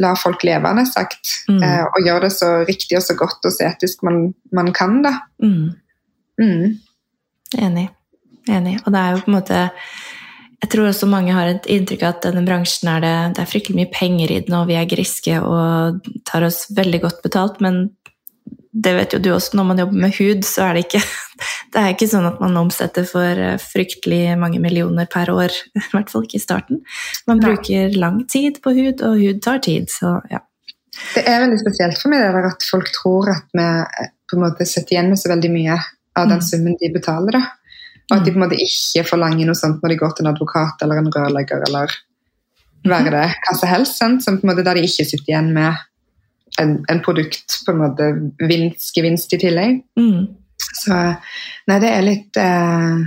la 0.00 0.14
folk 0.18 0.42
leve, 0.46 0.72
nær 0.74 0.88
sagt. 0.88 1.30
Mm. 1.48 1.60
Eh, 1.62 1.82
og 1.84 2.06
gjøre 2.06 2.26
det 2.26 2.32
så 2.34 2.50
riktig 2.66 2.98
og 2.98 3.04
så 3.06 3.16
godt 3.18 3.46
og 3.46 3.54
så 3.54 3.68
etisk 3.68 4.02
man, 4.06 4.32
man 4.56 4.72
kan, 4.74 5.00
da. 5.04 5.12
Mm. 5.42 5.68
Mm. 6.40 6.64
Enig. 7.66 7.86
Enig. 8.50 8.78
Og 8.84 8.90
det 8.94 9.00
er 9.00 9.14
jo 9.14 9.22
på 9.24 9.30
en 9.30 9.36
måte 9.36 9.60
Jeg 10.60 10.72
tror 10.74 10.90
også 10.90 11.08
mange 11.08 11.32
har 11.32 11.48
et 11.48 11.66
inntrykk 11.72 12.02
av 12.04 12.16
at 12.16 12.26
denne 12.28 12.44
bransjen 12.44 12.90
er 12.92 13.00
det, 13.04 13.14
det 13.36 13.42
er 13.42 13.48
fryktelig 13.48 13.78
mye 13.78 13.92
penger 13.94 14.32
i 14.34 14.42
den, 14.44 14.56
og 14.58 14.68
vi 14.68 14.76
er 14.76 14.88
griske 14.88 15.38
og 15.40 16.04
tar 16.28 16.44
oss 16.44 16.66
veldig 16.76 17.00
godt 17.06 17.22
betalt, 17.24 17.62
men 17.64 17.86
det 18.70 18.92
vet 18.94 19.14
jo 19.16 19.18
du 19.22 19.30
også, 19.34 19.56
når 19.58 19.66
man 19.66 19.80
jobber 19.82 20.02
med 20.04 20.14
hud, 20.14 20.44
så 20.46 20.68
er 20.68 20.76
det 20.76 20.86
ikke 20.88 21.02
Det 21.70 21.78
er 21.78 21.92
ikke 21.94 22.08
sånn 22.10 22.26
at 22.26 22.40
man 22.42 22.56
omsetter 22.58 23.04
for 23.06 23.38
eh, 23.38 23.54
fryktelig 23.62 24.34
mange 24.38 24.58
millioner 24.62 25.06
per 25.10 25.30
år. 25.30 25.54
I 25.78 25.82
hvert 25.92 26.10
fall 26.10 26.24
ikke 26.26 26.40
i 26.40 26.42
starten. 26.42 26.80
Man 27.30 27.40
bruker 27.42 27.94
lang 27.94 28.24
tid 28.30 28.58
på 28.64 28.72
hud, 28.74 29.04
og 29.06 29.20
hud 29.22 29.38
tar 29.44 29.62
tid, 29.62 29.86
så 29.90 30.16
ja. 30.32 30.42
Det 31.14 31.22
er 31.22 31.44
veldig 31.44 31.60
spesielt 31.62 32.02
for 32.02 32.10
meg 32.12 32.34
at 32.50 32.66
folk 32.66 32.90
tror 32.92 33.30
at 33.32 33.46
vi 33.54 33.62
eh, 33.62 34.10
på 34.28 34.36
en 34.36 34.44
måte 34.44 34.66
sitter 34.66 34.96
igjen 34.96 35.12
med 35.14 35.22
så 35.22 35.30
veldig 35.30 35.52
mye 35.54 35.78
av 36.18 36.28
den 36.28 36.42
Mm. 36.42 36.46
summen 36.50 36.76
de 36.82 36.90
betaler. 36.92 37.38
da. 37.38 37.42
Og 38.10 38.16
at 38.16 38.24
de 38.26 38.32
på 38.32 38.40
en 38.40 38.44
måte 38.44 38.58
ikke 38.58 39.06
forlanger 39.06 39.46
noe 39.46 39.58
sånt 39.58 39.82
når 39.82 39.92
de 39.92 40.00
går 40.00 40.16
til 40.16 40.26
en 40.26 40.32
advokat 40.32 40.82
eller 40.82 41.00
en 41.00 41.12
rørlegger 41.14 41.62
eller 41.68 41.94
være 42.90 43.12
det 43.12 43.28
hva 43.36 43.54
som 43.56 43.70
helst. 43.70 44.00
Sant? 44.00 44.24
Som 44.24 44.40
på 44.40 44.46
en 44.46 44.52
måte 44.52 44.64
der 44.66 44.78
de 44.78 44.84
ikke 44.88 45.06
sitter 45.06 45.32
igjen 45.32 45.52
med 45.54 45.78
en, 46.60 46.76
en 46.90 47.00
produkt, 47.04 47.60
på 47.64 47.72
en 47.72 47.80
måte 47.84 48.10
vinst, 48.48 48.90
gevinst 48.96 49.32
i 49.36 49.40
tillegg. 49.40 49.80
Mm. 50.00 50.26
Så 50.80 50.96
nei, 51.70 51.78
det 51.80 51.90
er 51.90 52.04
litt 52.04 52.40
eh, 52.40 53.00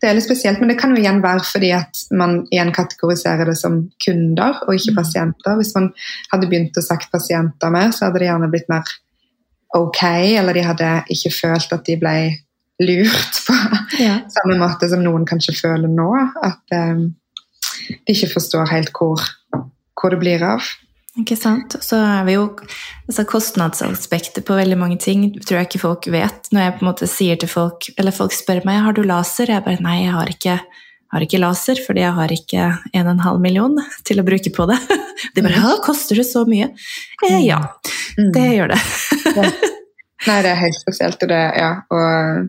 det 0.00 0.08
er 0.08 0.16
litt 0.16 0.24
spesielt, 0.26 0.60
men 0.60 0.70
det 0.70 0.78
kan 0.80 0.94
jo 0.94 1.00
igjen 1.02 1.20
være 1.24 1.44
fordi 1.44 1.70
at 1.76 2.04
man 2.16 2.38
igjen 2.52 2.72
kategoriserer 2.74 3.48
det 3.50 3.56
som 3.60 3.82
kunder 4.04 4.62
og 4.64 4.74
ikke 4.74 4.94
Mm. 4.94 4.98
pasienter. 5.00 5.56
Hvis 5.58 5.74
man 5.74 5.90
hadde 6.32 6.48
begynt 6.48 6.78
å 6.78 6.84
sagt 6.84 7.10
pasienter 7.12 7.70
mer, 7.70 7.90
så 7.90 8.06
hadde 8.06 8.22
det 8.22 8.30
gjerne 8.30 8.50
blitt 8.50 8.68
mer 8.68 8.84
ok, 9.74 10.02
eller 10.38 10.54
de 10.54 10.62
hadde 10.62 11.04
ikke 11.10 11.34
følt 11.34 11.72
at 11.72 11.84
de 11.84 11.96
ble 11.98 12.16
lurt 12.80 13.40
på 13.46 13.54
ja. 14.00 14.20
samme 14.32 14.58
måte 14.60 14.88
som 14.90 15.02
noen 15.04 15.26
kanskje 15.28 15.56
føler 15.58 15.90
nå. 15.90 16.08
At 16.44 16.76
um, 16.76 17.06
de 18.06 18.16
ikke 18.16 18.32
forstår 18.36 18.70
helt 18.72 18.94
hvor, 18.96 19.22
hvor 20.00 20.14
det 20.14 20.20
blir 20.22 20.44
av. 20.46 20.64
Ikke 21.20 21.36
sant? 21.38 21.76
Så 21.84 21.98
er 22.02 22.24
vi 22.26 22.34
jo 22.34 22.46
altså 23.06 23.22
Kostnadsaspektet 23.30 24.42
på 24.46 24.56
veldig 24.58 24.78
mange 24.80 24.96
ting 25.02 25.28
tror 25.36 25.60
jeg 25.60 25.68
ikke 25.68 25.84
folk 25.84 26.08
vet. 26.10 26.48
Når 26.50 26.64
jeg 26.64 26.74
på 26.74 26.82
en 26.82 26.90
måte 26.90 27.10
sier 27.10 27.38
til 27.38 27.50
folk, 27.50 27.86
eller 27.94 28.14
folk 28.14 28.34
spør 28.34 28.64
meg 28.66 28.82
har 28.82 28.96
du 28.96 29.04
laser, 29.06 29.52
jeg 29.52 29.62
bare 29.66 29.84
nei, 29.84 30.00
jeg 30.02 30.16
har 30.16 30.32
ikke, 30.32 30.56
har 31.14 31.26
ikke 31.26 31.42
laser, 31.42 31.78
fordi 31.86 32.02
jeg 32.02 32.16
har 32.18 32.34
ikke 32.34 32.66
1,5 32.90 33.38
million 33.44 33.78
til 34.06 34.22
å 34.22 34.26
bruke 34.26 34.54
på 34.56 34.66
det. 34.72 34.80
De 35.36 35.46
bare 35.46 35.60
ja, 35.60 35.76
koster 35.84 36.18
det 36.18 36.26
så 36.26 36.42
mye? 36.50 36.72
Eh, 37.28 37.38
ja, 37.46 37.60
mm. 38.18 38.32
det 38.34 38.48
gjør 38.56 38.74
det. 38.74 38.82
ja. 39.38 39.46
Nei, 40.24 40.38
det 40.44 40.50
er 40.50 40.60
helt 40.60 40.78
spesielt. 40.80 41.22
Og, 41.22 41.30
det, 41.30 41.40
ja, 41.60 41.70
og, 41.92 42.48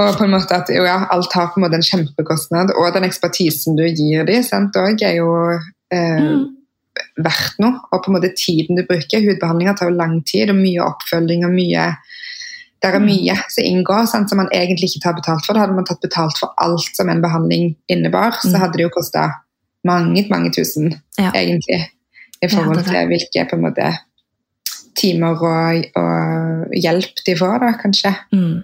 og, 0.00 0.16
på 0.18 0.26
en 0.26 0.34
måte 0.34 0.56
at 0.56 0.70
jo, 0.74 0.82
ja, 0.86 1.04
alt 1.14 1.36
har 1.36 1.52
på 1.52 1.60
en 1.60 1.66
måte 1.66 1.78
en 1.78 1.86
kjempekostnad. 1.86 2.72
Og 2.74 2.90
den 2.96 3.06
ekspertisen 3.06 3.78
du 3.78 3.84
gir 3.86 4.26
dem, 4.26 4.42
er 4.42 5.14
jo 5.20 5.28
eh, 5.54 6.24
mm. 6.24 6.42
verdt 7.22 7.60
noe. 7.62 7.78
Og 7.92 8.02
på 8.02 8.10
en 8.10 8.16
måte 8.18 8.32
tiden 8.34 8.80
du 8.80 8.82
bruker. 8.88 9.22
Hudbehandlinger 9.22 9.78
tar 9.78 9.92
jo 9.92 9.98
lang 9.98 10.18
tid, 10.26 10.50
og 10.50 10.58
mye 10.58 10.82
oppfølging 10.88 11.46
og 11.46 11.54
mye 11.54 11.92
det 12.84 12.90
er 12.92 13.00
mye 13.00 13.34
som 13.48 13.64
inngår 13.64 14.08
sant, 14.10 14.28
som 14.28 14.42
man 14.42 14.50
egentlig 14.52 14.90
ikke 14.90 15.06
tar 15.06 15.14
betalt 15.16 15.46
for. 15.46 15.56
Da 15.56 15.62
hadde 15.62 15.76
man 15.76 15.86
tatt 15.88 16.02
betalt 16.04 16.36
for 16.36 16.52
alt 16.60 16.90
som 16.92 17.08
en 17.08 17.22
behandling 17.24 17.70
innebar, 17.88 18.36
så 18.42 18.52
mm. 18.52 18.58
hadde 18.60 18.76
det 18.76 18.84
jo 18.84 18.90
kosta 18.92 19.22
mange, 19.88 20.26
mange 20.28 20.50
tusen, 20.52 20.90
ja. 21.16 21.30
egentlig. 21.32 21.80
I 22.44 22.50
forhold 22.50 22.82
ja, 22.82 22.84
til 22.90 23.08
hvilke 23.08 23.46
på 23.48 23.56
en 23.56 23.64
måte 23.64 23.88
timer 25.00 25.40
og, 25.40 25.86
og 25.96 26.76
hjelp 26.76 27.24
de 27.24 27.36
får, 27.38 27.56
da, 27.62 27.72
kanskje. 27.80 28.12
Mm. 28.36 28.58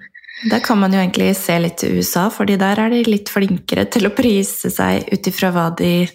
Der 0.49 0.63
kan 0.65 0.79
man 0.81 0.95
jo 0.95 1.01
egentlig 1.01 1.35
se 1.37 1.59
litt 1.61 1.77
til 1.83 1.99
USA, 2.01 2.29
fordi 2.33 2.57
der 2.61 2.81
er 2.81 2.93
de 2.93 3.03
litt 3.05 3.29
flinkere 3.33 3.85
til 3.93 4.09
å 4.09 4.15
prise 4.17 4.71
seg 4.73 5.11
ut 5.13 5.29
ifra 5.29 5.51
hva, 5.53 5.67
de, 5.77 6.09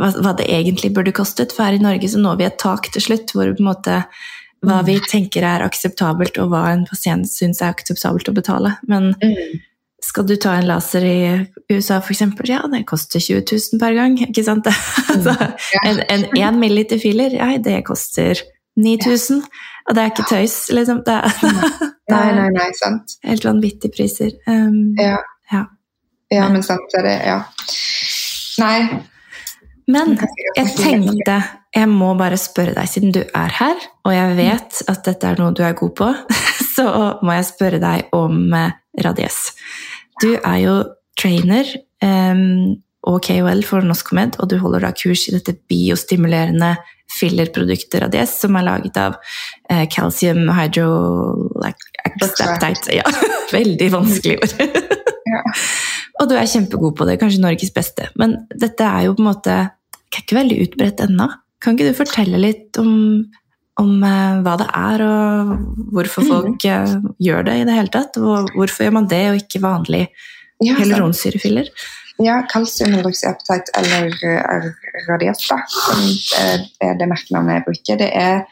hva, 0.00 0.10
hva, 0.16 0.34
det 0.38 0.48
egentlig 0.50 0.90
burde 0.96 1.14
kostet. 1.14 1.54
For 1.54 1.68
her 1.68 1.78
i 1.78 1.82
Norge 1.82 2.10
så 2.10 2.18
når 2.18 2.40
vi 2.40 2.48
et 2.48 2.58
tak 2.58 2.90
til 2.90 3.04
slutt 3.04 3.34
hvor 3.36 3.52
på 3.52 3.62
en 3.62 3.70
måte 3.70 4.02
hva 4.66 4.82
vi 4.84 4.98
tenker 5.08 5.46
er 5.46 5.64
akseptabelt, 5.64 6.36
og 6.42 6.50
hva 6.52 6.66
en 6.74 6.84
pasient 6.88 7.28
syns 7.30 7.62
er 7.62 7.72
akseptabelt 7.72 8.28
å 8.28 8.36
betale. 8.36 8.74
Men 8.90 9.12
mm. 9.16 9.60
skal 10.04 10.26
du 10.28 10.34
ta 10.36 10.58
en 10.58 10.68
laser 10.68 11.06
i 11.06 11.20
USA, 11.70 12.00
f.eks., 12.02 12.26
ja, 12.50 12.60
det 12.68 12.84
koster 12.90 13.22
20 13.22 13.46
000 13.46 13.80
per 13.80 13.96
gang. 13.96 14.18
ikke 14.26 14.44
sant? 14.44 14.68
altså, 15.14 15.36
en, 15.86 16.26
én 16.36 16.60
milliliter 16.60 17.00
filler, 17.00 17.38
ja, 17.38 17.54
det 17.62 17.84
koster 17.88 18.42
9000. 18.80 19.44
Og 19.88 19.96
det 19.96 20.02
er 20.02 20.12
ikke 20.12 20.28
tøys, 20.30 20.56
liksom. 20.74 21.02
Det 21.06 21.14
er, 21.14 21.30
nei, 22.10 22.30
nei, 22.34 22.48
nei, 22.56 22.70
sant. 22.74 23.12
helt 23.22 23.44
vanvittige 23.46 23.94
priser. 23.94 24.32
Um, 24.50 24.96
ja. 24.98 25.20
ja. 25.52 25.60
ja. 26.34 26.48
men 26.50 26.64
sant 26.66 26.96
er 26.98 27.06
det 27.06 27.16
Ja. 27.28 27.36
Nei. 28.58 28.80
Men 29.90 30.16
jeg 30.56 30.72
tenkte 30.74 31.36
jeg 31.70 31.86
må 31.86 32.10
bare 32.18 32.38
spørre 32.40 32.74
deg, 32.74 32.88
siden 32.90 33.12
du 33.14 33.20
er 33.22 33.52
her, 33.60 33.78
og 34.02 34.14
jeg 34.14 34.36
vet 34.40 34.80
at 34.90 35.04
dette 35.06 35.28
er 35.28 35.38
noe 35.38 35.54
du 35.54 35.62
er 35.62 35.76
god 35.78 35.92
på, 36.00 36.08
så 36.74 36.86
må 37.22 37.36
jeg 37.36 37.46
spørre 37.52 37.78
deg 37.82 38.10
om 38.16 38.50
eh, 38.58 38.74
Radies. 39.06 39.38
Du 40.18 40.32
er 40.34 40.58
jo 40.64 40.74
trainer 41.20 41.68
um, 42.02 42.74
og 43.08 43.22
KOL 43.24 43.62
for 43.64 43.80
Norsk 43.86 44.12
Med, 44.16 44.30
og 44.40 44.46
du 44.50 44.56
holder 44.60 44.80
da 44.84 44.90
kurs 44.96 45.22
i 45.28 45.34
dette 45.36 45.54
biostimulerende 45.70 46.70
fillerproduktet 47.10 48.02
Radies, 48.04 48.32
som 48.42 48.56
er 48.58 48.64
laget 48.66 48.96
av 49.00 49.12
eh, 49.70 49.86
calcium 49.90 50.42
hydrolactate 50.54 52.94
Ja, 52.94 53.06
veldig 53.56 53.88
vanskelig 53.94 54.36
ord. 54.38 54.52
ja. 55.34 55.42
Og 56.20 56.24
du 56.30 56.34
er 56.36 56.52
kjempegod 56.52 56.92
på 56.98 57.04
det, 57.08 57.20
kanskje 57.20 57.42
Norges 57.42 57.72
beste. 57.74 58.04
Men 58.20 58.30
dette 58.52 58.84
er 58.84 59.00
jo 59.06 59.14
på 59.16 59.22
en 59.24 59.30
måte 59.30 59.54
ikke 60.20 60.36
veldig 60.36 60.58
utbredt 60.66 61.00
ennå. 61.06 61.26
Kan 61.60 61.72
ikke 61.76 61.90
du 61.90 61.94
fortelle 61.96 62.38
litt 62.40 62.78
om, 62.80 62.92
om 63.80 63.90
eh, 64.04 64.40
hva 64.44 64.54
det 64.60 64.68
er, 64.68 64.98
og 65.06 65.16
hvorfor 65.96 66.22
mm. 66.24 66.28
folk 66.34 66.58
uh, 66.68 66.94
gjør 67.22 67.40
det 67.48 67.54
i 67.60 67.66
det 67.68 67.76
hele 67.78 67.92
tatt? 67.94 68.12
Og 68.20 68.32
hvorfor 68.56 68.80
gjør 68.86 68.96
man 69.00 69.10
det, 69.10 69.24
og 69.30 69.36
ikke 69.40 69.64
vanlig 69.64 70.04
ja, 70.60 70.72
hyaluronsyrefiller? 70.76 71.66
Ja, 71.72 71.74
kalsiumhydroksyapatite 72.52 73.72
eller 73.78 74.12
uh, 74.24 74.68
radiata, 75.08 75.60
som 75.68 76.04
er 76.82 76.98
det 76.98 77.08
merkenavnet 77.08 77.58
jeg 77.58 77.66
bruker. 77.68 78.00
Det 78.00 78.10
er, 78.16 78.42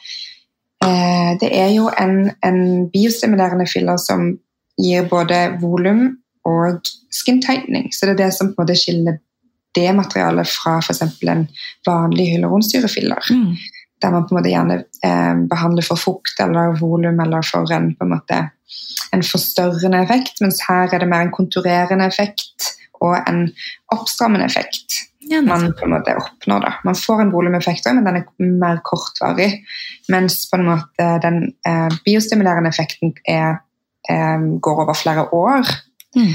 uh, 0.85 1.33
det 1.41 1.51
er 1.53 1.73
jo 1.75 1.89
en, 2.01 2.31
en, 2.45 2.61
biostimulerende 2.93 3.67
filler 3.71 4.01
som 4.01 4.31
gir 4.79 5.09
både 5.11 5.41
volum 5.61 6.19
og 6.49 6.93
skin 7.13 7.43
tightening. 7.43 7.91
Så 7.93 8.07
det 8.07 8.17
er 8.17 8.23
det 8.27 8.35
som 8.37 8.53
på 8.53 8.63
en 8.63 8.65
måte 8.65 8.79
skiller 8.79 9.19
det 9.77 9.91
materialet 9.95 10.49
fra 10.49 10.79
f.eks. 10.79 11.03
en 11.03 11.45
vanlig 11.87 12.31
hyaluronsyrefiller. 12.33 13.31
Mm. 13.31 13.53
Der 14.03 14.15
man 14.15 14.25
på 14.27 14.35
en 14.35 14.39
måte 14.39 14.53
gjerne 14.53 14.79
eh, 15.05 15.35
behandler 15.51 15.85
for 15.87 15.99
fukt 15.99 16.41
eller 16.41 16.77
volum 16.79 17.21
eller 17.21 17.43
for 17.47 17.71
en, 17.75 17.91
på 17.99 18.07
en, 18.07 18.15
måte, 18.15 18.41
en 19.13 19.25
forstørrende 19.27 20.03
effekt, 20.07 20.41
mens 20.41 20.63
her 20.69 20.95
er 20.95 21.03
det 21.03 21.09
mer 21.11 21.27
en 21.27 21.35
konturerende 21.35 22.07
effekt 22.07 22.78
og 23.05 23.17
en 23.21 23.47
oppstrammende 23.95 24.49
effekt. 24.49 25.05
Ja, 25.29 25.43
man 25.45 25.67
på 25.77 25.85
en 25.85 25.93
måte 25.93 26.15
oppnår 26.17 26.63
da. 26.65 26.75
Man 26.89 26.97
får 26.97 27.23
en 27.23 27.33
volumeffekt 27.35 27.87
òg, 27.89 27.99
men 27.99 28.07
den 28.07 28.21
er 28.23 28.53
mer 28.63 28.79
kortvarig. 28.87 29.51
Mens 30.13 30.47
på 30.49 30.57
en 30.57 30.69
måte 30.71 31.09
den 31.25 31.43
eh, 31.69 31.99
biostimulerende 32.07 32.73
effekten 32.73 33.13
er, 33.29 33.59
eh, 34.09 34.47
går 34.65 34.85
over 34.87 34.97
flere 34.97 35.29
år. 35.37 35.69
Mm 36.17 36.33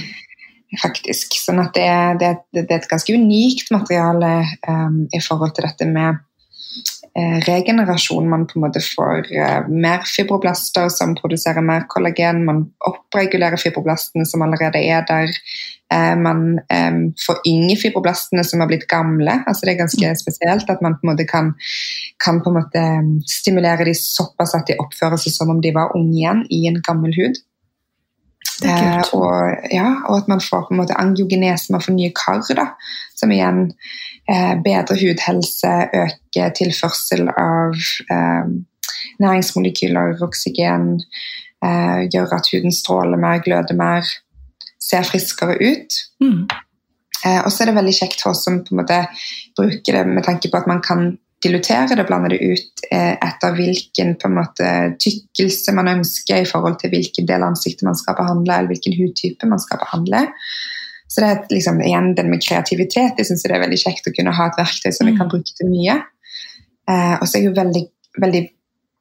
faktisk. 0.82 1.36
Sånn 1.38 1.62
at 1.64 1.76
det, 1.76 1.90
det, 2.22 2.32
det, 2.56 2.68
er 2.68 2.82
et 2.82 2.90
ganske 2.92 3.16
unikt 3.16 3.72
materiale 3.74 4.36
um, 4.68 5.04
i 5.14 5.22
forhold 5.24 5.56
til 5.56 5.68
dette 5.68 5.88
med 5.90 6.22
regenerasjon. 7.46 8.30
Man 8.30 8.48
på 8.48 8.58
en 8.58 8.66
måte 8.66 8.82
får 8.82 9.30
uh, 9.30 9.70
mer 9.70 10.02
fibroblaster 10.10 10.90
som 10.90 11.16
produserer 11.16 11.62
mer 11.62 11.86
kollagen. 11.90 12.44
Man 12.46 12.66
oppregulerer 12.90 13.62
fibroblastene 13.62 14.26
som 14.26 14.42
allerede 14.46 14.82
er 14.82 15.06
der. 15.10 15.34
Uh, 15.94 16.16
man 16.18 16.44
får 16.70 17.38
forynger 17.44 17.78
fibroblastene 17.84 18.44
som 18.44 18.64
har 18.64 18.72
blitt 18.72 18.88
gamle. 18.90 19.40
altså 19.48 19.66
Det 19.66 19.76
er 19.76 19.84
ganske 19.84 20.16
spesielt 20.24 20.70
at 20.70 20.82
man 20.82 20.98
på 20.98 21.06
en 21.06 21.14
måte 21.14 21.30
kan, 21.30 21.54
kan 22.24 22.42
på 22.42 22.50
en 22.50 22.60
måte 22.62 22.84
stimulere 23.30 23.86
de 23.86 23.94
såpass 23.94 24.56
at 24.58 24.68
de 24.68 24.80
oppfører 24.82 25.22
seg 25.22 25.38
som 25.38 25.54
om 25.54 25.62
de 25.62 25.74
var 25.76 25.94
unge 25.98 26.18
igjen 26.18 26.46
i 26.50 26.66
en 26.72 26.82
gammel 26.82 27.14
hud. 27.20 27.44
Eh, 28.64 29.14
og, 29.18 29.68
ja, 29.72 29.90
og, 30.08 30.18
at 30.18 30.28
man 30.32 30.42
får 30.42 30.68
på 30.68 30.74
en 30.74 30.82
måte 30.82 30.98
angiogenese, 31.00 31.72
man 31.74 31.84
får 31.84 31.96
nye 31.98 32.12
kar, 32.16 32.44
da, 32.58 32.68
som 33.16 33.32
igjen 33.34 33.66
eh, 34.30 34.54
bedrer 34.64 35.00
hudhelse, 35.00 35.74
øker 36.04 36.54
tilførsel 36.60 37.30
av 37.30 37.78
eh, 38.14 38.52
næringsmolekyler, 39.24 40.20
oksygen, 40.24 40.92
eh, 41.66 42.04
gjør 42.14 42.38
at 42.40 42.52
huden 42.54 42.76
stråler 42.76 43.20
mer, 43.20 43.42
gløder 43.46 43.78
mer, 43.78 44.08
ser 44.82 45.08
friskere 45.08 45.58
ut. 45.60 46.00
Mm. 46.24 46.46
Eh, 47.26 47.42
og 47.44 47.52
så 47.52 47.64
er 47.64 47.72
det 47.72 47.80
veldig 47.80 47.96
kjekt 47.96 48.24
for 48.24 48.34
oss 48.34 48.44
som 48.48 48.62
på 48.64 48.76
en 48.76 48.82
måte 48.82 49.04
bruker 49.58 50.00
det 50.00 50.08
med 50.10 50.26
tanke 50.28 50.52
på 50.52 50.60
at 50.60 50.68
man 50.68 50.82
kan 50.84 51.14
dilutere 51.44 51.98
det, 51.98 52.06
blande 52.08 52.32
det 52.34 52.40
ut 52.42 52.86
eh, 52.92 53.14
etter 53.14 53.56
hvilken 53.58 54.16
måte, 54.34 54.70
tykkelse 55.04 55.76
man 55.76 55.92
ønsker 55.98 56.42
i 56.42 56.48
forhold 56.50 56.80
til 56.82 56.94
hvilken 56.94 57.28
del 57.30 57.44
av 57.44 57.54
ansiktet 57.54 57.86
man 57.88 58.00
skal 58.00 58.18
behandle, 58.20 58.56
eller 58.56 58.72
hvilken 58.72 58.96
hudtype 58.98 59.50
man 59.50 59.62
skal 59.62 59.82
behandle. 59.84 60.24
Så 61.08 61.22
det 61.22 61.30
er 61.30 61.44
liksom, 61.54 61.82
igjen 61.86 62.14
den 62.18 62.32
med 62.32 62.42
kreativitet. 62.42 63.20
Jeg 63.20 63.30
syns 63.30 63.44
det 63.46 63.54
er 63.54 63.62
veldig 63.62 63.82
kjekt 63.84 64.08
å 64.10 64.16
kunne 64.16 64.34
ha 64.34 64.48
et 64.50 64.58
verktøy 64.58 64.90
som 64.96 65.10
vi 65.10 65.14
kan 65.18 65.28
mm. 65.28 65.34
bruke 65.36 65.58
til 65.60 65.70
mye. 65.70 66.00
Eh, 66.90 67.14
og 67.20 67.28
så 67.28 67.38
er 67.38 67.44
jeg 67.44 67.50
jo 67.52 67.58
veldig, 67.60 67.84
veldig 68.24 68.44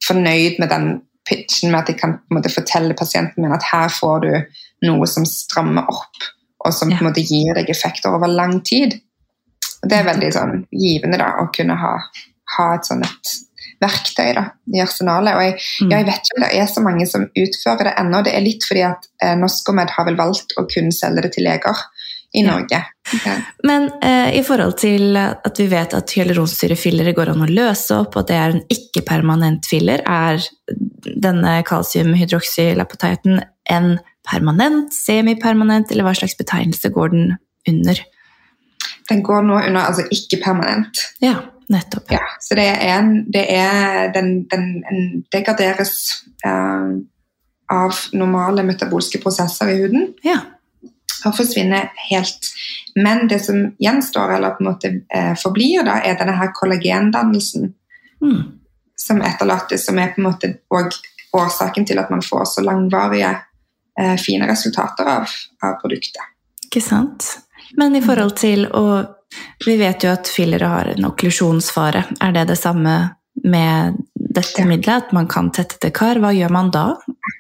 fornøyd 0.07 0.61
med 0.61 0.73
den 0.75 0.91
pitchen 1.29 1.71
med 1.71 1.85
at 1.85 1.93
jeg 1.93 2.01
kan 2.01 2.19
måte 2.35 2.51
fortelle 2.53 2.99
pasienten 2.99 3.45
min 3.45 3.55
at 3.55 3.65
her 3.71 3.89
får 3.95 4.25
du 4.25 4.31
noe 4.89 5.07
som 5.07 5.27
strammer 5.29 5.87
opp, 5.89 6.27
og 6.67 6.75
som 6.75 6.91
på 6.91 6.99
en 6.99 7.09
måte 7.09 7.23
gir 7.25 7.55
deg 7.57 7.71
effekter 7.71 8.15
over 8.15 8.31
lang 8.31 8.59
tid. 8.67 8.99
Og 9.83 9.91
Det 9.91 9.99
er 9.99 10.07
veldig 10.07 10.31
sånn, 10.35 10.59
givende 10.71 11.19
da, 11.23 11.33
å 11.43 11.49
kunne 11.55 11.79
ha 11.79 11.95
ha 12.57 12.69
et 12.77 12.89
sånn 12.89 13.05
et 13.07 13.35
verktøy 13.83 14.31
da, 14.37 14.45
i 14.75 14.83
arsenalet. 14.83 15.35
Og 15.37 15.45
jeg, 15.47 15.57
mm. 15.83 15.91
jeg, 15.95 16.07
vet 16.09 16.29
ikke 16.29 16.39
om 16.39 16.45
det 16.45 16.53
er 16.61 16.71
så 16.71 16.85
mange 16.85 17.09
som 17.11 17.27
utfører 17.27 17.89
det 17.89 17.97
ennå. 18.03 18.23
Det 18.27 18.35
er 18.37 18.45
litt 18.45 18.67
fordi 18.69 18.85
at 18.87 19.09
eh, 19.25 19.35
Norskomed 19.39 19.93
har 19.97 20.09
vel 20.09 20.19
valgt 20.21 20.55
å 20.61 20.67
kun 20.71 20.93
selge 20.95 21.27
det 21.27 21.33
til 21.37 21.47
leger 21.49 21.83
i 22.33 22.45
Norge. 22.47 22.79
Ja. 23.27 23.35
Men 23.69 23.91
eh, 24.05 24.39
i 24.39 24.43
forhold 24.47 24.79
til 24.81 25.19
at 25.19 25.59
vi 25.59 25.67
vet 25.69 25.97
at 25.99 26.15
hyaluronsyrefillere 26.17 27.13
går 27.17 27.35
an 27.35 27.45
å 27.45 27.51
løse 27.51 27.99
opp, 27.99 28.17
og 28.17 28.25
at 28.25 28.31
det 28.31 28.39
er 28.39 28.55
en 28.55 28.63
ikke-permanent 28.73 29.69
filler, 29.69 30.05
er 30.07 30.41
denne 31.03 31.59
kalsiumhydroksylapoteiten 31.69 33.43
en 33.73 33.93
permanent, 34.29 34.95
semipermanent, 34.95 35.93
eller 35.93 36.07
hva 36.07 36.15
slags 36.17 36.39
betegnelse 36.39 36.93
går 36.95 37.13
den 37.13 37.35
under? 37.69 38.01
Den 39.11 39.23
går 39.27 39.45
nå 39.45 39.59
under 39.59 39.83
altså 39.83 40.07
ikke-permanent. 40.15 41.03
Ja. 41.21 41.37
Nettopp. 41.73 42.11
Ja, 42.13 42.21
så 42.41 42.57
det 42.59 42.67
er, 42.69 42.99
en, 42.99 43.13
det 43.33 43.47
er 43.55 44.11
den, 44.13 44.43
den, 44.51 44.67
en 44.85 45.05
degraderes 45.33 45.95
uh, 46.45 46.99
av 47.73 48.01
normale 48.13 48.65
metabolske 48.67 49.21
prosesser 49.23 49.71
i 49.73 49.79
huden. 49.81 50.11
Ja. 50.27 50.41
Og 51.25 51.37
forsvinner 51.39 51.89
helt. 52.11 52.51
Men 52.99 53.25
det 53.31 53.41
som 53.47 53.63
gjenstår, 53.81 54.35
eller 54.37 54.57
på 54.59 54.65
en 54.65 54.69
måte 54.69 54.91
uh, 55.01 55.33
forblir, 55.41 55.87
da, 55.89 56.01
er 56.05 56.19
denne 56.21 56.35
her 56.37 56.53
kollagendannelsen 56.59 57.71
mm. 58.21 58.43
som 59.07 59.25
etterlates, 59.25 59.87
som 59.89 60.03
er 60.03 60.13
på 60.13 60.21
en 60.21 60.29
måte 60.29 60.53
òg 60.75 60.93
årsaken 61.33 61.89
til 61.89 62.03
at 62.03 62.13
man 62.13 62.21
får 62.27 62.45
så 62.53 62.67
langvarige, 62.67 63.33
uh, 64.01 64.17
fine 64.21 64.51
resultater 64.51 65.09
av, 65.09 65.33
av 65.65 65.81
produktet. 65.81 66.29
Ikke 66.69 66.85
sant. 66.85 67.33
Men 67.81 67.97
i 67.97 68.05
forhold 68.05 68.37
til 68.37 68.67
å 68.69 68.85
Vi 69.67 69.77
vet 69.81 70.05
jo 70.05 70.13
at 70.13 70.31
fillere 70.31 70.71
har 70.71 70.93
en 70.93 71.09
okklusjonsfare. 71.09 72.05
Er 72.21 72.33
det 72.35 72.49
det 72.51 72.59
samme 72.61 72.95
med 73.45 73.99
dette 74.15 74.65
middelet? 74.67 75.07
At 75.07 75.13
man 75.17 75.29
kan 75.31 75.51
tette 75.55 75.79
til 75.81 75.93
kar? 75.95 76.21
Hva 76.23 76.33
gjør 76.35 76.53
man 76.53 76.71
da? 76.75 76.85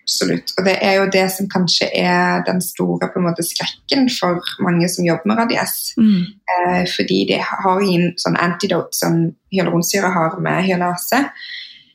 Absolutt. 0.03 0.55
Og 0.59 0.66
det 0.66 0.76
er 0.84 0.99
jo 0.99 1.09
det 1.12 1.24
som 1.34 1.49
kanskje 1.53 1.88
er 1.99 2.45
den 2.47 2.62
store 2.64 3.11
måte, 3.22 3.45
skrekken 3.47 4.09
for 4.12 4.40
mange 4.64 4.88
som 4.93 5.07
jobber 5.07 5.30
med 5.30 5.43
radies. 5.43 5.93
Mm. 5.99 6.22
Eh, 6.55 6.84
fordi 6.90 7.24
det 7.32 7.43
har 7.49 7.82
ingen 7.82 8.14
sånn 8.20 8.38
antidote 8.40 8.97
som 8.97 9.24
hyaluronsyre 9.55 10.12
har 10.14 10.38
med 10.43 10.64
hyalase. 10.68 11.24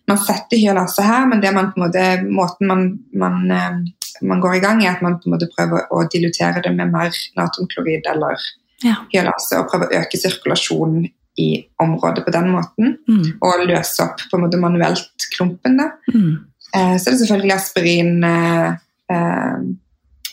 Man 0.08 0.20
setter 0.24 0.60
hyalase 0.60 1.04
her, 1.04 1.26
men 1.28 1.42
det 1.44 1.52
man 1.56 1.74
måte, 1.76 2.06
måten 2.24 2.70
man, 2.70 2.86
man, 3.12 3.42
eh, 3.52 3.82
man 4.28 4.44
går 4.44 4.60
i 4.60 4.64
gang 4.64 4.86
er 4.86 4.96
at 4.96 5.04
man 5.04 5.20
prøver 5.20 5.92
å 5.92 6.06
dilutere 6.12 6.64
det 6.64 6.72
med 6.76 6.94
mer 6.94 7.12
natriumklorid 7.36 8.08
eller 8.14 8.40
Ja. 8.84 8.96
hyalase, 9.14 9.58
og 9.58 9.70
prøve 9.72 9.88
å 9.88 10.02
øke 10.02 10.18
sirkulasjonen 10.22 11.08
i 11.38 11.48
området 11.82 12.26
på 12.26 12.32
den 12.34 12.50
måten. 12.54 12.98
Mm. 13.10 13.24
Og 13.42 13.66
løse 13.68 14.04
opp 14.04 14.22
på 14.30 14.38
en 14.38 14.44
måte 14.46 14.58
manuelt 14.62 15.28
klumpen. 15.36 15.78
da. 15.78 15.92
Mm. 16.14 16.38
Eh, 16.76 16.98
så 16.98 17.10
er 17.10 17.12
det 17.12 17.20
selvfølgelig 17.22 17.54
aspirin, 17.56 18.24
eh, 18.24 18.74
eh, 19.10 19.60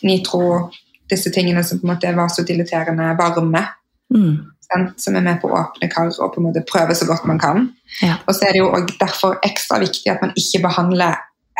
nitro, 0.03 0.71
disse 1.09 1.31
tingene 1.31 1.63
som 1.63 1.79
på 1.79 1.87
en 1.87 1.93
måte 1.95 2.07
er 2.07 2.15
vasodiliterende 2.17 3.15
varme, 3.17 3.67
Mm. 4.13 4.51
som 4.97 5.15
er 5.15 5.21
med 5.21 5.41
på 5.41 5.49
å 5.49 5.57
åpne 5.57 5.89
kar 5.91 6.07
og 6.07 6.33
på 6.33 6.37
en 6.37 6.43
måte 6.47 6.65
prøve 6.65 6.95
så 6.95 7.05
godt 7.05 7.25
man 7.25 7.39
kan. 7.39 7.69
Ja. 8.01 8.17
Og 8.27 8.35
så 8.35 8.47
er 8.47 8.51
det 8.53 8.59
jo 8.59 8.71
derfor 8.99 9.39
ekstra 9.45 9.79
viktig 9.79 10.11
at 10.11 10.21
man 10.21 10.33
ikke 10.35 10.61
behandler 10.61 11.15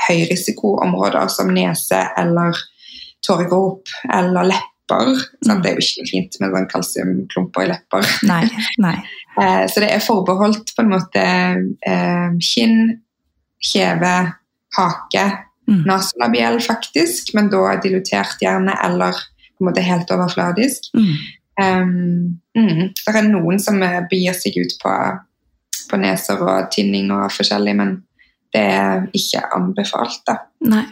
høyrisikoområder 0.07 1.27
som 1.29 1.47
nese 1.47 2.01
eller 2.17 2.55
tåregrop 3.27 3.87
eller 4.13 4.51
lepper. 4.85 5.15
Sant? 5.45 5.63
Det 5.63 5.71
er 5.71 5.75
jo 5.79 5.83
ikke 5.85 6.07
fint 6.11 6.37
med 6.41 6.51
sånn 6.53 6.67
kalsiumklumper 6.71 7.65
i 7.65 7.69
lepper. 7.73 8.05
Nei. 8.31 8.43
Nei. 8.79 8.97
Eh, 9.35 9.65
Så 9.67 9.81
det 9.83 9.89
er 9.91 9.99
forbeholdt 9.99 10.69
på 10.77 10.79
en 10.85 10.93
måte 10.93 11.19
eh, 11.19 12.35
kinn, 12.39 13.01
kjeve, 13.59 14.13
hake, 14.77 15.25
Mm. 15.67 15.79
nasolabiell 15.89 16.59
faktisk, 16.61 17.31
men 17.33 17.47
da 17.49 17.71
dilutert 17.81 18.37
gjerne 18.39 18.75
eller 18.85 19.11
på 19.17 19.63
en 19.63 19.65
måte 19.71 19.81
helt 19.81 20.11
overfladisk. 20.13 20.91
Mm. 20.93 21.15
Um, 21.57 22.39
mm, 22.55 22.91
det 22.93 23.15
er 23.15 23.25
noen 23.31 23.57
som 23.59 23.81
eh, 23.81 24.03
begir 24.11 24.37
seg 24.37 24.59
ut 24.61 24.75
på, 24.83 24.93
på 25.89 25.97
neser 25.97 26.37
og 26.45 26.69
tinning 26.71 27.09
og 27.11 27.31
forskjellig, 27.33 27.73
men 27.75 27.95
det 28.53 28.61
er 28.61 29.07
ikke 29.17 29.41
anbefalt. 29.57 30.21
da. 30.29 30.37
Nei. 30.69 30.85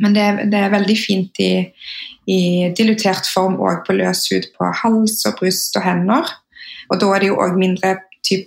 Men 0.00 0.14
det, 0.16 0.22
er- 0.22 0.44
det 0.50 0.58
er 0.64 0.70
veldig 0.72 0.96
fint 0.98 1.40
i, 1.44 1.50
i 2.30 2.40
dilutert 2.76 3.26
form 3.34 3.58
og 3.60 3.84
på 3.86 3.92
løs 3.98 4.26
hud 4.32 4.46
på 4.56 4.70
hals 4.82 5.18
og 5.28 5.36
bryst 5.40 5.76
og 5.76 5.82
hender. 5.84 6.24
Og 6.90 7.00
da 7.00 7.06
er 7.14 7.20
det 7.20 7.28
jo 7.30 7.36
òg 7.42 7.56
mindre 7.60 7.96
typ, 8.26 8.46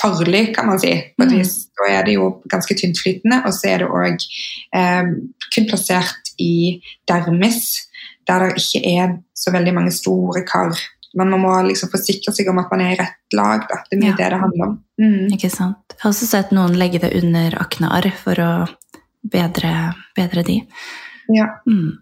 farlig, 0.00 0.54
kan 0.56 0.66
man 0.66 0.78
si. 0.82 0.92
På 1.16 1.24
et 1.24 1.30
Mm. 1.32 1.38
vis. 1.38 1.68
Da 1.78 1.88
er 1.92 2.02
det 2.04 2.14
jo 2.14 2.30
ganske 2.48 2.74
tyntflytende, 2.74 3.42
og 3.46 3.52
så 3.54 3.68
er 3.70 3.78
det 3.78 3.88
òg 3.88 4.24
eh, 4.74 5.02
kun 5.54 5.66
plassert 5.68 6.32
i 6.40 6.80
dermis, 7.08 7.88
der 8.26 8.38
det 8.48 8.56
ikke 8.62 8.80
er 8.98 9.16
så 9.34 9.50
veldig 9.52 9.74
mange 9.74 9.92
store 9.92 10.42
kar. 10.46 10.72
Men 11.14 11.28
man 11.30 11.40
må 11.40 11.52
liksom 11.68 11.90
forsikre 11.92 12.32
seg 12.34 12.48
om 12.48 12.58
at 12.58 12.70
man 12.72 12.80
er 12.80 12.92
i 12.94 12.98
rett 13.02 13.34
lag. 13.36 13.66
Da. 13.68 13.82
Det 13.90 13.98
er 13.98 14.00
mye 14.00 14.10
Ja. 14.10 14.16
det 14.16 14.30
det 14.32 14.40
handler 14.40 14.66
om. 14.66 14.78
Mm. 14.98 15.28
Ikke 15.36 15.50
sant. 15.50 15.76
Jeg 15.90 15.98
har 16.00 16.10
også 16.10 16.26
sett 16.26 16.50
noen 16.52 16.72
legge 16.78 16.98
det 16.98 17.12
under 17.22 17.50
aknearr 17.60 18.10
for 18.16 18.34
å 18.34 18.52
bedre, 19.22 19.92
bedre 20.16 20.42
de. 20.46 20.60
Ja. 21.32 21.62
Mm. 21.66 21.98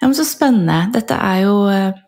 Ja, 0.00 0.06
men 0.06 0.14
så 0.14 0.24
spennende. 0.24 0.86
Dette 0.94 1.16
er 1.20 1.42
jo 1.44 1.56
eh, 1.68 1.98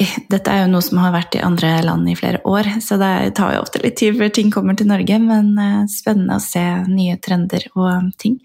dette 0.32 0.52
er 0.52 0.64
jo 0.64 0.72
noe 0.72 0.84
som 0.84 1.00
har 1.02 1.14
vært 1.14 1.36
i 1.36 1.44
andre 1.44 1.74
land 1.84 2.08
i 2.10 2.16
flere 2.18 2.42
år, 2.48 2.68
så 2.84 2.98
det 3.00 3.34
tar 3.38 3.56
jo 3.56 3.64
ofte 3.64 3.82
litt 3.82 3.98
tid 4.00 4.16
før 4.20 4.32
ting 4.34 4.52
kommer 4.52 4.76
til 4.78 4.90
Norge, 4.90 5.18
men 5.22 5.52
eh, 5.60 5.82
spennende 5.92 6.38
å 6.38 6.44
se 6.44 6.64
nye 6.88 7.18
trender 7.22 7.68
og 7.76 8.12
ting. 8.20 8.38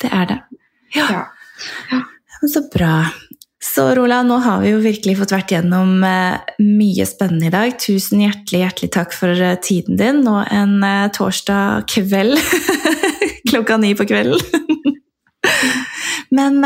Det 0.00 0.12
er 0.12 0.28
det. 0.32 0.42
ja. 0.98 1.08
ja. 1.14 2.02
Så 2.46 2.60
bra. 2.70 3.06
Så 3.64 3.88
Rola, 3.96 4.20
nå 4.22 4.36
har 4.44 4.60
vi 4.62 4.68
jo 4.70 4.82
virkelig 4.84 5.16
fått 5.18 5.32
vært 5.32 5.54
gjennom 5.56 6.04
eh, 6.04 6.36
mye 6.62 7.06
spennende 7.08 7.48
i 7.48 7.54
dag. 7.54 7.72
Tusen 7.80 8.20
hjertelig, 8.22 8.60
hjertelig 8.60 8.90
takk 8.94 9.16
for 9.16 9.40
tiden 9.64 9.96
din. 9.98 10.20
Nå 10.22 10.36
en 10.44 10.76
torsdag 11.16 11.88
kveld. 11.90 12.36
Klokka 13.50 13.76
ni 13.80 13.94
på 13.94 14.06
kvelden. 14.08 14.40
Men 16.36 16.64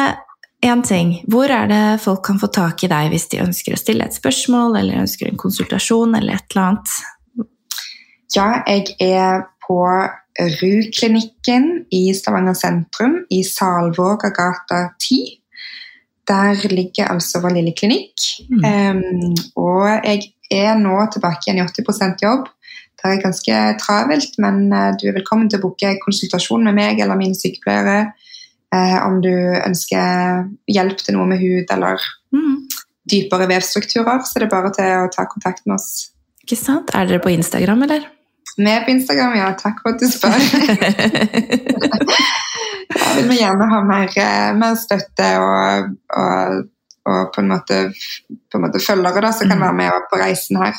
én 0.66 0.83
ting. 0.87 1.14
Hvor 1.28 1.51
er 1.53 1.68
det 1.70 2.01
folk 2.05 2.24
kan 2.26 2.41
få 2.41 2.51
tak 2.53 2.85
i 2.85 2.91
deg 2.91 3.12
hvis 3.12 3.28
de 3.33 3.43
ønsker 3.45 3.74
å 3.74 3.81
stille 3.81 4.07
et 4.07 4.16
spørsmål 4.16 4.78
eller 4.81 5.03
ønsker 5.03 5.31
en 5.31 5.41
konsultasjon 5.41 6.16
eller 6.18 6.37
et 6.37 6.55
eller 6.55 6.66
annet? 6.66 6.97
Ja, 8.35 8.49
jeg 8.68 8.95
er 9.03 9.47
på 9.66 9.81
RU-klinikken 10.41 11.66
i 11.91 12.05
Stavanger 12.14 12.55
sentrum, 12.55 13.20
i 13.31 13.43
Salvåga 13.45 14.31
gata 14.35 14.83
10. 15.01 15.37
Der 16.31 16.68
ligger 16.70 17.11
altså 17.11 17.41
vår 17.43 17.57
lille 17.59 17.74
klinikk. 17.76 18.14
Mm. 18.51 18.62
Um, 18.62 19.35
og 19.59 19.89
jeg 20.07 20.31
er 20.51 20.78
nå 20.78 20.95
tilbake 21.12 21.49
igjen 21.49 21.61
i 21.62 21.66
80% 21.66 22.22
jobb. 22.22 22.47
Det 23.01 23.09
er 23.14 23.22
ganske 23.22 23.59
travelt, 23.80 24.34
men 24.38 24.72
eh, 24.76 24.90
du 25.01 25.07
er 25.09 25.14
velkommen 25.16 25.48
til 25.48 25.59
å 25.61 25.62
booke 25.68 25.94
konsultasjon 26.05 26.64
med 26.68 26.74
meg 26.76 27.01
eller 27.01 27.16
mine 27.16 27.34
sykepleiere 27.38 28.12
eh, 28.74 28.98
om 29.07 29.20
du 29.24 29.30
ønsker 29.64 30.44
hjelp 30.68 30.98
til 31.07 31.16
noe 31.16 31.26
med 31.32 31.40
hud 31.40 31.72
eller 31.76 31.96
Mm. 32.30 32.68
dypere 33.11 33.48
vevstrukturer. 33.51 34.20
Så 34.22 34.38
det 34.38 34.46
er 34.46 34.53
bare 34.53 34.70
til 34.76 34.84
å 35.01 35.09
ta 35.11 35.24
kontakt 35.26 35.64
med 35.66 35.74
oss. 35.80 36.11
Ikke 36.44 36.55
sant? 36.61 36.92
Er 36.94 37.09
dere 37.09 37.18
på 37.24 37.32
Instagram, 37.34 37.82
eller? 37.88 38.05
Vi 38.59 38.68
er 38.70 38.84
på 38.84 38.92
Instagram, 38.92 39.34
ja. 39.38 39.48
Takk 39.59 39.80
for 39.82 39.96
at 39.96 39.98
du 39.98 40.07
spør. 40.07 40.38
Da 42.90 43.09
vil 43.16 43.28
vi 43.30 43.38
gjerne 43.40 43.66
ha 43.70 43.80
mer, 43.86 44.09
eh, 44.18 44.53
mer 44.59 44.74
støtte 44.78 45.26
og, 45.42 45.90
og, 46.18 46.64
og 47.11 47.28
på, 47.34 47.42
en 47.42 47.51
måte, 47.53 47.76
på 48.51 48.59
en 48.59 48.64
måte 48.66 48.82
følgere 48.82 49.22
da, 49.26 49.30
som 49.34 49.48
kan 49.51 49.59
Mm. 49.59 49.64
være 49.66 49.78
med 49.78 50.09
på 50.11 50.18
reisen 50.20 50.59
her. 50.62 50.74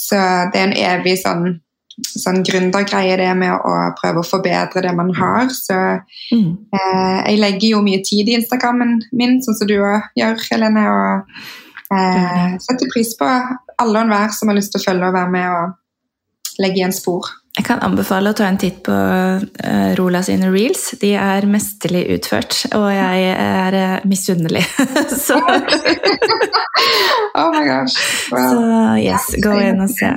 Så 0.00 0.18
det 0.52 0.60
er 0.60 0.68
en 0.68 0.76
evig 0.78 1.16
sånn, 1.20 1.58
sånn 2.00 2.40
gründergreie 2.46 3.18
det 3.20 3.30
med 3.36 3.52
å 3.52 3.74
prøve 3.98 4.22
å 4.22 4.26
forbedre 4.26 4.84
det 4.86 4.92
man 4.96 5.12
har. 5.18 5.50
Så 5.52 5.76
mm. 5.76 6.52
eh, 6.76 7.18
jeg 7.28 7.40
legger 7.42 7.74
jo 7.74 7.82
mye 7.86 8.00
tid 8.06 8.30
i 8.30 8.38
Instagrammen 8.38 8.98
min, 9.12 9.40
sånn 9.44 9.58
som 9.58 9.68
du 9.70 9.76
òg 9.78 10.08
gjør, 10.18 10.40
Helene. 10.48 10.86
Og 10.94 11.96
eh, 11.96 12.56
setter 12.64 12.92
pris 12.94 13.12
på 13.20 13.28
alle 13.28 13.92
og 13.96 14.02
enhver 14.06 14.32
som 14.36 14.52
har 14.52 14.58
lyst 14.58 14.72
til 14.74 14.82
å 14.82 14.88
følge 14.88 15.10
og 15.10 15.18
være 15.18 15.34
med 15.36 15.52
og 15.58 16.60
legge 16.60 16.82
igjen 16.82 16.96
spor. 16.96 17.28
Jeg 17.60 17.66
kan 17.66 17.82
anbefale 17.84 18.30
å 18.32 18.36
ta 18.38 18.46
en 18.48 18.56
titt 18.56 18.78
på 18.86 18.94
eh, 18.96 19.90
Rola 19.98 20.22
sine 20.24 20.48
reels. 20.48 20.94
De 20.96 21.10
er 21.20 21.44
mesterlig 21.44 22.06
utført, 22.14 22.56
og 22.72 22.86
jeg 22.88 23.26
er 23.34 23.76
eh, 23.76 24.06
misunnelig. 24.08 24.62
så, 25.26 25.36
Oh 27.36 27.50
my 27.52 27.60
gosh. 27.66 27.98
så 28.30 28.62
yes, 28.96 29.28
gå 29.44 29.52
inn 29.60 29.84
og 29.84 29.92
se. 29.92 30.08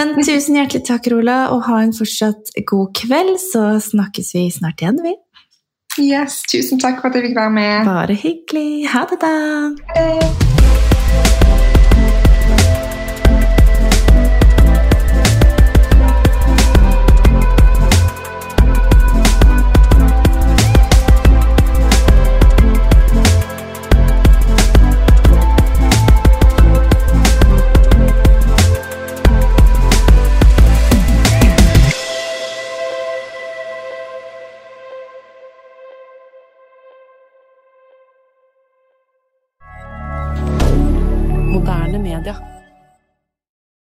Men 0.00 0.16
tusen 0.24 0.56
hjertelig 0.56 0.86
takk, 0.88 1.10
Rola, 1.12 1.38
og 1.52 1.66
ha 1.68 1.82
en 1.84 1.92
fortsatt 1.92 2.54
god 2.72 2.94
kveld. 2.96 3.36
Så 3.44 3.66
snakkes 3.90 4.32
vi 4.38 4.46
snart 4.56 4.80
igjen, 4.80 5.04
vi. 5.04 5.12
Yes, 6.00 6.40
tusen 6.48 6.80
takk 6.80 7.02
for 7.02 7.12
at 7.12 7.20
jeg 7.20 7.28
fikk 7.28 7.42
være 7.42 7.58
med. 7.60 7.92
Bare 7.92 8.16
hyggelig. 8.24 8.88
Ha 8.94 9.04
det, 9.12 9.20
da. 9.20 9.34
Eh, 10.00 10.59